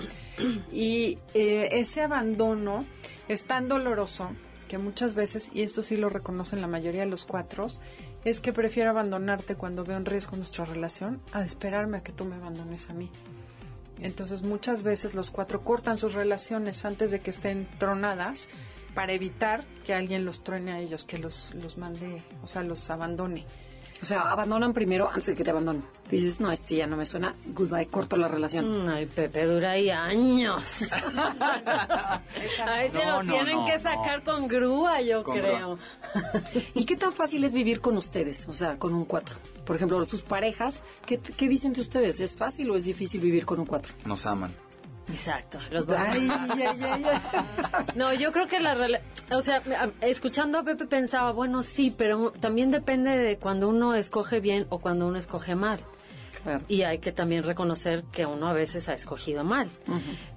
Y 0.71 1.17
eh, 1.33 1.69
ese 1.73 2.01
abandono 2.01 2.85
es 3.27 3.45
tan 3.45 3.67
doloroso 3.67 4.29
que 4.67 4.77
muchas 4.77 5.15
veces, 5.15 5.49
y 5.53 5.61
esto 5.61 5.83
sí 5.83 5.97
lo 5.97 6.09
reconocen 6.09 6.61
la 6.61 6.67
mayoría 6.67 7.01
de 7.01 7.09
los 7.09 7.25
cuatro, 7.25 7.67
es 8.23 8.41
que 8.41 8.53
prefiero 8.53 8.89
abandonarte 8.89 9.55
cuando 9.55 9.83
veo 9.83 9.97
en 9.97 10.05
riesgo 10.05 10.35
nuestra 10.35 10.65
relación 10.65 11.21
a 11.31 11.43
esperarme 11.43 11.97
a 11.97 12.03
que 12.03 12.11
tú 12.11 12.25
me 12.25 12.35
abandones 12.35 12.89
a 12.89 12.93
mí. 12.93 13.09
Entonces 14.01 14.41
muchas 14.41 14.83
veces 14.83 15.13
los 15.13 15.31
cuatro 15.31 15.63
cortan 15.63 15.97
sus 15.97 16.13
relaciones 16.13 16.83
antes 16.85 17.11
de 17.11 17.21
que 17.21 17.31
estén 17.31 17.67
tronadas 17.77 18.49
para 18.93 19.13
evitar 19.13 19.63
que 19.85 19.93
alguien 19.93 20.25
los 20.25 20.43
truene 20.43 20.73
a 20.73 20.79
ellos, 20.79 21.05
que 21.05 21.19
los, 21.19 21.53
los 21.55 21.77
mande, 21.77 22.23
o 22.43 22.47
sea, 22.47 22.63
los 22.63 22.89
abandone. 22.89 23.45
O 24.01 24.05
sea, 24.05 24.29
abandonan 24.29 24.73
primero 24.73 25.07
antes 25.09 25.27
de 25.27 25.35
que 25.35 25.43
te 25.43 25.49
abandonen. 25.51 25.83
Dices, 26.11 26.39
no, 26.39 26.51
este 26.51 26.75
ya 26.75 26.85
no 26.85 26.95
me 26.97 27.05
suena, 27.05 27.33
goodbye, 27.47 27.87
corto 27.87 28.17
la 28.17 28.27
relación. 28.27 28.85
Mm, 28.85 28.89
Ay, 28.89 29.05
Pepe, 29.07 29.45
dura 29.45 29.71
ahí 29.71 29.89
años. 29.89 30.63
Se 30.65 30.89
No, 32.93 33.01
lo 33.17 33.23
no, 33.23 33.31
tienen 33.33 33.55
no, 33.55 33.65
que 33.65 33.73
no. 33.77 33.79
sacar 33.79 34.23
con 34.23 34.47
grúa, 34.47 35.01
yo 35.01 35.23
Con 35.23 35.37
creo. 35.39 35.79
¿Y 36.73 36.85
qué 36.85 36.95
tan 36.95 37.13
fácil 37.13 37.43
es 37.43 37.53
vivir 37.53 37.81
con 37.81 37.97
ustedes? 37.97 38.47
O 38.47 38.53
sea, 38.53 38.77
con 38.77 38.93
un 38.93 39.05
cuatro. 39.05 39.37
Por 39.65 39.75
ejemplo, 39.75 40.03
sus 40.05 40.21
parejas, 40.21 40.83
¿qué, 41.05 41.19
qué 41.19 41.47
dicen 41.49 41.73
de 41.73 41.81
ustedes? 41.81 42.19
¿Es 42.19 42.35
fácil 42.35 42.69
o 42.71 42.75
es 42.75 42.85
difícil 42.85 43.21
vivir 43.21 43.45
con 43.45 43.59
un 43.59 43.65
cuatro? 43.65 43.93
Nos 44.05 44.25
aman. 44.27 44.53
Exacto. 45.09 45.59
los 45.71 45.87
Ay, 45.89 46.27
ay, 46.31 46.61
ay, 46.61 46.83
ay. 46.83 47.85
No, 47.95 48.13
yo 48.13 48.31
creo 48.31 48.47
que 48.47 48.59
la 48.59 48.75
o 49.31 49.41
sea, 49.41 49.61
escuchando 50.01 50.59
a 50.59 50.63
Pepe 50.63 50.85
pensaba, 50.85 51.31
bueno, 51.31 51.63
sí, 51.63 51.93
pero 51.95 52.31
también 52.31 52.71
depende 52.71 53.17
de 53.17 53.37
cuando 53.37 53.69
uno 53.69 53.95
escoge 53.95 54.39
bien 54.39 54.67
o 54.69 54.79
cuando 54.79 55.07
uno 55.07 55.17
escoge 55.17 55.55
mal. 55.55 55.79
Claro. 56.43 56.63
Y 56.67 56.83
hay 56.83 56.99
que 56.99 57.11
también 57.11 57.43
reconocer 57.43 58.03
que 58.11 58.25
uno 58.25 58.47
a 58.47 58.53
veces 58.53 58.87
ha 58.89 58.93
escogido 58.93 59.43
mal. 59.43 59.69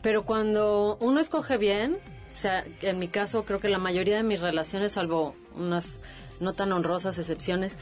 Pero 0.00 0.24
cuando 0.24 0.96
uno 1.00 1.20
escoge 1.20 1.58
bien, 1.58 1.98
o 2.34 2.38
sea, 2.38 2.64
en 2.80 2.98
mi 2.98 3.08
caso 3.08 3.44
creo 3.44 3.58
que 3.58 3.68
la 3.68 3.78
mayoría 3.78 4.16
de 4.16 4.22
mis 4.22 4.40
relaciones, 4.40 4.92
salvo 4.92 5.34
unas 5.54 5.98
no 6.40 6.52
tan 6.52 6.72
honrosas 6.72 7.18
excepciones, 7.18 7.76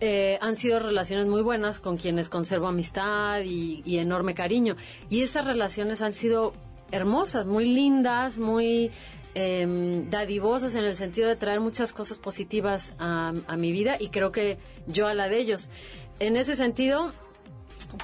eh, 0.00 0.38
han 0.40 0.56
sido 0.56 0.78
relaciones 0.78 1.26
muy 1.26 1.42
buenas 1.42 1.80
con 1.80 1.96
quienes 1.96 2.28
conservo 2.28 2.68
amistad 2.68 3.40
y, 3.42 3.82
y 3.84 3.98
enorme 3.98 4.34
cariño. 4.34 4.76
Y 5.08 5.22
esas 5.22 5.44
relaciones 5.44 6.02
han 6.02 6.12
sido 6.12 6.52
hermosas, 6.90 7.46
muy 7.46 7.64
lindas, 7.64 8.38
muy 8.38 8.90
em, 9.34 10.08
dadivosas 10.10 10.74
en 10.74 10.84
el 10.84 10.96
sentido 10.96 11.28
de 11.28 11.36
traer 11.36 11.60
muchas 11.60 11.92
cosas 11.92 12.18
positivas 12.18 12.94
a, 12.98 13.32
a 13.46 13.56
mi 13.56 13.72
vida 13.72 13.96
y 13.98 14.08
creo 14.08 14.32
que 14.32 14.58
yo 14.86 15.06
a 15.06 15.14
la 15.14 15.28
de 15.28 15.38
ellos. 15.38 15.70
En 16.20 16.36
ese 16.36 16.56
sentido, 16.56 17.12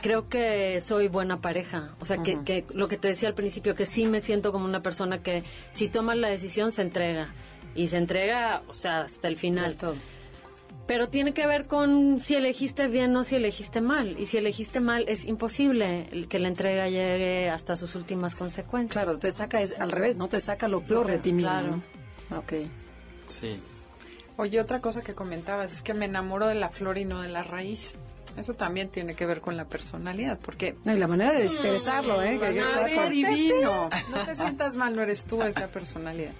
creo 0.00 0.28
que 0.28 0.80
soy 0.80 1.08
buena 1.08 1.40
pareja. 1.40 1.88
O 2.00 2.06
sea, 2.06 2.18
que, 2.18 2.42
que 2.44 2.64
lo 2.74 2.88
que 2.88 2.98
te 2.98 3.08
decía 3.08 3.28
al 3.28 3.34
principio, 3.34 3.74
que 3.74 3.86
sí 3.86 4.06
me 4.06 4.20
siento 4.20 4.52
como 4.52 4.64
una 4.64 4.82
persona 4.82 5.22
que 5.22 5.44
si 5.70 5.88
tomas 5.88 6.16
la 6.16 6.28
decisión 6.28 6.72
se 6.72 6.82
entrega. 6.82 7.34
Y 7.74 7.86
se 7.86 7.96
entrega, 7.96 8.62
o 8.68 8.74
sea, 8.74 9.02
hasta 9.02 9.28
el 9.28 9.38
final. 9.38 9.70
Del 9.70 9.78
todo. 9.78 9.96
Pero 10.92 11.08
tiene 11.08 11.32
que 11.32 11.46
ver 11.46 11.68
con 11.68 12.20
si 12.20 12.34
elegiste 12.34 12.86
bien 12.86 13.16
o 13.16 13.24
si 13.24 13.36
elegiste 13.36 13.80
mal. 13.80 14.14
Y 14.20 14.26
si 14.26 14.36
elegiste 14.36 14.78
mal, 14.78 15.06
es 15.08 15.24
imposible 15.24 16.06
el 16.12 16.28
que 16.28 16.38
la 16.38 16.48
entrega 16.48 16.86
llegue 16.90 17.48
hasta 17.48 17.76
sus 17.76 17.94
últimas 17.94 18.36
consecuencias. 18.36 18.92
Claro, 19.02 19.18
te 19.18 19.30
saca 19.30 19.62
es, 19.62 19.80
al 19.80 19.90
revés, 19.90 20.18
¿no? 20.18 20.28
Te 20.28 20.38
saca 20.38 20.68
lo 20.68 20.82
peor 20.82 21.06
de 21.06 21.16
ti 21.16 21.32
mismo, 21.32 21.50
Claro. 21.50 21.80
¿no? 22.28 22.38
Ok. 22.40 22.52
Sí. 23.28 23.58
Oye, 24.36 24.60
otra 24.60 24.80
cosa 24.82 25.00
que 25.00 25.14
comentabas 25.14 25.72
es 25.72 25.80
que 25.80 25.94
me 25.94 26.04
enamoro 26.04 26.46
de 26.46 26.56
la 26.56 26.68
flor 26.68 26.98
y 26.98 27.06
no 27.06 27.22
de 27.22 27.30
la 27.30 27.42
raíz. 27.42 27.96
Eso 28.36 28.52
también 28.52 28.90
tiene 28.90 29.14
que 29.14 29.24
ver 29.24 29.40
con 29.40 29.56
la 29.56 29.64
personalidad, 29.64 30.38
porque 30.44 30.76
No, 30.84 30.94
y 30.94 30.98
la 30.98 31.06
manera 31.06 31.32
de 31.32 31.44
expresarlo, 31.44 32.22
¿eh? 32.22 32.38
Que- 32.38 32.50
ver, 32.52 33.08
divino. 33.10 33.88
No 34.10 34.24
te 34.26 34.36
sientas 34.36 34.74
mal, 34.74 34.94
no 34.94 35.00
eres 35.00 35.24
tú, 35.24 35.42
es 35.42 35.58
la 35.58 35.68
personalidad. 35.68 36.32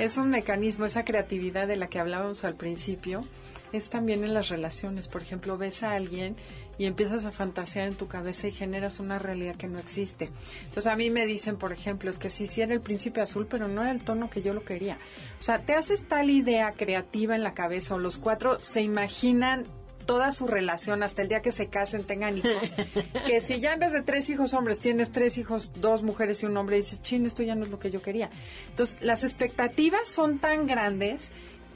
Es 0.00 0.16
un 0.16 0.30
mecanismo, 0.30 0.84
esa 0.84 1.04
creatividad 1.04 1.68
de 1.68 1.76
la 1.76 1.86
que 1.88 2.00
hablábamos 2.00 2.42
al 2.44 2.54
principio, 2.56 3.24
es 3.72 3.90
también 3.90 4.24
en 4.24 4.34
las 4.34 4.48
relaciones. 4.48 5.08
Por 5.08 5.22
ejemplo, 5.22 5.56
ves 5.58 5.82
a 5.82 5.92
alguien 5.92 6.36
y 6.78 6.86
empiezas 6.86 7.26
a 7.26 7.30
fantasear 7.30 7.88
en 7.88 7.94
tu 7.94 8.08
cabeza 8.08 8.48
y 8.48 8.52
generas 8.52 9.00
una 9.00 9.18
realidad 9.18 9.56
que 9.56 9.68
no 9.68 9.78
existe. 9.78 10.30
Entonces 10.64 10.86
a 10.86 10.96
mí 10.96 11.10
me 11.10 11.26
dicen, 11.26 11.56
por 11.56 11.72
ejemplo, 11.72 12.08
es 12.08 12.18
que 12.18 12.30
sí, 12.30 12.46
sí 12.46 12.62
era 12.62 12.72
el 12.72 12.80
príncipe 12.80 13.20
azul, 13.20 13.46
pero 13.46 13.68
no 13.68 13.82
era 13.82 13.90
el 13.90 14.02
tono 14.02 14.30
que 14.30 14.42
yo 14.42 14.54
lo 14.54 14.64
quería. 14.64 14.98
O 15.38 15.42
sea, 15.42 15.60
te 15.60 15.74
haces 15.74 16.08
tal 16.08 16.30
idea 16.30 16.72
creativa 16.72 17.36
en 17.36 17.42
la 17.42 17.54
cabeza 17.54 17.96
o 17.96 17.98
los 17.98 18.16
cuatro 18.16 18.58
se 18.62 18.80
imaginan 18.82 19.66
toda 20.06 20.32
su 20.32 20.46
relación 20.46 21.02
hasta 21.02 21.22
el 21.22 21.28
día 21.28 21.40
que 21.40 21.52
se 21.52 21.68
casen, 21.68 22.04
tengan 22.04 22.38
hijos. 22.38 22.72
que 23.26 23.40
si 23.40 23.60
ya 23.60 23.74
en 23.74 23.80
vez 23.80 23.92
de 23.92 24.02
tres 24.02 24.28
hijos 24.30 24.54
hombres 24.54 24.80
tienes 24.80 25.12
tres 25.12 25.38
hijos, 25.38 25.72
dos 25.76 26.02
mujeres 26.02 26.42
y 26.42 26.46
un 26.46 26.56
hombre, 26.56 26.76
dices, 26.76 27.02
chin, 27.02 27.26
esto 27.26 27.42
ya 27.42 27.54
no 27.54 27.64
es 27.64 27.70
lo 27.70 27.78
que 27.78 27.90
yo 27.90 28.02
quería. 28.02 28.28
Entonces, 28.70 29.00
las 29.02 29.22
expectativas 29.22 30.08
son 30.08 30.38
tan 30.38 30.66
grandes 30.66 31.30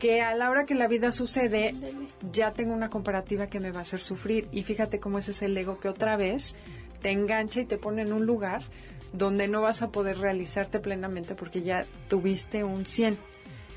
que 0.04 0.20
a 0.20 0.34
la 0.34 0.50
hora 0.50 0.66
que 0.66 0.74
la 0.74 0.86
vida 0.86 1.12
sucede, 1.12 1.74
ya 2.30 2.52
tengo 2.52 2.74
una 2.74 2.90
comparativa 2.90 3.46
que 3.46 3.58
me 3.58 3.70
va 3.70 3.78
a 3.78 3.82
hacer 3.84 4.00
sufrir. 4.00 4.48
Y 4.52 4.62
fíjate 4.62 5.00
cómo 5.00 5.16
ese 5.16 5.30
es 5.30 5.40
el 5.40 5.56
ego 5.56 5.80
que 5.80 5.88
otra 5.88 6.18
vez 6.18 6.56
te 7.00 7.10
engancha 7.10 7.62
y 7.62 7.64
te 7.64 7.78
pone 7.78 8.02
en 8.02 8.12
un 8.12 8.26
lugar 8.26 8.60
donde 9.14 9.48
no 9.48 9.62
vas 9.62 9.80
a 9.80 9.88
poder 9.88 10.18
realizarte 10.18 10.78
plenamente 10.78 11.34
porque 11.34 11.62
ya 11.62 11.86
tuviste 12.10 12.64
un 12.64 12.84
100 12.84 13.16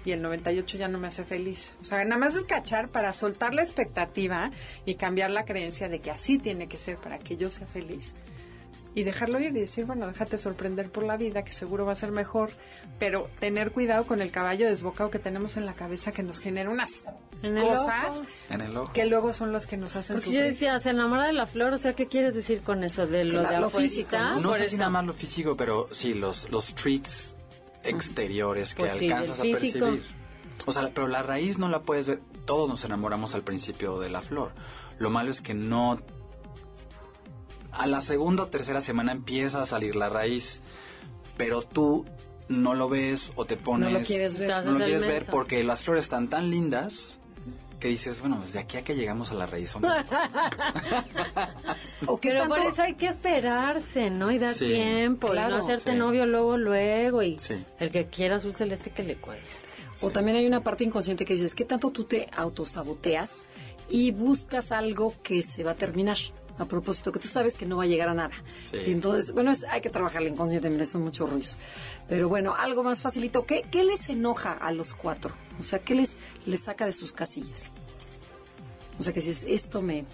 y 0.03 0.11
el 0.11 0.21
98 0.21 0.77
ya 0.77 0.89
no 0.89 0.99
me 0.99 1.07
hace 1.07 1.23
feliz. 1.23 1.77
O 1.79 1.85
sea, 1.85 2.03
nada 2.03 2.17
más 2.17 2.35
es 2.35 2.43
cachar 2.43 2.89
para 2.89 3.13
soltar 3.13 3.53
la 3.53 3.61
expectativa 3.61 4.51
y 4.83 4.95
cambiar 4.95 5.31
la 5.31 5.45
creencia 5.45 5.87
de 5.87 5.99
que 5.99 6.11
así 6.11 6.39
tiene 6.39 6.67
que 6.67 6.77
ser 6.77 6.97
para 6.97 7.19
que 7.19 7.37
yo 7.37 7.49
sea 7.49 7.67
feliz. 7.67 8.15
Y 8.97 9.03
dejarlo 9.03 9.39
ir 9.39 9.55
y 9.55 9.59
decir, 9.59 9.85
bueno, 9.85 10.07
déjate 10.07 10.39
sorprender 10.39 10.89
por 10.91 11.03
la 11.03 11.17
vida, 11.17 11.43
que 11.43 11.51
seguro 11.53 11.85
va 11.85 11.91
a 11.91 11.95
ser 11.95 12.11
mejor, 12.11 12.49
pero 12.97 13.29
tener 13.39 13.71
cuidado 13.71 14.07
con 14.07 14.21
el 14.21 14.31
caballo 14.31 14.67
desbocado 14.67 15.11
que 15.11 15.19
tenemos 15.19 15.55
en 15.55 15.67
la 15.67 15.73
cabeza 15.73 16.11
que 16.11 16.23
nos 16.23 16.39
genera 16.39 16.71
unas 16.71 17.03
En 17.43 17.57
el 17.57 17.63
cosas 17.63 18.17
ojo. 18.21 18.25
En 18.49 18.61
el 18.61 18.75
ojo. 18.75 18.93
que 18.93 19.05
luego 19.05 19.33
son 19.33 19.53
las 19.53 19.67
que 19.67 19.77
nos 19.77 19.95
hacen 19.95 20.15
Porque 20.15 20.31
yo 20.31 20.37
sufrir. 20.39 20.51
decía, 20.51 20.79
se 20.79 20.89
enamora 20.89 21.27
de 21.27 21.33
la 21.33 21.45
flor, 21.45 21.73
o 21.73 21.77
sea, 21.77 21.93
¿qué 21.93 22.07
quieres 22.07 22.33
decir 22.33 22.61
con 22.63 22.83
eso? 22.83 23.05
De 23.05 23.23
lo 23.23 23.43
la- 23.43 23.51
de 23.51 23.59
lo 23.59 23.69
físico, 23.69 24.17
¿no? 24.41 24.55
Sé 24.55 24.67
si 24.67 24.77
nada 24.77 24.89
más 24.89 25.05
lo 25.05 25.13
físico, 25.13 25.55
pero 25.55 25.85
sí, 25.91 26.15
los, 26.15 26.49
los 26.49 26.73
treats 26.73 27.35
exteriores 27.83 28.73
que 28.75 28.81
Pues 28.83 28.93
sí, 28.97 29.05
alcanzas 29.09 29.39
a 29.39 29.43
percibir. 29.43 30.03
O 30.65 30.71
sea, 30.71 30.89
pero 30.93 31.07
la 31.07 31.21
raíz 31.23 31.59
no 31.59 31.69
la 31.69 31.81
puedes 31.83 32.07
ver. 32.07 32.19
Todos 32.45 32.67
nos 32.67 32.83
enamoramos 32.83 33.35
al 33.35 33.43
principio 33.43 33.99
de 33.99 34.09
la 34.09 34.21
flor. 34.21 34.51
Lo 34.97 35.09
malo 35.09 35.29
es 35.31 35.41
que 35.41 35.53
no... 35.53 35.99
A 37.71 37.87
la 37.87 38.01
segunda 38.01 38.43
o 38.43 38.47
tercera 38.47 38.81
semana 38.81 39.11
empieza 39.11 39.61
a 39.61 39.65
salir 39.65 39.95
la 39.95 40.09
raíz, 40.09 40.61
pero 41.37 41.61
tú 41.61 42.05
no 42.49 42.75
lo 42.75 42.89
ves 42.89 43.31
o 43.35 43.45
te 43.45 43.57
pones... 43.57 43.91
No 43.91 43.99
lo 43.99 44.05
quieres 44.05 44.37
ver. 44.37 44.65
No 44.65 44.71
lo 44.73 44.85
quieres 44.85 45.05
ver 45.05 45.25
porque 45.25 45.63
las 45.63 45.83
flores 45.83 46.05
están 46.05 46.29
tan 46.29 46.49
lindas 46.49 47.19
que 47.79 47.89
dices, 47.89 48.21
bueno, 48.21 48.39
desde 48.41 48.57
aquí 48.57 48.77
a 48.77 48.83
que 48.83 48.95
llegamos 48.95 49.29
a 49.29 49.35
la 49.35 49.45
raíz. 49.45 49.75
hombre. 49.75 49.91
¿O 52.07 52.17
qué 52.19 52.29
Pero 52.29 52.41
tanto- 52.41 52.55
por 52.55 52.65
eso 52.65 52.81
hay 52.81 52.93
que 52.95 53.07
esperarse, 53.07 54.09
¿no? 54.09 54.31
Y 54.31 54.39
dar 54.39 54.53
Sí, 54.53 54.65
tiempo, 54.67 55.33
y 55.33 55.37
no 55.37 55.55
hacerte 55.57 55.91
sí. 55.91 55.97
novio 55.97 56.25
luego, 56.25 56.57
luego, 56.57 57.21
y 57.21 57.37
Sí. 57.39 57.55
el 57.79 57.91
que 57.91 58.07
quiera 58.07 58.37
azul 58.37 58.55
celeste 58.55 58.89
que 58.91 59.03
le 59.03 59.15
cueste. 59.15 59.67
O 60.01 60.09
también 60.11 60.37
hay 60.37 60.45
una 60.45 60.61
parte 60.63 60.83
inconsciente 60.83 61.25
que 61.25 61.33
dices, 61.33 61.55
¿qué 61.55 61.65
tanto 61.65 61.89
tú 61.91 62.03
te 62.03 62.27
autosaboteas 62.35 63.45
y 63.89 64.11
buscas 64.11 64.71
algo 64.71 65.15
que 65.23 65.41
se 65.41 65.63
va 65.63 65.71
a 65.71 65.75
terminar? 65.75 66.17
A 66.59 66.65
propósito, 66.65 67.11
que 67.11 67.19
tú 67.19 67.27
sabes 67.27 67.55
que 67.55 67.65
no 67.67 67.77
va 67.77 67.83
a 67.83 67.87
llegar 67.87 68.09
a 68.09 68.13
nada. 68.15 68.31
Sí. 68.63 68.77
Y 68.87 68.91
entonces, 68.91 69.31
bueno, 69.33 69.51
es- 69.51 69.63
hay 69.65 69.79
que 69.81 69.89
trabajarle 69.91 70.29
inconscientemente, 70.29 70.85
son 70.87 71.03
muchos 71.03 71.29
ruidos. 71.29 71.57
Pero 72.09 72.29
bueno, 72.29 72.55
algo 72.55 72.81
más 72.83 73.01
facilito. 73.01 73.45
¿Qué, 73.45 73.63
¿Qué 73.69 73.83
les 73.83 74.09
enoja 74.09 74.53
a 74.53 74.71
los 74.71 74.95
cuatro? 74.95 75.33
O 75.59 75.63
sea, 75.63 75.79
¿qué 75.79 75.93
les, 75.93 76.17
les 76.45 76.61
saca 76.63 76.85
de 76.85 76.93
sus 76.93 77.11
casillas? 77.13 77.69
O 78.99 79.03
sea, 79.03 79.13
que 79.13 79.19
dices, 79.21 79.45
esto 79.47 79.81
me, 79.81 80.05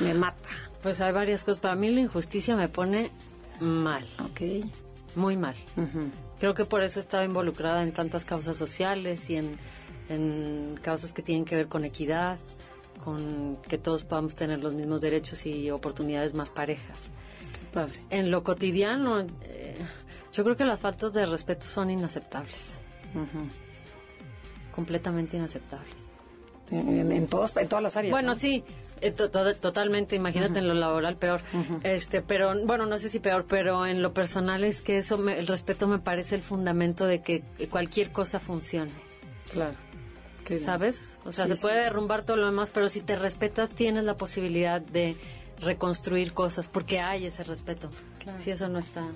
me 0.00 0.14
mata. 0.14 0.48
Pues 0.82 1.00
hay 1.02 1.12
varias 1.12 1.44
cosas. 1.44 1.60
Para 1.60 1.74
mí 1.74 1.90
la 1.90 2.00
injusticia 2.00 2.56
me 2.56 2.68
pone 2.68 3.10
mal, 3.60 4.06
Ok. 4.24 4.64
muy 5.14 5.36
mal. 5.36 5.54
Ujú. 5.76 6.10
Creo 6.40 6.54
que 6.54 6.64
por 6.64 6.82
eso 6.82 6.98
he 6.98 7.02
estado 7.02 7.22
involucrada 7.24 7.82
en 7.82 7.92
tantas 7.92 8.24
causas 8.24 8.56
sociales 8.56 9.28
y 9.30 9.36
en, 9.36 9.58
en 10.08 10.78
causas 10.82 11.12
que 11.12 11.22
tienen 11.22 11.44
que 11.44 11.54
ver 11.54 11.68
con 11.68 11.84
equidad, 11.84 12.38
con 13.04 13.56
que 13.68 13.78
todos 13.78 14.04
podamos 14.04 14.34
tener 14.34 14.62
los 14.62 14.74
mismos 14.74 15.00
derechos 15.00 15.44
y 15.46 15.70
oportunidades 15.70 16.34
más 16.34 16.50
parejas. 16.50 17.08
Qué 17.52 17.66
padre. 17.72 18.00
En 18.10 18.30
lo 18.30 18.42
cotidiano, 18.44 19.20
eh, 19.42 19.76
yo 20.32 20.44
creo 20.44 20.56
que 20.56 20.64
las 20.64 20.80
faltas 20.80 21.12
de 21.12 21.26
respeto 21.26 21.64
son 21.64 21.90
inaceptables, 21.90 22.74
completamente 24.74 25.36
inaceptables. 25.36 25.94
en, 26.70 27.12
en 27.12 27.26
todas, 27.26 27.54
en 27.56 27.68
todas 27.68 27.82
las 27.82 27.96
áreas. 27.96 28.10
Bueno, 28.12 28.28
¿no? 28.32 28.34
sí, 28.38 28.64
eh, 29.02 29.10
to- 29.10 29.30
to- 29.30 29.54
totalmente. 29.56 30.16
Imagínate 30.16 30.58
en 30.60 30.68
lo 30.68 30.74
laboral 30.74 31.16
peor. 31.16 31.40
Este, 31.82 32.22
pero 32.22 32.52
bueno, 32.64 32.86
no 32.86 32.96
sé 32.98 33.10
si 33.10 33.20
peor, 33.20 33.44
pero 33.46 33.84
en 33.84 34.00
lo 34.00 34.14
personal 34.14 34.64
es 34.64 34.80
que 34.80 34.98
eso, 34.98 35.18
me- 35.18 35.38
el 35.38 35.46
respeto 35.46 35.86
me 35.86 35.98
parece 35.98 36.34
el 36.34 36.42
fundamento 36.42 37.04
de 37.06 37.20
que 37.20 37.42
cualquier 37.70 38.10
cosa 38.12 38.40
funcione. 38.40 38.92
Claro. 39.52 39.74
Qué. 40.44 40.58
¿Sabes? 40.58 41.16
O 41.24 41.32
sea, 41.32 41.46
Sí, 41.46 41.54
se 41.54 41.60
puede 41.60 41.78
sí. 41.78 41.84
derrumbar 41.84 42.22
todo 42.24 42.36
lo 42.36 42.46
demás, 42.46 42.70
pero 42.70 42.88
si 42.88 43.00
te 43.00 43.16
respetas, 43.16 43.70
tienes 43.70 44.04
la 44.04 44.16
posibilidad 44.16 44.80
de 44.80 45.16
reconstruir 45.60 46.32
cosas, 46.32 46.68
porque 46.68 47.00
hay 47.00 47.26
ese 47.26 47.44
respeto. 47.44 47.90
Si 48.38 48.50
eso 48.50 48.68
no 48.68 48.78
está, 48.78 49.06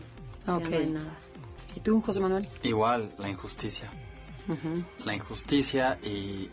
ya 0.46 0.56
Ok. 0.56 0.68
no 0.68 0.76
hay 0.76 0.86
nada. 0.86 1.12
¿Y 1.74 1.80
tú, 1.80 2.00
José 2.00 2.20
Manuel? 2.20 2.46
Igual, 2.62 3.08
la 3.18 3.28
injusticia. 3.28 3.90
La 5.04 5.14
injusticia 5.14 5.98
y 6.04 6.48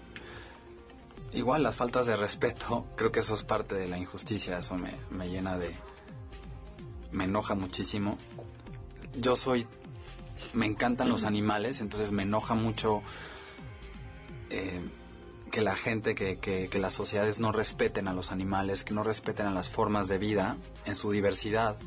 igual 1.34 1.62
las 1.64 1.76
faltas 1.76 2.08
de 2.08 2.16
respeto, 2.16 2.86
creo 2.96 3.12
que 3.12 3.20
eso 3.20 3.36
es 3.36 3.44
parte 3.44 3.76
de 3.76 3.88
la 3.88 3.98
injusticia, 4.00 4.58
eso 4.58 4.76
me, 4.76 4.94
me 5.12 5.30
llena 5.30 5.58
de... 5.60 5.72
me 7.12 7.26
enoja 7.26 7.54
muchísimo. 7.56 8.18
Yo 9.16 9.36
soy... 9.36 9.68
me 10.54 10.66
encantan 10.66 11.10
los 11.10 11.24
animales, 11.24 11.82
entonces 11.82 12.12
me 12.12 12.24
enoja 12.24 12.56
mucho 12.56 13.04
eh, 14.54 14.80
que 15.52 15.62
la 15.62 15.76
gente, 15.76 16.16
que, 16.16 16.38
que, 16.38 16.70
que 16.70 16.80
las 16.80 16.94
sociedades 16.94 17.40
no 17.40 17.52
respeten 17.52 18.08
a 18.08 18.14
los 18.14 18.32
animales, 18.32 18.84
que 18.84 18.94
no 18.94 19.04
respeten 19.04 19.46
a 19.46 19.52
las 19.52 19.70
formas 19.70 20.08
de 20.08 20.18
vida 20.18 20.58
en 20.86 20.96
su 20.96 21.12
diversidad. 21.12 21.78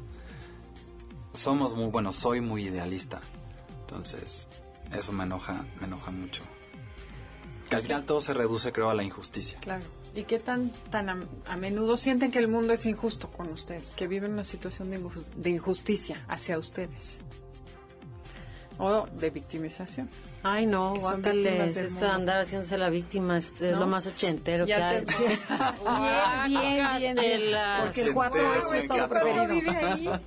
Somos 1.32 1.74
muy, 1.74 1.86
bueno, 1.90 2.12
soy 2.12 2.40
muy 2.40 2.64
idealista. 2.66 3.20
Entonces, 3.80 4.48
eso 4.96 5.12
me 5.12 5.24
enoja, 5.24 5.64
me 5.80 5.86
enoja 5.86 6.10
mucho. 6.10 6.42
Que 7.68 7.76
al 7.76 7.82
final 7.82 8.04
todo 8.04 8.20
se 8.20 8.34
reduce, 8.34 8.72
creo, 8.72 8.90
a 8.90 8.94
la 8.94 9.02
injusticia. 9.02 9.58
Claro. 9.60 9.84
¿Y 10.14 10.24
qué 10.24 10.38
tan, 10.38 10.70
tan 10.90 11.10
a, 11.10 11.18
a 11.46 11.56
menudo 11.56 11.96
sienten 11.98 12.30
que 12.30 12.38
el 12.38 12.48
mundo 12.48 12.72
es 12.72 12.86
injusto 12.86 13.28
con 13.30 13.48
ustedes? 13.52 13.90
Que 13.90 14.06
viven 14.06 14.32
una 14.32 14.44
situación 14.44 14.90
de, 14.90 14.98
injus- 15.00 15.30
de 15.34 15.50
injusticia 15.50 16.24
hacia 16.28 16.56
ustedes. 16.58 17.20
O 18.78 19.06
de 19.18 19.30
victimización. 19.30 20.08
Ay, 20.42 20.64
no, 20.66 20.92
Que 20.94 21.00
guácales, 21.00 21.76
eso 21.76 22.08
andar 22.08 22.42
haciéndose 22.42 22.78
la 22.78 22.88
víctima 22.88 23.36
es, 23.38 23.60
es 23.60 23.72
¿No? 23.72 23.80
lo 23.80 23.86
más 23.88 24.06
ochentero 24.06 24.64
que 24.64 24.70
Ya 24.70 24.90
hay. 24.90 25.04
te- 25.04 25.14
Bien, 26.46 26.86
bien, 26.98 27.14
bien. 27.16 27.40
Porque 27.82 28.02
el 28.02 28.12
4 28.14 28.54
es 28.54 28.68
su 28.68 28.74
estado 28.74 29.08
preferido. 29.08 29.72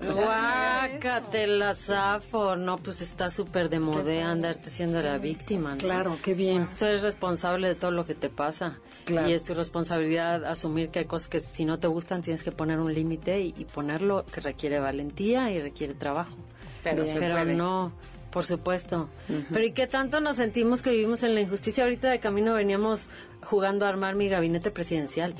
Guácatela, 0.13 1.73
Safo. 1.73 2.55
No, 2.55 2.77
pues 2.77 3.01
está 3.01 3.29
súper 3.29 3.69
de 3.69 3.79
moda 3.79 4.29
andarte 4.29 4.69
siendo 4.69 5.01
la 5.01 5.17
víctima. 5.17 5.71
¿no? 5.71 5.77
Claro, 5.77 6.17
qué 6.23 6.33
bien. 6.33 6.67
Tú 6.77 6.85
eres 6.85 7.01
responsable 7.01 7.67
de 7.69 7.75
todo 7.75 7.91
lo 7.91 8.05
que 8.05 8.15
te 8.15 8.29
pasa. 8.29 8.77
Claro. 9.05 9.29
Y 9.29 9.33
es 9.33 9.43
tu 9.43 9.53
responsabilidad 9.53 10.43
asumir 10.45 10.89
que 10.89 10.99
hay 10.99 11.05
cosas 11.05 11.29
que 11.29 11.39
si 11.39 11.65
no 11.65 11.79
te 11.79 11.87
gustan 11.87 12.21
tienes 12.21 12.43
que 12.43 12.51
poner 12.51 12.79
un 12.79 12.93
límite 12.93 13.39
y, 13.41 13.53
y 13.57 13.65
ponerlo 13.65 14.25
que 14.25 14.41
requiere 14.41 14.79
valentía 14.79 15.49
y 15.51 15.61
requiere 15.61 15.93
trabajo. 15.93 16.35
Pero 16.83 17.03
Bien. 17.03 17.07
se 17.13 17.19
Pero 17.19 17.35
puede. 17.35 17.55
no, 17.55 17.91
por 18.31 18.45
supuesto. 18.45 19.09
Pero 19.51 19.65
¿y 19.65 19.71
qué 19.71 19.87
tanto 19.87 20.19
nos 20.19 20.35
sentimos 20.35 20.81
que 20.81 20.91
vivimos 20.91 21.23
en 21.23 21.35
la 21.35 21.41
injusticia? 21.41 21.83
Ahorita 21.83 22.09
de 22.09 22.19
camino 22.19 22.53
veníamos 22.53 23.09
jugando 23.41 23.85
a 23.85 23.89
armar 23.89 24.15
mi 24.15 24.29
gabinete 24.29 24.71
presidencial. 24.71 25.33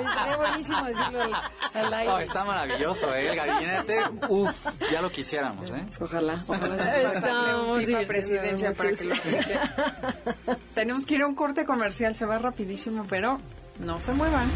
Estaría 0.00 0.36
buenísimo 0.36 0.84
decirlo 0.84 1.22
al, 1.22 1.34
al 1.74 1.94
aire. 1.94 2.12
Oh, 2.12 2.18
está 2.18 2.44
maravilloso, 2.44 3.14
¿eh? 3.14 3.28
El 3.28 3.36
gabinete, 3.36 4.00
uff, 4.28 4.66
ya 4.92 5.00
lo 5.00 5.10
quisiéramos, 5.10 5.70
¿eh? 5.70 5.84
Ojalá, 6.00 6.40
ojalá. 6.46 7.76
Divirtiendo 7.78 8.06
presidencia 8.06 8.74
para 8.74 8.92
que 8.92 9.04
lo. 9.04 9.14
Tenemos 10.74 11.06
que 11.06 11.14
ir 11.14 11.22
a 11.22 11.26
un 11.26 11.34
corte 11.34 11.64
comercial, 11.64 12.14
se 12.14 12.26
va 12.26 12.38
rapidísimo, 12.38 13.06
pero 13.08 13.38
no 13.78 14.00
se 14.00 14.12
muevan. 14.12 14.50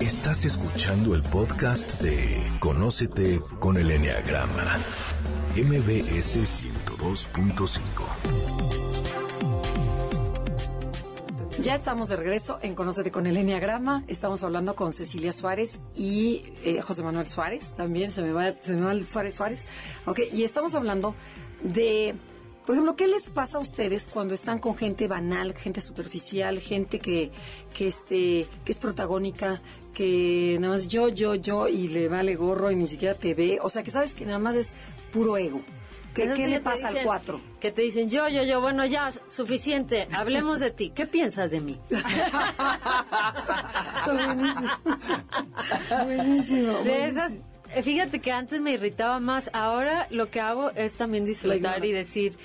Estás 0.00 0.44
escuchando 0.44 1.14
el 1.14 1.22
podcast 1.22 2.02
de 2.02 2.42
Conócete 2.60 3.40
con 3.58 3.78
el 3.78 3.90
Enneagrama, 3.90 4.76
MBS 5.56 6.36
102.5. 6.36 7.80
Ya 11.60 11.74
estamos 11.74 12.10
de 12.10 12.16
regreso 12.16 12.58
en 12.60 12.74
Conócete 12.74 13.10
con 13.10 13.26
el 13.26 13.38
Enneagrama. 13.38 14.04
Estamos 14.06 14.44
hablando 14.44 14.76
con 14.76 14.92
Cecilia 14.92 15.32
Suárez 15.32 15.80
y 15.94 16.44
eh, 16.62 16.82
José 16.82 17.02
Manuel 17.02 17.26
Suárez. 17.26 17.72
También 17.74 18.12
se 18.12 18.20
me 18.20 18.32
va, 18.32 18.52
se 18.52 18.74
me 18.76 18.82
va 18.82 18.92
el 18.92 19.06
Suárez 19.06 19.34
Suárez. 19.34 19.66
Ok, 20.04 20.20
y 20.30 20.44
estamos 20.44 20.74
hablando 20.74 21.14
de, 21.62 22.14
por 22.66 22.74
ejemplo, 22.74 22.96
¿qué 22.96 23.06
les 23.06 23.28
pasa 23.28 23.58
a 23.58 23.60
ustedes 23.60 24.08
cuando 24.12 24.34
están 24.34 24.58
con 24.58 24.76
gente 24.76 25.06
banal, 25.06 25.54
gente 25.54 25.80
superficial, 25.80 26.58
gente 26.58 26.98
que, 26.98 27.30
que, 27.72 27.86
este, 27.86 28.48
que 28.64 28.72
es 28.72 28.78
protagónica, 28.78 29.62
que 29.94 30.56
nada 30.60 30.72
más 30.74 30.88
yo, 30.88 31.08
yo, 31.08 31.36
yo 31.36 31.68
y 31.68 31.86
le 31.86 32.08
vale 32.08 32.34
gorro 32.34 32.72
y 32.72 32.76
ni 32.76 32.88
siquiera 32.88 33.14
te 33.14 33.34
ve? 33.34 33.60
O 33.62 33.70
sea, 33.70 33.84
que 33.84 33.92
sabes 33.92 34.14
que 34.14 34.26
nada 34.26 34.40
más 34.40 34.56
es 34.56 34.72
puro 35.12 35.36
ego. 35.36 35.60
¿Qué, 36.12 36.32
qué 36.34 36.48
le 36.48 36.58
pasa 36.60 36.88
al 36.88 37.04
4? 37.04 37.40
Que 37.60 37.70
te 37.70 37.82
dicen, 37.82 38.10
yo, 38.10 38.28
yo, 38.28 38.42
yo, 38.42 38.60
bueno, 38.60 38.84
ya, 38.84 39.12
suficiente, 39.28 40.08
hablemos 40.12 40.58
de 40.58 40.72
ti. 40.72 40.90
¿Qué 40.90 41.06
piensas 41.06 41.52
de 41.52 41.60
mí? 41.60 41.78
Está 41.90 42.02
buenísimo. 44.12 44.70
buenísimo. 46.04 46.72
De 46.72 46.82
buenísimo. 46.82 47.04
esas, 47.04 47.38
fíjate 47.82 48.20
que 48.20 48.32
antes 48.32 48.60
me 48.60 48.72
irritaba 48.72 49.20
más, 49.20 49.50
ahora 49.52 50.06
lo 50.10 50.30
que 50.30 50.40
hago 50.40 50.70
es 50.72 50.94
también 50.94 51.24
disfrutar 51.24 51.84
y 51.84 51.92
decir, 51.92 52.36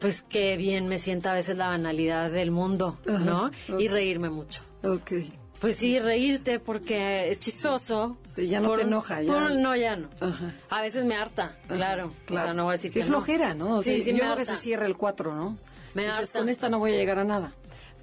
pues 0.00 0.22
qué 0.22 0.56
bien 0.56 0.88
me 0.88 0.98
sienta 0.98 1.30
a 1.30 1.34
veces 1.34 1.56
la 1.56 1.68
banalidad 1.68 2.30
del 2.30 2.50
mundo, 2.50 2.96
¿no? 3.06 3.50
Y 3.78 3.88
reírme 3.88 4.28
mucho. 4.30 4.62
Ok. 4.82 5.12
Pues 5.60 5.76
sí, 5.76 5.98
reírte 5.98 6.58
porque 6.60 7.30
es 7.30 7.40
chistoso. 7.40 8.18
Sí, 8.28 8.48
ya 8.48 8.60
no 8.60 8.68
Por 8.68 8.80
te 8.80 8.84
enoja, 8.84 9.22
ya. 9.22 9.32
por 9.32 9.50
no, 9.54 9.74
ya 9.74 9.96
no. 9.96 10.10
Ajá. 10.20 10.52
A 10.68 10.82
veces 10.82 11.06
me 11.06 11.14
harta, 11.16 11.52
claro. 11.68 12.12
O 12.28 12.32
sea, 12.34 12.52
no 12.52 12.64
voy 12.64 12.72
a 12.72 12.76
decir 12.76 12.92
que 12.92 13.00
no. 13.00 13.06
flojera, 13.06 13.54
¿no? 13.54 13.76
O 13.78 13.82
sea, 13.82 13.94
Sí, 13.94 14.02
sí, 14.02 14.10
yo 14.12 14.24
me 14.24 14.30
harta. 14.30 14.44
se 14.44 14.56
cierra 14.56 14.84
el 14.84 14.96
4, 14.96 15.34
¿no? 15.34 15.56
Me 15.94 16.02
Dices, 16.02 16.18
harta. 16.18 16.38
con 16.40 16.48
esta 16.50 16.68
no 16.68 16.80
voy 16.80 16.92
a 16.92 16.96
llegar 16.96 17.18
a 17.18 17.24
nada. 17.24 17.52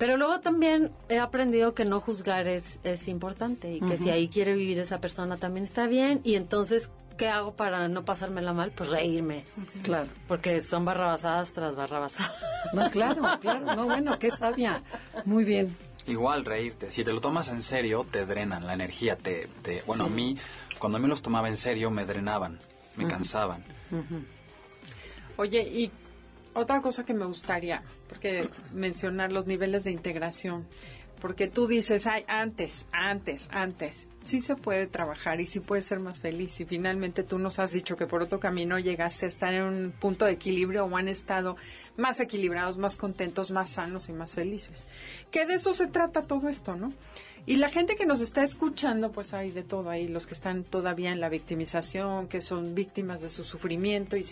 Pero 0.01 0.17
luego 0.17 0.39
también 0.39 0.89
he 1.09 1.19
aprendido 1.19 1.75
que 1.75 1.85
no 1.85 2.01
juzgar 2.01 2.47
es, 2.47 2.79
es 2.81 3.07
importante 3.07 3.71
y 3.71 3.79
que 3.79 3.99
si 3.99 4.09
ahí 4.09 4.29
quiere 4.29 4.55
vivir 4.55 4.79
esa 4.79 4.99
persona 4.99 5.37
también 5.37 5.63
está 5.63 5.85
bien. 5.85 6.21
Y 6.23 6.33
entonces, 6.37 6.89
¿qué 7.19 7.27
hago 7.27 7.53
para 7.53 7.87
no 7.87 8.03
pasármela 8.03 8.51
mal? 8.51 8.71
Pues 8.71 8.89
reírme. 8.89 9.45
Claro. 9.83 10.07
Porque 10.27 10.59
son 10.61 10.85
barrabasadas 10.85 11.53
tras 11.53 11.75
barrabasadas. 11.75 12.33
No, 12.73 12.89
claro, 12.89 13.21
claro. 13.39 13.75
No, 13.75 13.85
bueno, 13.85 14.17
qué 14.17 14.31
sabia. 14.31 14.81
Muy 15.25 15.43
bien. 15.43 15.77
Igual 16.07 16.45
reírte. 16.45 16.89
Si 16.89 17.03
te 17.03 17.13
lo 17.13 17.21
tomas 17.21 17.49
en 17.49 17.61
serio, 17.61 18.03
te 18.09 18.25
drenan 18.25 18.65
la 18.65 18.73
energía. 18.73 19.15
Te, 19.17 19.49
te, 19.61 19.83
bueno, 19.85 20.05
a 20.05 20.09
mí, 20.09 20.35
cuando 20.79 20.97
a 20.97 21.01
mí 21.01 21.07
los 21.07 21.21
tomaba 21.21 21.47
en 21.47 21.57
serio, 21.57 21.91
me 21.91 22.05
drenaban, 22.05 22.59
me 22.95 23.07
cansaban. 23.07 23.63
Oye, 25.37 25.61
y 25.61 25.91
otra 26.53 26.81
cosa 26.81 27.05
que 27.05 27.13
me 27.13 27.25
gustaría, 27.25 27.83
porque 28.12 28.45
mencionar 28.74 29.32
los 29.32 29.47
niveles 29.47 29.86
de 29.86 29.91
integración, 29.91 30.68
porque 31.22 31.47
tú 31.47 31.66
dices, 31.66 32.07
ay, 32.07 32.26
antes, 32.28 32.88
antes, 32.91 33.47
antes, 33.51 34.09
sí 34.24 34.41
se 34.41 34.57
puede 34.57 34.86
trabajar 34.86 35.39
y 35.39 35.45
sí 35.45 35.62
puedes 35.62 35.86
ser 35.86 36.01
más 36.01 36.20
feliz. 36.20 36.59
Y 36.59 36.66
finalmente 36.66 37.24
tú 37.24 37.39
nos 37.39 37.57
has 37.59 37.72
dicho 37.72 37.95
que 37.95 38.07
por 38.07 38.22
otro 38.22 38.41
camino 38.41 38.80
llegaste 38.80 39.28
a 39.28 39.30
estar 39.30 39.53
en 39.53 39.64
un 39.64 39.91
punto 39.91 40.26
de 40.26 40.34
equilibrio 40.34 40.84
o 40.84 40.97
han 40.97 41.07
estado 41.07 41.55
más 41.95 42.20
equilibrados, 42.20 42.78
más 42.78 42.97
contentos, 42.97 43.49
más 43.49 43.70
sanos 43.70 44.09
y 44.09 44.12
más 44.12 44.34
felices. 44.34 44.89
Que 45.30 45.45
de 45.45 45.53
eso 45.53 45.72
se 45.72 45.88
trata 45.88 46.22
todo 46.22 46.49
esto, 46.49 46.76
¿no? 46.76 46.91
Y 47.45 47.55
la 47.55 47.70
gente 47.70 47.95
que 47.95 48.05
nos 48.05 48.20
está 48.20 48.43
escuchando, 48.43 49.14
pues 49.14 49.34
hay 49.34 49.51
de 49.51 49.64
todo 49.64 49.89
ahí, 49.89 50.09
los 50.09 50.28
que 50.28 50.34
están 50.34 50.64
todavía 50.64 51.14
en 51.14 51.22
la 51.22 51.30
victimización, 51.30 52.28
que 52.28 52.41
son 52.41 52.76
víctimas 52.76 53.22
de 53.22 53.30
su 53.30 53.45
sufrimiento 53.45 54.18
y 54.18 54.26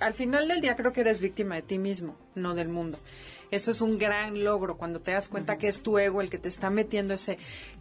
al 0.00 0.14
final 0.14 0.48
del 0.48 0.60
día 0.60 0.76
creo 0.76 0.92
que 0.92 1.02
eres 1.02 1.20
víctima 1.20 1.54
de 1.56 1.62
ti 1.62 1.78
mismo, 1.78 2.16
no 2.34 2.54
del 2.54 2.68
mundo. 2.68 2.98
Eso 3.50 3.70
es 3.72 3.80
un 3.80 3.98
gran 3.98 4.44
logro 4.44 4.76
cuando 4.76 5.00
te 5.00 5.10
das 5.12 5.28
cuenta 5.28 5.56
que 5.58 5.66
es 5.68 5.82
tu 5.82 5.98
ego 5.98 6.20
el 6.20 6.30
que 6.30 6.38
te 6.38 6.48
está 6.48 6.70
metiendo 6.70 7.14
ese 7.14 7.36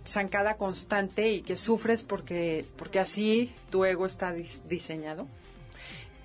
zancada 0.05 0.55
constante 0.57 1.31
y 1.31 1.41
que 1.41 1.55
sufres 1.57 2.03
porque 2.03 2.65
porque 2.75 2.99
así 2.99 3.51
tu 3.69 3.85
ego 3.85 4.05
está 4.05 4.33
dis- 4.35 4.61
diseñado. 4.67 5.25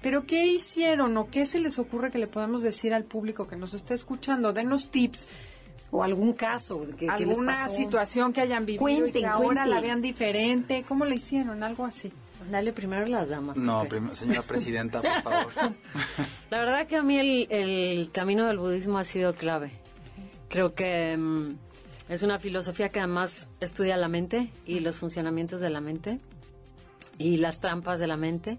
Pero 0.01 0.27
¿qué 0.27 0.47
hicieron 0.47 1.17
o 1.17 1.29
qué 1.31 1.47
se 1.47 1.61
les 1.61 1.79
ocurre 1.79 2.11
que 2.11 2.19
le 2.19 2.27
podamos 2.27 2.63
decir 2.63 2.93
al 2.93 3.05
público 3.05 3.47
que 3.47 3.57
nos 3.57 3.73
está 3.75 3.95
escuchando? 3.95 4.53
Denos 4.53 4.89
tips, 4.89 5.29
O 5.91 6.03
algún 6.03 6.33
caso 6.33 6.81
que, 6.99 7.07
que 7.07 7.25
les 7.25 7.29
alguna 7.31 7.53
pasó. 7.53 7.77
situación 7.77 8.33
que 8.33 8.41
hayan 8.41 8.67
vivido 8.67 9.07
y 9.07 9.13
que 9.13 9.27
ahora 9.27 9.63
cuenten. 9.63 9.71
la 9.71 9.81
vean 9.81 10.03
diferente. 10.03 10.85
¿Cómo 10.89 11.05
le 11.05 11.15
hicieron? 11.15 11.63
Algo 11.63 11.85
así. 11.87 12.13
Dale 12.51 12.73
primero 12.73 13.07
las 13.07 13.29
damas. 13.29 13.57
No, 13.57 13.83
Pepe. 13.83 13.97
prim- 13.97 14.15
señora 14.15 14.43
presidenta, 14.47 15.01
por 15.01 15.23
favor. 15.23 15.53
La 16.51 16.59
verdad 16.59 16.87
que 16.87 16.97
a 16.97 17.03
mí 17.03 17.19
el, 17.19 17.47
el 17.51 18.11
camino 18.13 18.47
del 18.47 18.59
budismo 18.59 18.99
ha 18.99 19.05
sido 19.05 19.35
clave. 19.35 19.73
Creo 20.49 20.75
que 20.75 21.17
mm, 21.17 21.51
es 22.09 22.23
una 22.23 22.39
filosofía 22.39 22.89
que 22.91 22.99
además 23.01 23.49
estudia 23.61 23.97
la 23.97 24.09
mente 24.09 24.51
y 24.67 24.81
los 24.81 24.97
funcionamientos 24.99 25.61
de 25.61 25.71
la 25.71 25.81
mente 25.81 26.19
y 27.19 27.37
las 27.39 27.61
trampas 27.61 27.99
de 28.01 28.07
la 28.09 28.17
mente 28.17 28.59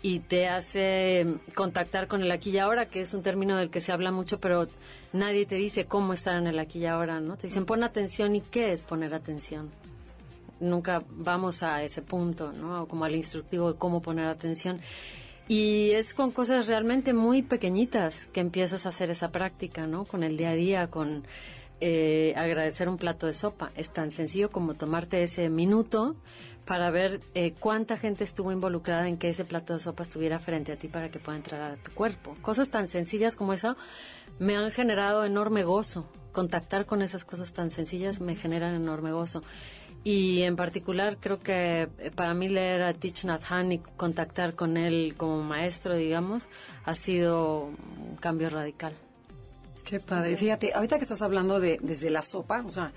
y 0.00 0.20
te 0.20 0.46
hace 0.48 1.24
mm, 1.26 1.52
contactar 1.54 2.06
con 2.06 2.22
el 2.22 2.30
aquí 2.30 2.50
y 2.50 2.58
ahora, 2.58 2.86
que 2.88 3.00
es 3.00 3.14
un 3.14 3.22
término 3.22 3.56
del 3.56 3.68
que 3.70 3.80
se 3.80 3.90
habla 3.92 4.12
mucho, 4.12 4.38
pero 4.38 4.68
nadie 5.12 5.44
te 5.44 5.56
dice 5.56 5.86
cómo 5.86 6.12
estar 6.12 6.36
en 6.36 6.46
el 6.46 6.58
aquí 6.58 6.78
y 6.78 6.86
ahora, 6.86 7.18
¿no? 7.20 7.36
Te 7.36 7.48
dicen 7.48 7.64
pon 7.66 7.82
atención 7.82 8.36
y 8.36 8.40
qué 8.42 8.72
es 8.72 8.82
poner 8.82 9.12
atención. 9.12 9.70
Nunca 10.60 11.02
vamos 11.10 11.62
a 11.62 11.82
ese 11.82 12.02
punto, 12.02 12.52
¿no? 12.52 12.86
Como 12.86 13.04
al 13.04 13.14
instructivo 13.14 13.72
de 13.72 13.78
cómo 13.78 14.02
poner 14.02 14.26
atención. 14.26 14.80
Y 15.48 15.92
es 15.92 16.12
con 16.14 16.30
cosas 16.30 16.66
realmente 16.66 17.14
muy 17.14 17.42
pequeñitas 17.42 18.26
que 18.32 18.40
empiezas 18.40 18.84
a 18.84 18.90
hacer 18.90 19.10
esa 19.10 19.30
práctica, 19.30 19.86
¿no? 19.86 20.04
Con 20.04 20.22
el 20.22 20.36
día 20.36 20.50
a 20.50 20.54
día, 20.54 20.86
con 20.88 21.24
eh, 21.80 22.34
agradecer 22.36 22.88
un 22.88 22.98
plato 22.98 23.26
de 23.26 23.32
sopa. 23.32 23.70
Es 23.74 23.90
tan 23.90 24.10
sencillo 24.10 24.50
como 24.50 24.74
tomarte 24.74 25.22
ese 25.22 25.48
minuto 25.48 26.16
para 26.66 26.90
ver 26.90 27.20
eh, 27.34 27.54
cuánta 27.58 27.96
gente 27.96 28.24
estuvo 28.24 28.52
involucrada 28.52 29.08
en 29.08 29.16
que 29.16 29.30
ese 29.30 29.46
plato 29.46 29.72
de 29.72 29.78
sopa 29.78 30.02
estuviera 30.02 30.38
frente 30.38 30.70
a 30.70 30.76
ti 30.76 30.88
para 30.88 31.10
que 31.10 31.18
pueda 31.18 31.38
entrar 31.38 31.62
a 31.62 31.76
tu 31.76 31.92
cuerpo. 31.92 32.36
Cosas 32.42 32.68
tan 32.68 32.88
sencillas 32.88 33.36
como 33.36 33.54
eso 33.54 33.74
me 34.38 34.54
han 34.54 34.70
generado 34.70 35.24
enorme 35.24 35.64
gozo. 35.64 36.06
Contactar 36.32 36.84
con 36.84 37.00
esas 37.00 37.24
cosas 37.24 37.54
tan 37.54 37.70
sencillas 37.70 38.20
me 38.20 38.36
generan 38.36 38.74
enorme 38.74 39.12
gozo. 39.12 39.42
Y 40.04 40.42
en 40.42 40.56
particular 40.56 41.18
creo 41.20 41.40
que 41.40 41.88
eh, 41.98 42.10
para 42.14 42.34
mí 42.34 42.48
leer 42.48 42.82
a 42.82 42.94
Thich 42.94 43.24
Nhat 43.24 43.42
Hanh 43.48 43.72
y 43.72 43.78
contactar 43.78 44.54
con 44.54 44.76
él 44.76 45.14
como 45.16 45.42
maestro, 45.42 45.96
digamos, 45.96 46.48
ha 46.84 46.94
sido 46.94 47.64
un 47.64 48.16
cambio 48.20 48.48
radical. 48.48 48.94
Qué 49.84 50.00
padre. 50.00 50.36
Fíjate, 50.36 50.72
ahorita 50.74 50.96
que 50.96 51.02
estás 51.02 51.22
hablando 51.22 51.60
de 51.60 51.78
desde 51.82 52.10
la 52.10 52.22
sopa, 52.22 52.62
o 52.64 52.70
sea, 52.70 52.92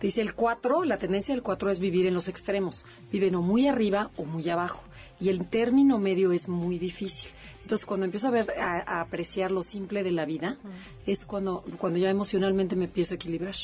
dice 0.00 0.20
el 0.20 0.34
4, 0.34 0.84
la 0.84 0.98
tendencia 0.98 1.34
del 1.34 1.42
4 1.42 1.70
es 1.70 1.80
vivir 1.80 2.06
en 2.06 2.14
los 2.14 2.28
extremos. 2.28 2.84
Viven 3.12 3.36
o 3.36 3.42
muy 3.42 3.68
arriba 3.68 4.10
o 4.16 4.24
muy 4.24 4.48
abajo. 4.48 4.82
Y 5.20 5.28
el 5.28 5.46
término 5.46 5.98
medio 5.98 6.32
es 6.32 6.48
muy 6.48 6.78
difícil. 6.78 7.30
Entonces, 7.62 7.86
cuando 7.86 8.04
empiezo 8.06 8.26
a 8.26 8.32
ver, 8.32 8.50
a, 8.58 8.98
a 8.98 9.00
apreciar 9.00 9.52
lo 9.52 9.62
simple 9.62 10.02
de 10.02 10.10
la 10.10 10.24
vida, 10.24 10.56
es 11.06 11.24
cuando, 11.24 11.62
cuando 11.78 12.00
ya 12.00 12.10
emocionalmente 12.10 12.74
me 12.74 12.86
empiezo 12.86 13.14
a 13.14 13.16
equilibrar, 13.16 13.54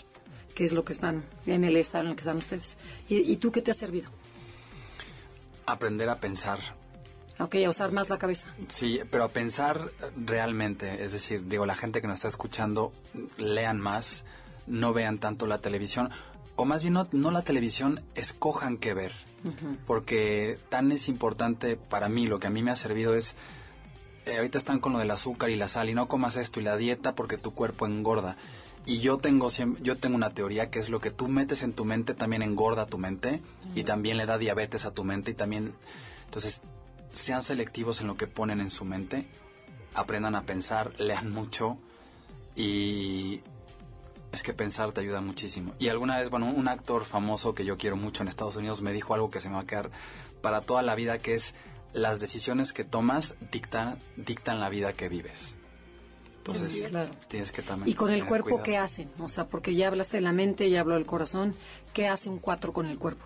que 0.59 0.64
es 0.64 0.72
lo 0.72 0.84
que 0.84 0.92
están 0.92 1.22
en 1.46 1.62
el 1.62 1.76
estado 1.76 2.02
en 2.02 2.11
el 2.11 2.16
que 2.16 2.22
están 2.22 2.36
ustedes. 2.36 2.78
¿Y, 3.09 3.18
y 3.18 3.36
tú 3.36 3.52
qué 3.52 3.62
te 3.62 3.70
ha 3.70 3.74
servido? 3.74 4.11
Aprender 5.66 6.09
a 6.09 6.18
pensar. 6.18 6.59
Ok, 7.38 7.54
a 7.64 7.70
usar 7.70 7.92
más 7.92 8.09
la 8.09 8.18
cabeza. 8.18 8.52
Sí, 8.66 8.98
pero 9.09 9.22
a 9.22 9.28
pensar 9.28 9.92
realmente, 10.16 11.04
es 11.04 11.12
decir, 11.12 11.46
digo, 11.46 11.64
la 11.64 11.76
gente 11.76 12.00
que 12.00 12.09
nos 12.09 12.14
está 12.16 12.26
escuchando, 12.26 12.92
lean 13.36 13.78
más, 13.78 14.24
no 14.66 14.92
vean 14.92 15.18
tanto 15.18 15.46
la 15.46 15.59
televisión, 15.59 16.11
o 16.56 16.64
más 16.64 16.82
bien 16.82 16.94
no, 16.94 17.06
no 17.12 17.30
la 17.30 17.42
televisión, 17.42 18.02
escojan 18.16 18.78
qué 18.78 18.94
ver, 18.94 19.12
porque 19.86 20.59
tan 20.70 20.90
es 20.90 21.09
importante 21.09 21.76
para 21.76 22.09
mí, 22.09 22.26
lo 22.26 22.40
que 22.40 22.48
a 22.48 22.50
mí 22.50 22.64
me 22.64 22.72
ha 22.72 22.76
servido 22.76 23.14
es, 23.14 23.36
eh, 24.26 24.38
ahorita 24.38 24.59
están 24.59 24.80
con 24.80 24.92
lo 24.92 24.98
del 24.98 25.12
azúcar 25.12 25.50
y 25.50 25.56
la 25.56 25.68
sal, 25.68 25.88
y 25.88 25.94
no 25.94 26.09
comas 26.09 26.36
esto 26.36 26.59
y 26.59 26.64
la 26.64 26.76
dieta 26.76 27.14
porque 27.14 27.38
tu 27.38 27.54
cuerpo 27.54 27.86
engorda. 27.86 28.36
Y 28.87 29.01
yo 29.01 29.18
tengo 29.18 29.49
yo 29.81 29.97
tengo 29.97 30.16
una 30.16 30.31
teoría 30.31 30.70
que 30.70 30.79
es 30.79 30.89
lo 30.89 31.01
que 31.01 31.11
tú 31.11 31.29
metes 31.29 31.62
en 31.62 31.72
tu 31.72 31.85
mente 31.85 32.14
también 32.14 32.43
engorda 32.43 32.87
tu 32.87 32.97
mente 32.97 33.43
y 33.74 33.85
también 33.85 34.16
le 34.16 34.24
da 34.24 34.39
diabetes 34.39 34.87
a 34.87 34.93
tu 34.93 35.05
mente 35.05 35.33
y 35.33 35.35
también 35.35 35.74
entonces 36.24 36.62
sean 37.12 37.43
selectivos 37.43 38.01
en 38.01 38.07
lo 38.07 38.16
que 38.16 38.26
ponen 38.26 38.61
en 38.61 38.70
su 38.70 38.85
mente, 38.85 39.26
aprendan 39.95 40.35
a 40.35 40.43
pensar, 40.43 40.93
lean 40.99 41.31
mucho 41.31 41.79
y 42.57 43.41
es 44.33 44.43
que 44.43 44.53
pensar 44.53 44.93
te 44.93 45.01
ayuda 45.01 45.20
muchísimo. 45.20 45.72
Y 45.79 45.89
alguna 45.89 46.18
vez, 46.18 46.31
bueno, 46.31 46.47
un 46.47 46.68
actor 46.68 47.05
famoso 47.05 47.55
que 47.55 47.64
yo 47.64 47.76
quiero 47.76 47.97
mucho 47.97 48.22
en 48.22 48.29
Estados 48.29 48.57
Unidos 48.57 48.83
me 48.83 48.93
dijo 48.93 49.14
algo 49.14 49.31
que 49.31 49.41
se 49.41 49.49
me 49.49 49.57
va 49.57 49.62
a 49.62 49.66
quedar 49.66 49.91
para 50.43 50.61
toda 50.61 50.83
la 50.83 50.95
vida, 50.95 51.18
que 51.18 51.35
es 51.35 51.55
las 51.93 52.20
decisiones 52.20 52.72
que 52.72 52.85
tomas 52.85 53.37
dictan, 53.51 53.99
dictan 54.16 54.61
la 54.61 54.68
vida 54.68 54.93
que 54.93 55.09
vives. 55.09 55.57
Entonces, 56.53 56.84
Sí, 56.84 56.90
claro. 56.90 57.11
tienes 57.28 57.53
que 57.53 57.62
también... 57.62 57.88
¿Y 57.90 57.94
con 57.94 58.11
el 58.11 58.24
cuerpo 58.24 58.44
cuidado. 58.51 58.62
qué 58.64 58.76
hacen? 58.78 59.11
O 59.18 59.28
sea, 59.28 59.46
porque 59.49 59.74
ya 59.74 59.88
hablaste 59.88 60.16
de 60.16 60.20
la 60.22 60.32
mente, 60.32 60.68
ya 60.70 60.80
habló 60.80 60.94
del 60.94 61.07
corazón. 61.07 61.55
¿Qué 61.92 62.09
hace 62.09 62.28
un 62.30 62.38
4 62.38 62.72
con 62.72 62.86
el 62.86 62.99
cuerpo? 62.99 63.24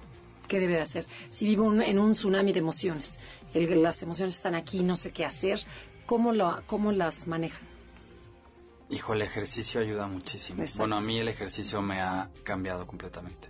¿Qué 0.48 0.58
debe 0.60 0.74
de 0.74 0.80
hacer? 0.80 1.06
Si 1.30 1.46
vivo 1.46 1.64
un- 1.64 1.80
en 1.82 1.98
un 1.98 2.12
tsunami 2.12 2.52
de 2.52 2.58
emociones, 2.58 3.18
el- 3.54 3.82
las 3.82 4.02
emociones 4.02 4.36
están 4.36 4.54
aquí, 4.54 4.82
no 4.82 4.96
sé 4.96 5.12
qué 5.12 5.24
hacer, 5.24 5.60
¿cómo, 6.06 6.32
lo, 6.32 6.62
cómo 6.66 6.92
las 6.92 7.26
manejan? 7.26 7.62
Hijo, 8.90 9.14
el 9.14 9.22
ejercicio 9.22 9.80
ayuda 9.80 10.06
muchísimo. 10.06 10.60
Exacto. 10.62 10.80
Bueno, 10.82 10.96
a 10.98 11.00
mí 11.00 11.18
el 11.18 11.28
ejercicio 11.28 11.80
me 11.80 12.00
ha 12.02 12.28
cambiado 12.42 12.86
completamente. 12.86 13.48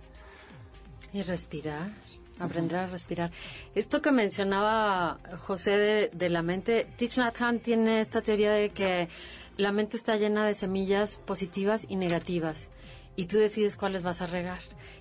Y 1.11 1.21
respirar, 1.23 1.91
aprender 2.39 2.77
a 2.77 2.87
respirar. 2.87 3.29
Esto 3.75 4.01
que 4.01 4.11
mencionaba 4.11 5.17
José 5.39 5.71
de, 5.71 6.09
de 6.13 6.29
la 6.29 6.41
mente, 6.41 6.87
Thich 6.97 7.17
Nhat 7.17 7.41
Hanh 7.41 7.59
tiene 7.59 7.99
esta 7.99 8.21
teoría 8.21 8.51
de 8.53 8.69
que 8.69 9.09
la 9.57 9.71
mente 9.71 9.97
está 9.97 10.15
llena 10.17 10.45
de 10.45 10.53
semillas 10.53 11.21
positivas 11.25 11.85
y 11.89 11.95
negativas 11.95 12.67
y 13.15 13.25
tú 13.25 13.37
decides 13.37 13.77
cuáles 13.77 14.03
vas 14.03 14.21
a 14.21 14.27
regar. 14.27 14.59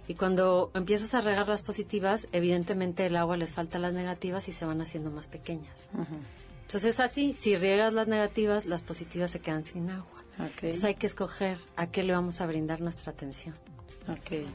Y 0.08 0.14
cuando 0.14 0.70
empiezas 0.74 1.14
a 1.14 1.20
regar 1.20 1.48
las 1.48 1.62
positivas, 1.62 2.26
evidentemente 2.32 3.06
el 3.06 3.16
agua 3.16 3.36
les 3.36 3.52
falta 3.52 3.78
a 3.78 3.80
las 3.80 3.92
negativas 3.94 4.48
y 4.48 4.52
se 4.52 4.64
van 4.64 4.80
haciendo 4.80 5.10
más 5.10 5.28
pequeñas. 5.28 5.74
Entonces 6.62 7.00
así, 7.00 7.32
si 7.32 7.56
riegas 7.56 7.92
las 7.94 8.08
negativas, 8.08 8.66
las 8.66 8.82
positivas 8.82 9.30
se 9.30 9.40
quedan 9.40 9.64
sin 9.64 9.90
agua. 9.90 10.22
Ok. 10.38 10.62
Entonces 10.64 10.84
hay 10.84 10.94
que 10.96 11.06
escoger 11.06 11.58
a 11.76 11.86
qué 11.86 12.02
le 12.02 12.12
vamos 12.12 12.40
a 12.40 12.46
brindar 12.46 12.80
nuestra 12.80 13.12
atención. 13.12 13.54
Ok. 14.08 14.46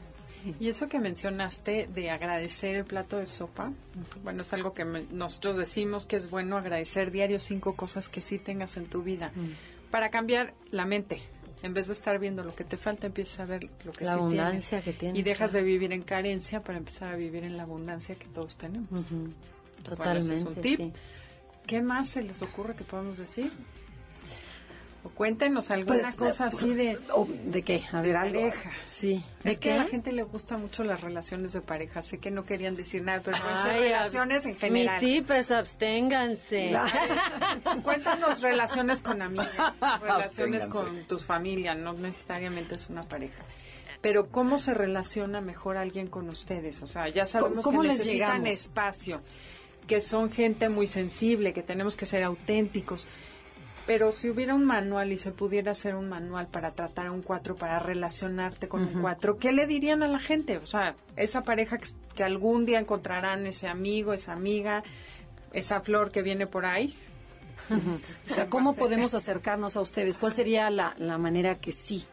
Y 0.60 0.68
eso 0.68 0.86
que 0.86 1.00
mencionaste 1.00 1.88
de 1.92 2.10
agradecer 2.10 2.76
el 2.76 2.84
plato 2.84 3.18
de 3.18 3.26
sopa, 3.26 3.72
bueno, 4.22 4.42
es 4.42 4.52
algo 4.52 4.72
que 4.72 4.84
me- 4.84 5.04
nosotros 5.10 5.56
decimos 5.56 6.06
que 6.06 6.16
es 6.16 6.30
bueno 6.30 6.56
agradecer 6.56 7.10
diario 7.10 7.40
cinco 7.40 7.74
cosas 7.74 8.08
que 8.08 8.20
sí 8.20 8.38
tengas 8.38 8.76
en 8.76 8.86
tu 8.86 9.02
vida 9.02 9.32
para 9.90 10.10
cambiar 10.10 10.54
la 10.70 10.84
mente. 10.86 11.20
En 11.62 11.74
vez 11.74 11.88
de 11.88 11.92
estar 11.92 12.18
viendo 12.20 12.44
lo 12.44 12.54
que 12.54 12.62
te 12.62 12.76
falta, 12.76 13.08
empiezas 13.08 13.40
a 13.40 13.44
ver 13.46 13.64
lo 13.84 13.90
que 13.92 14.04
La 14.04 14.12
sí 14.12 14.18
abundancia 14.18 14.80
tienes. 14.80 14.84
que 14.84 14.92
tienes, 14.92 15.18
Y 15.20 15.22
dejas 15.24 15.50
claro. 15.50 15.64
de 15.64 15.72
vivir 15.72 15.92
en 15.92 16.02
carencia 16.02 16.60
para 16.60 16.78
empezar 16.78 17.12
a 17.12 17.16
vivir 17.16 17.44
en 17.44 17.56
la 17.56 17.64
abundancia 17.64 18.14
que 18.14 18.26
todos 18.26 18.56
tenemos. 18.56 18.88
Bueno, 18.90 19.32
Totalmente. 19.82 20.32
ese 20.34 20.42
es 20.42 20.44
un 20.46 20.54
tip. 20.54 20.78
sí. 20.78 20.92
¿Qué 21.66 21.82
más 21.82 22.10
se 22.10 22.22
les 22.22 22.40
ocurre 22.42 22.74
que 22.76 22.84
podemos 22.84 23.18
decir? 23.18 23.50
O 25.04 25.10
cuéntenos 25.10 25.70
alguna 25.70 26.00
Pues, 26.02 26.16
cosa 26.16 26.46
así 26.46 26.74
de... 26.74 26.98
¿O 27.14 27.26
¿De 27.44 27.62
qué? 27.62 27.84
A 27.92 28.02
ver, 28.02 28.16
algo. 28.16 28.40
pareja. 28.40 28.72
Sí. 28.84 29.22
Es 29.44 29.44
¿De 29.54 29.56
que 29.60 29.72
a 29.72 29.76
la 29.78 29.84
gente 29.84 30.10
le 30.10 30.24
gusta 30.24 30.58
mucho 30.58 30.82
las 30.82 31.00
relaciones 31.02 31.52
de 31.52 31.60
pareja. 31.60 32.02
Sé 32.02 32.18
que 32.18 32.32
no 32.32 32.44
querían 32.44 32.74
decir 32.74 33.02
nada, 33.02 33.20
pero 33.24 33.36
pueden 33.38 33.62
ser 33.62 33.72
Ay, 33.74 33.80
relaciones 33.84 34.46
en 34.46 34.56
general. 34.56 35.00
Mi 35.00 35.06
tip 35.20 35.30
es 35.30 35.50
absténganse. 35.52 36.72
Cuéntanos 37.84 38.40
relaciones 38.40 39.00
con 39.00 39.22
amigas, 39.22 39.48
relaciones 40.02 40.66
con 40.66 41.04
tus 41.04 41.24
familias, 41.24 41.76
no 41.76 41.92
necesariamente 41.94 42.74
es 42.74 42.88
una 42.90 43.02
pareja. 43.02 43.44
Pero 44.00 44.28
¿cómo 44.28 44.58
se 44.58 44.74
relaciona 44.74 45.40
mejor 45.40 45.76
alguien 45.76 46.06
con 46.06 46.28
ustedes? 46.28 46.82
O 46.82 46.86
sea, 46.86 47.08
ya 47.08 47.26
sabemos 47.26 47.64
¿Cómo 47.64 47.82
que 47.82 47.88
necesitan 47.88 48.42
llegamos? 48.42 48.48
espacio, 48.50 49.20
que 49.86 50.00
son 50.00 50.30
gente 50.30 50.68
muy 50.68 50.86
sensible, 50.86 51.52
que 51.52 51.62
tenemos 51.62 51.96
que 51.96 52.06
ser 52.06 52.22
auténticos. 52.22 53.06
Pero 53.88 54.12
si 54.12 54.28
hubiera 54.28 54.54
un 54.54 54.66
manual 54.66 55.12
y 55.12 55.16
se 55.16 55.32
pudiera 55.32 55.72
hacer 55.72 55.94
un 55.94 56.10
manual 56.10 56.46
para 56.46 56.72
tratar 56.72 57.06
a 57.06 57.10
un 57.10 57.22
cuatro, 57.22 57.56
para 57.56 57.78
relacionarte 57.78 58.68
con 58.68 58.82
un 58.82 59.00
cuatro, 59.00 59.38
¿qué 59.38 59.50
le 59.50 59.66
dirían 59.66 60.02
a 60.02 60.08
la 60.08 60.18
gente? 60.18 60.58
O 60.58 60.66
sea, 60.66 60.94
esa 61.16 61.42
pareja 61.42 61.78
que, 61.78 61.88
que 62.14 62.22
algún 62.22 62.66
día 62.66 62.80
encontrarán 62.80 63.46
ese 63.46 63.66
amigo, 63.66 64.12
esa 64.12 64.34
amiga, 64.34 64.84
esa 65.54 65.80
flor 65.80 66.10
que 66.10 66.20
viene 66.20 66.46
por 66.46 66.66
ahí. 66.66 66.94
O 68.30 68.34
sea, 68.34 68.46
¿cómo 68.48 68.76
podemos 68.76 69.14
acercarnos 69.14 69.74
a 69.78 69.80
ustedes? 69.80 70.18
¿Cuál 70.18 70.34
sería 70.34 70.68
la, 70.68 70.94
la 70.98 71.16
manera 71.16 71.54
que 71.54 71.72
sí? 71.72 72.04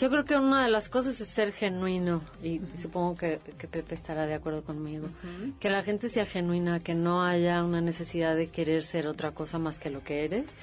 Yo 0.00 0.10
creo 0.10 0.24
que 0.24 0.36
una 0.36 0.64
de 0.64 0.70
las 0.70 0.88
cosas 0.88 1.20
es 1.20 1.28
ser 1.28 1.52
genuino 1.52 2.20
y 2.42 2.60
supongo 2.80 3.16
que, 3.16 3.38
que 3.58 3.66
Pepe 3.66 3.94
estará 3.94 4.26
de 4.26 4.34
acuerdo 4.34 4.62
conmigo. 4.62 5.08
Que 5.58 5.70
la 5.70 5.82
gente 5.82 6.08
sea 6.08 6.24
genuina, 6.26 6.78
que 6.78 6.94
no 6.94 7.24
haya 7.24 7.64
una 7.64 7.80
necesidad 7.80 8.36
de 8.36 8.48
querer 8.48 8.84
ser 8.84 9.06
otra 9.08 9.32
cosa 9.32 9.58
más 9.58 9.78
que 9.78 9.90
lo 9.90 10.04
que 10.04 10.24
eres 10.24 10.54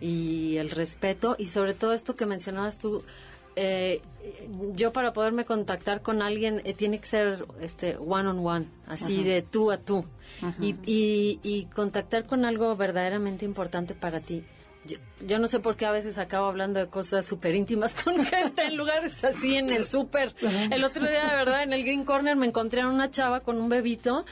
y 0.00 0.56
el 0.56 0.70
respeto 0.70 1.36
y 1.38 1.46
sobre 1.46 1.74
todo 1.74 1.92
esto 1.92 2.14
que 2.14 2.24
mencionabas 2.26 2.78
tú. 2.78 3.02
eh, 3.56 4.00
yo 4.74 4.92
para 4.92 5.12
poderme 5.12 5.44
contactar 5.44 6.00
con 6.00 6.22
alguien 6.22 6.60
eh, 6.64 6.74
tiene 6.74 7.00
que 7.00 7.06
ser 7.06 7.44
este 7.60 7.96
one 7.96 8.28
on 8.28 8.46
one, 8.46 8.66
así 8.86 9.24
de 9.24 9.42
tú 9.42 9.70
a 9.72 9.78
tú 9.78 10.04
y, 10.60 10.76
y, 10.86 11.40
y 11.42 11.64
contactar 11.64 12.24
con 12.26 12.44
algo 12.44 12.76
verdaderamente 12.76 13.44
importante 13.44 13.94
para 13.94 14.20
ti. 14.20 14.44
Yo, 14.84 14.96
yo 15.26 15.38
no 15.38 15.46
sé 15.46 15.60
por 15.60 15.76
qué 15.76 15.86
a 15.86 15.90
veces 15.90 16.18
acabo 16.18 16.46
hablando 16.46 16.80
de 16.80 16.88
cosas 16.88 17.26
súper 17.26 17.54
íntimas 17.54 18.00
con 18.02 18.24
gente 18.26 18.62
en 18.62 18.76
lugares 18.76 19.22
así 19.24 19.56
en 19.56 19.70
el 19.70 19.84
súper. 19.84 20.34
El 20.70 20.84
otro 20.84 21.06
día, 21.06 21.26
de 21.28 21.36
verdad, 21.36 21.62
en 21.62 21.72
el 21.72 21.82
Green 21.82 22.04
Corner 22.04 22.36
me 22.36 22.46
encontré 22.46 22.82
a 22.82 22.88
una 22.88 23.10
chava 23.10 23.40
con 23.40 23.60
un 23.60 23.68
bebito 23.68 24.24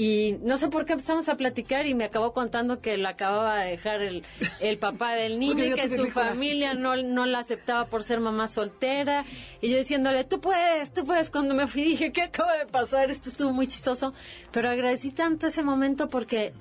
y 0.00 0.38
no 0.42 0.56
sé 0.56 0.68
por 0.68 0.86
qué 0.86 0.92
empezamos 0.92 1.28
a 1.28 1.36
platicar 1.36 1.88
y 1.88 1.92
me 1.92 2.04
acabó 2.04 2.32
contando 2.32 2.80
que 2.80 2.96
lo 2.96 3.08
acababa 3.08 3.58
de 3.58 3.72
dejar 3.72 4.00
el, 4.00 4.22
el 4.60 4.78
papá 4.78 5.14
del 5.14 5.38
niño 5.40 5.64
y 5.64 5.74
que 5.74 5.88
su 5.88 6.06
familia 6.06 6.72
no, 6.74 6.94
no 6.94 7.26
la 7.26 7.40
aceptaba 7.40 7.86
por 7.86 8.04
ser 8.04 8.20
mamá 8.20 8.46
soltera. 8.46 9.24
Y 9.60 9.70
yo 9.70 9.76
diciéndole, 9.76 10.22
tú 10.22 10.40
puedes, 10.40 10.92
tú 10.92 11.04
puedes. 11.04 11.30
Cuando 11.30 11.52
me 11.52 11.66
fui 11.66 11.82
dije, 11.82 12.12
¿qué 12.12 12.22
acaba 12.22 12.56
de 12.56 12.66
pasar? 12.66 13.10
Esto 13.10 13.28
estuvo 13.28 13.50
muy 13.50 13.66
chistoso. 13.66 14.14
Pero 14.52 14.70
agradecí 14.70 15.10
tanto 15.10 15.48
ese 15.48 15.64
momento 15.64 16.08
porque 16.08 16.52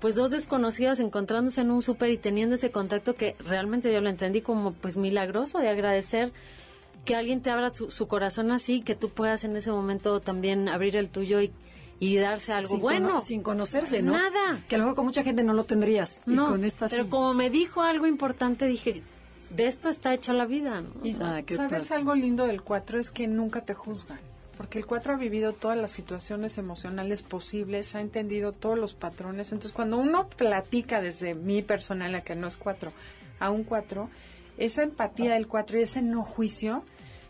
pues 0.00 0.14
dos 0.14 0.30
desconocidas 0.30 1.00
encontrándose 1.00 1.62
en 1.62 1.70
un 1.70 1.82
súper 1.82 2.10
y 2.10 2.18
teniendo 2.18 2.54
ese 2.56 2.70
contacto 2.70 3.14
que 3.14 3.34
realmente 3.40 3.92
yo 3.92 4.00
lo 4.00 4.08
entendí 4.10 4.40
como 4.42 4.72
pues 4.72 4.96
milagroso 4.96 5.58
de 5.58 5.68
agradecer 5.68 6.32
que 7.04 7.14
alguien 7.16 7.40
te 7.40 7.50
abra 7.50 7.72
su, 7.72 7.90
su 7.90 8.06
corazón 8.08 8.50
así, 8.50 8.82
que 8.82 8.94
tú 8.94 9.10
puedas 9.10 9.44
en 9.44 9.56
ese 9.56 9.70
momento 9.70 10.20
también 10.20 10.68
abrir 10.68 10.96
el 10.96 11.08
tuyo 11.08 11.40
y, 11.40 11.52
y 12.00 12.16
darse 12.16 12.52
algo 12.52 12.68
sin 12.74 12.80
bueno. 12.80 13.08
cono- 13.08 13.20
sin 13.20 13.42
conocerse, 13.42 14.02
¿no? 14.02 14.12
Nada. 14.12 14.60
Que 14.68 14.74
a 14.74 14.78
lo 14.78 14.84
mejor 14.84 14.96
con 14.96 15.04
mucha 15.06 15.22
gente 15.22 15.42
no 15.44 15.52
lo 15.54 15.64
tendrías. 15.64 16.20
y 16.26 16.30
No, 16.32 16.48
con 16.50 16.64
esta 16.64 16.88
pero 16.88 17.04
sí. 17.04 17.08
como 17.10 17.32
me 17.32 17.48
dijo 17.48 17.80
algo 17.82 18.06
importante, 18.06 18.66
dije, 18.66 19.02
de 19.50 19.66
esto 19.68 19.88
está 19.88 20.12
hecha 20.12 20.32
la 20.32 20.44
vida. 20.46 20.80
¿no? 20.82 20.90
Y 21.06 21.12
Ah, 21.20 21.42
¿Sabes 21.48 21.84
padre. 21.84 21.94
algo 21.94 22.14
lindo 22.16 22.44
del 22.46 22.60
4? 22.62 22.98
Es 22.98 23.12
que 23.12 23.28
nunca 23.28 23.60
te 23.64 23.72
juzgan. 23.72 24.18
Porque 24.56 24.78
el 24.78 24.86
4 24.86 25.14
ha 25.14 25.16
vivido 25.16 25.52
todas 25.52 25.76
las 25.76 25.90
situaciones 25.90 26.56
emocionales 26.58 27.22
posibles, 27.22 27.94
ha 27.94 28.00
entendido 28.00 28.52
todos 28.52 28.78
los 28.78 28.94
patrones. 28.94 29.52
Entonces, 29.52 29.72
cuando 29.72 29.98
uno 29.98 30.28
platica 30.28 31.00
desde 31.00 31.34
mi 31.34 31.62
personalidad, 31.62 32.22
que 32.22 32.34
no 32.34 32.46
es 32.46 32.56
4, 32.56 32.92
a 33.38 33.50
un 33.50 33.64
4, 33.64 34.08
esa 34.56 34.82
empatía 34.82 35.34
del 35.34 35.46
4 35.46 35.78
y 35.78 35.82
ese 35.82 36.02
no 36.02 36.22
juicio, 36.22 36.82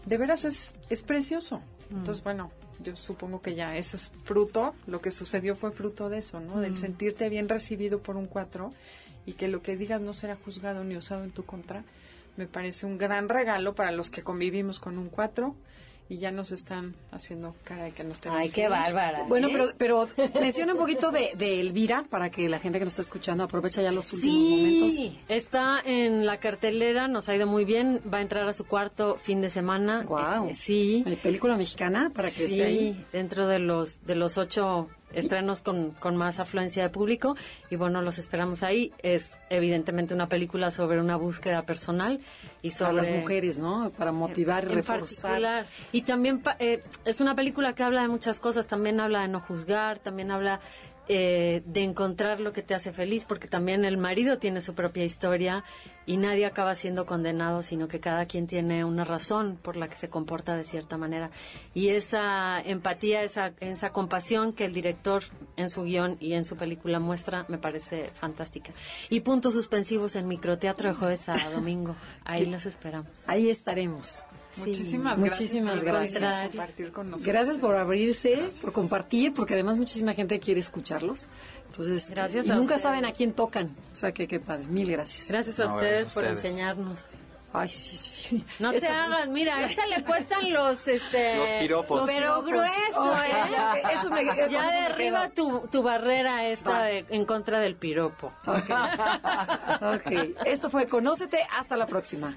de 0.04 0.16
veras 0.16 0.44
es, 0.44 0.74
es 0.88 1.02
precioso. 1.02 1.60
Entonces, 1.90 2.22
bueno, 2.22 2.50
yo 2.80 2.94
supongo 2.94 3.42
que 3.42 3.54
ya 3.54 3.76
eso 3.76 3.96
es 3.96 4.12
fruto, 4.24 4.74
lo 4.86 5.00
que 5.00 5.10
sucedió 5.10 5.56
fue 5.56 5.72
fruto 5.72 6.08
de 6.08 6.18
eso, 6.18 6.40
¿no? 6.40 6.60
Del 6.60 6.76
sentirte 6.76 7.28
bien 7.28 7.48
recibido 7.48 8.00
por 8.00 8.16
un 8.16 8.26
4 8.26 8.72
y 9.24 9.32
que 9.32 9.48
lo 9.48 9.62
que 9.62 9.76
digas 9.76 10.00
no 10.00 10.12
será 10.12 10.36
juzgado 10.36 10.84
ni 10.84 10.96
usado 10.96 11.24
en 11.24 11.30
tu 11.32 11.44
contra 11.44 11.84
me 12.36 12.46
parece 12.46 12.86
un 12.86 12.98
gran 12.98 13.28
regalo 13.28 13.74
para 13.74 13.90
los 13.92 14.10
que 14.10 14.22
convivimos 14.22 14.78
con 14.78 14.98
un 14.98 15.08
4 15.08 15.54
y 16.08 16.18
ya 16.18 16.30
nos 16.30 16.52
están 16.52 16.94
haciendo 17.10 17.54
cara 17.64 17.84
de 17.84 17.90
que 17.92 18.04
nos 18.04 18.20
tenemos 18.20 18.42
Ay, 18.42 18.48
que 18.48 18.54
qué 18.54 18.62
ir. 18.62 18.68
bárbara. 18.70 19.24
Bueno, 19.28 19.48
¿eh? 19.48 19.50
pero, 19.52 19.66
pero 19.76 20.08
menciona 20.40 20.72
un 20.72 20.78
poquito 20.78 21.10
de, 21.10 21.30
de 21.36 21.60
Elvira 21.60 22.04
para 22.08 22.30
que 22.30 22.48
la 22.48 22.58
gente 22.58 22.78
que 22.78 22.84
nos 22.84 22.92
está 22.92 23.02
escuchando 23.02 23.44
aproveche 23.44 23.82
ya 23.82 23.90
los 23.90 24.12
últimos 24.12 24.50
momentos. 24.50 24.90
Sí, 24.92 25.18
está 25.28 25.80
en 25.84 26.24
la 26.26 26.38
cartelera, 26.38 27.08
nos 27.08 27.28
ha 27.28 27.34
ido 27.34 27.46
muy 27.46 27.64
bien, 27.64 28.00
va 28.12 28.18
a 28.18 28.22
entrar 28.22 28.46
a 28.48 28.52
su 28.52 28.64
cuarto 28.64 29.16
fin 29.16 29.40
de 29.40 29.50
semana. 29.50 30.02
Guau. 30.04 30.48
Eh, 30.48 30.54
sí. 30.54 31.02
Eh, 31.06 31.18
película 31.20 31.56
mexicana 31.56 32.10
para 32.14 32.30
que 32.30 32.44
esté 32.44 32.64
ahí. 32.64 32.94
Sí, 32.94 33.04
dentro 33.12 33.48
de 33.48 33.58
los 33.58 34.04
de 34.06 34.14
los 34.14 34.38
ocho 34.38 34.88
estrenos 35.12 35.62
con, 35.62 35.92
con 35.92 36.16
más 36.16 36.40
afluencia 36.40 36.82
de 36.82 36.90
público 36.90 37.36
y 37.70 37.76
bueno, 37.76 38.02
los 38.02 38.18
esperamos 38.18 38.62
ahí. 38.62 38.92
Es 39.02 39.38
evidentemente 39.50 40.14
una 40.14 40.28
película 40.28 40.70
sobre 40.70 41.00
una 41.00 41.16
búsqueda 41.16 41.62
personal 41.62 42.20
y 42.62 42.70
Para 42.70 42.78
sobre 42.78 42.94
las 42.94 43.10
mujeres, 43.10 43.58
¿no? 43.58 43.90
Para 43.96 44.12
motivar 44.12 44.64
y 44.64 44.68
en 44.68 44.74
reforzar. 44.76 45.22
particular. 45.22 45.66
Y 45.92 46.02
también 46.02 46.42
eh, 46.58 46.82
es 47.04 47.20
una 47.20 47.34
película 47.34 47.74
que 47.74 47.82
habla 47.82 48.02
de 48.02 48.08
muchas 48.08 48.40
cosas, 48.40 48.66
también 48.66 49.00
habla 49.00 49.22
de 49.22 49.28
no 49.28 49.40
juzgar, 49.40 49.98
también 49.98 50.30
habla 50.30 50.60
eh, 51.08 51.62
de 51.66 51.84
encontrar 51.84 52.40
lo 52.40 52.52
que 52.52 52.62
te 52.62 52.74
hace 52.74 52.92
feliz, 52.92 53.24
porque 53.24 53.46
también 53.48 53.84
el 53.84 53.96
marido 53.96 54.38
tiene 54.38 54.60
su 54.60 54.74
propia 54.74 55.04
historia 55.04 55.62
y 56.04 56.16
nadie 56.16 56.46
acaba 56.46 56.74
siendo 56.74 57.06
condenado, 57.06 57.62
sino 57.62 57.88
que 57.88 58.00
cada 58.00 58.26
quien 58.26 58.46
tiene 58.46 58.84
una 58.84 59.04
razón 59.04 59.58
por 59.62 59.76
la 59.76 59.88
que 59.88 59.96
se 59.96 60.08
comporta 60.08 60.56
de 60.56 60.64
cierta 60.64 60.96
manera. 60.96 61.30
Y 61.74 61.88
esa 61.88 62.60
empatía, 62.60 63.22
esa, 63.22 63.52
esa 63.60 63.90
compasión 63.90 64.52
que 64.52 64.64
el 64.64 64.72
director 64.72 65.22
en 65.56 65.70
su 65.70 65.84
guion 65.84 66.16
y 66.20 66.34
en 66.34 66.44
su 66.44 66.56
película 66.56 66.98
muestra, 66.98 67.44
me 67.48 67.58
parece 67.58 68.06
fantástica. 68.06 68.72
Y 69.08 69.20
puntos 69.20 69.54
suspensivos 69.54 70.16
en 70.16 70.28
microteatro 70.28 70.88
de 70.88 70.94
jueves 70.94 71.28
a 71.28 71.50
domingo. 71.50 71.96
Ahí 72.24 72.46
los 72.46 72.66
esperamos. 72.66 73.10
Ahí 73.26 73.48
estaremos. 73.48 74.24
Muchísimas 74.56 75.16
Sí. 75.18 75.24
gracias. 75.24 75.40
Muchísimas 75.40 75.74
por 75.76 75.84
gracias. 75.84 76.48
compartir 76.48 76.92
con 76.92 77.10
nosotros. 77.10 77.26
Gracias 77.32 77.58
por 77.58 77.74
abrirse, 77.76 78.50
por 78.60 78.72
compartir, 78.72 79.34
porque 79.34 79.54
además 79.54 79.76
muchísima 79.76 80.14
gente 80.14 80.38
quiere 80.40 80.60
escucharlos. 80.60 81.28
Entonces, 81.70 82.08
Gracias 82.10 82.46
y 82.46 82.50
a 82.50 82.54
nunca 82.54 82.62
ustedes. 82.76 82.82
saben 82.82 83.04
a 83.04 83.12
quién 83.12 83.32
tocan. 83.32 83.66
O 83.92 83.96
sea, 83.96 84.12
que 84.12 84.26
qué 84.26 84.40
padre. 84.40 84.64
Mil 84.66 84.90
gracias. 84.90 85.28
Gracias 85.28 85.60
a 85.60 85.64
No, 85.64 85.74
ustedes 85.74 85.92
gracias 86.00 86.10
a 86.10 86.14
por 86.14 86.24
ustedes. 86.24 86.44
enseñarnos. 86.44 87.06
Ay, 87.52 87.70
sí, 87.70 87.96
sí. 87.96 88.44
No 88.58 88.70
te 88.70 88.86
hagas, 88.86 89.28
mira, 89.28 89.56
a 89.56 89.64
esta 89.64 89.86
le 89.86 90.04
cuestan 90.04 90.52
los, 90.52 90.86
este... 90.88 91.36
Los 91.38 91.48
piropos. 91.52 91.98
los 92.00 92.06
Pero 92.06 92.44
piropos. 92.44 92.44
grueso, 92.44 93.12
Ok, 93.12 93.18
¿eh? 93.24 93.82
eso 93.94 94.10
me- 94.10 94.50
Ya 94.50 94.70
derriba 94.70 95.30
tu, 95.30 95.60
tu 95.72 95.82
barrera 95.82 96.46
esta 96.48 96.82
de- 96.82 97.06
en 97.08 97.24
contra 97.24 97.58
del 97.60 97.76
piropo. 97.76 98.32
Ok. 98.46 98.68
Ok. 99.80 100.36
Esto 100.44 100.68
fue 100.70 100.86
Conócete. 100.86 101.38
Hasta 101.58 101.76
la 101.76 101.86
próxima. 101.86 102.36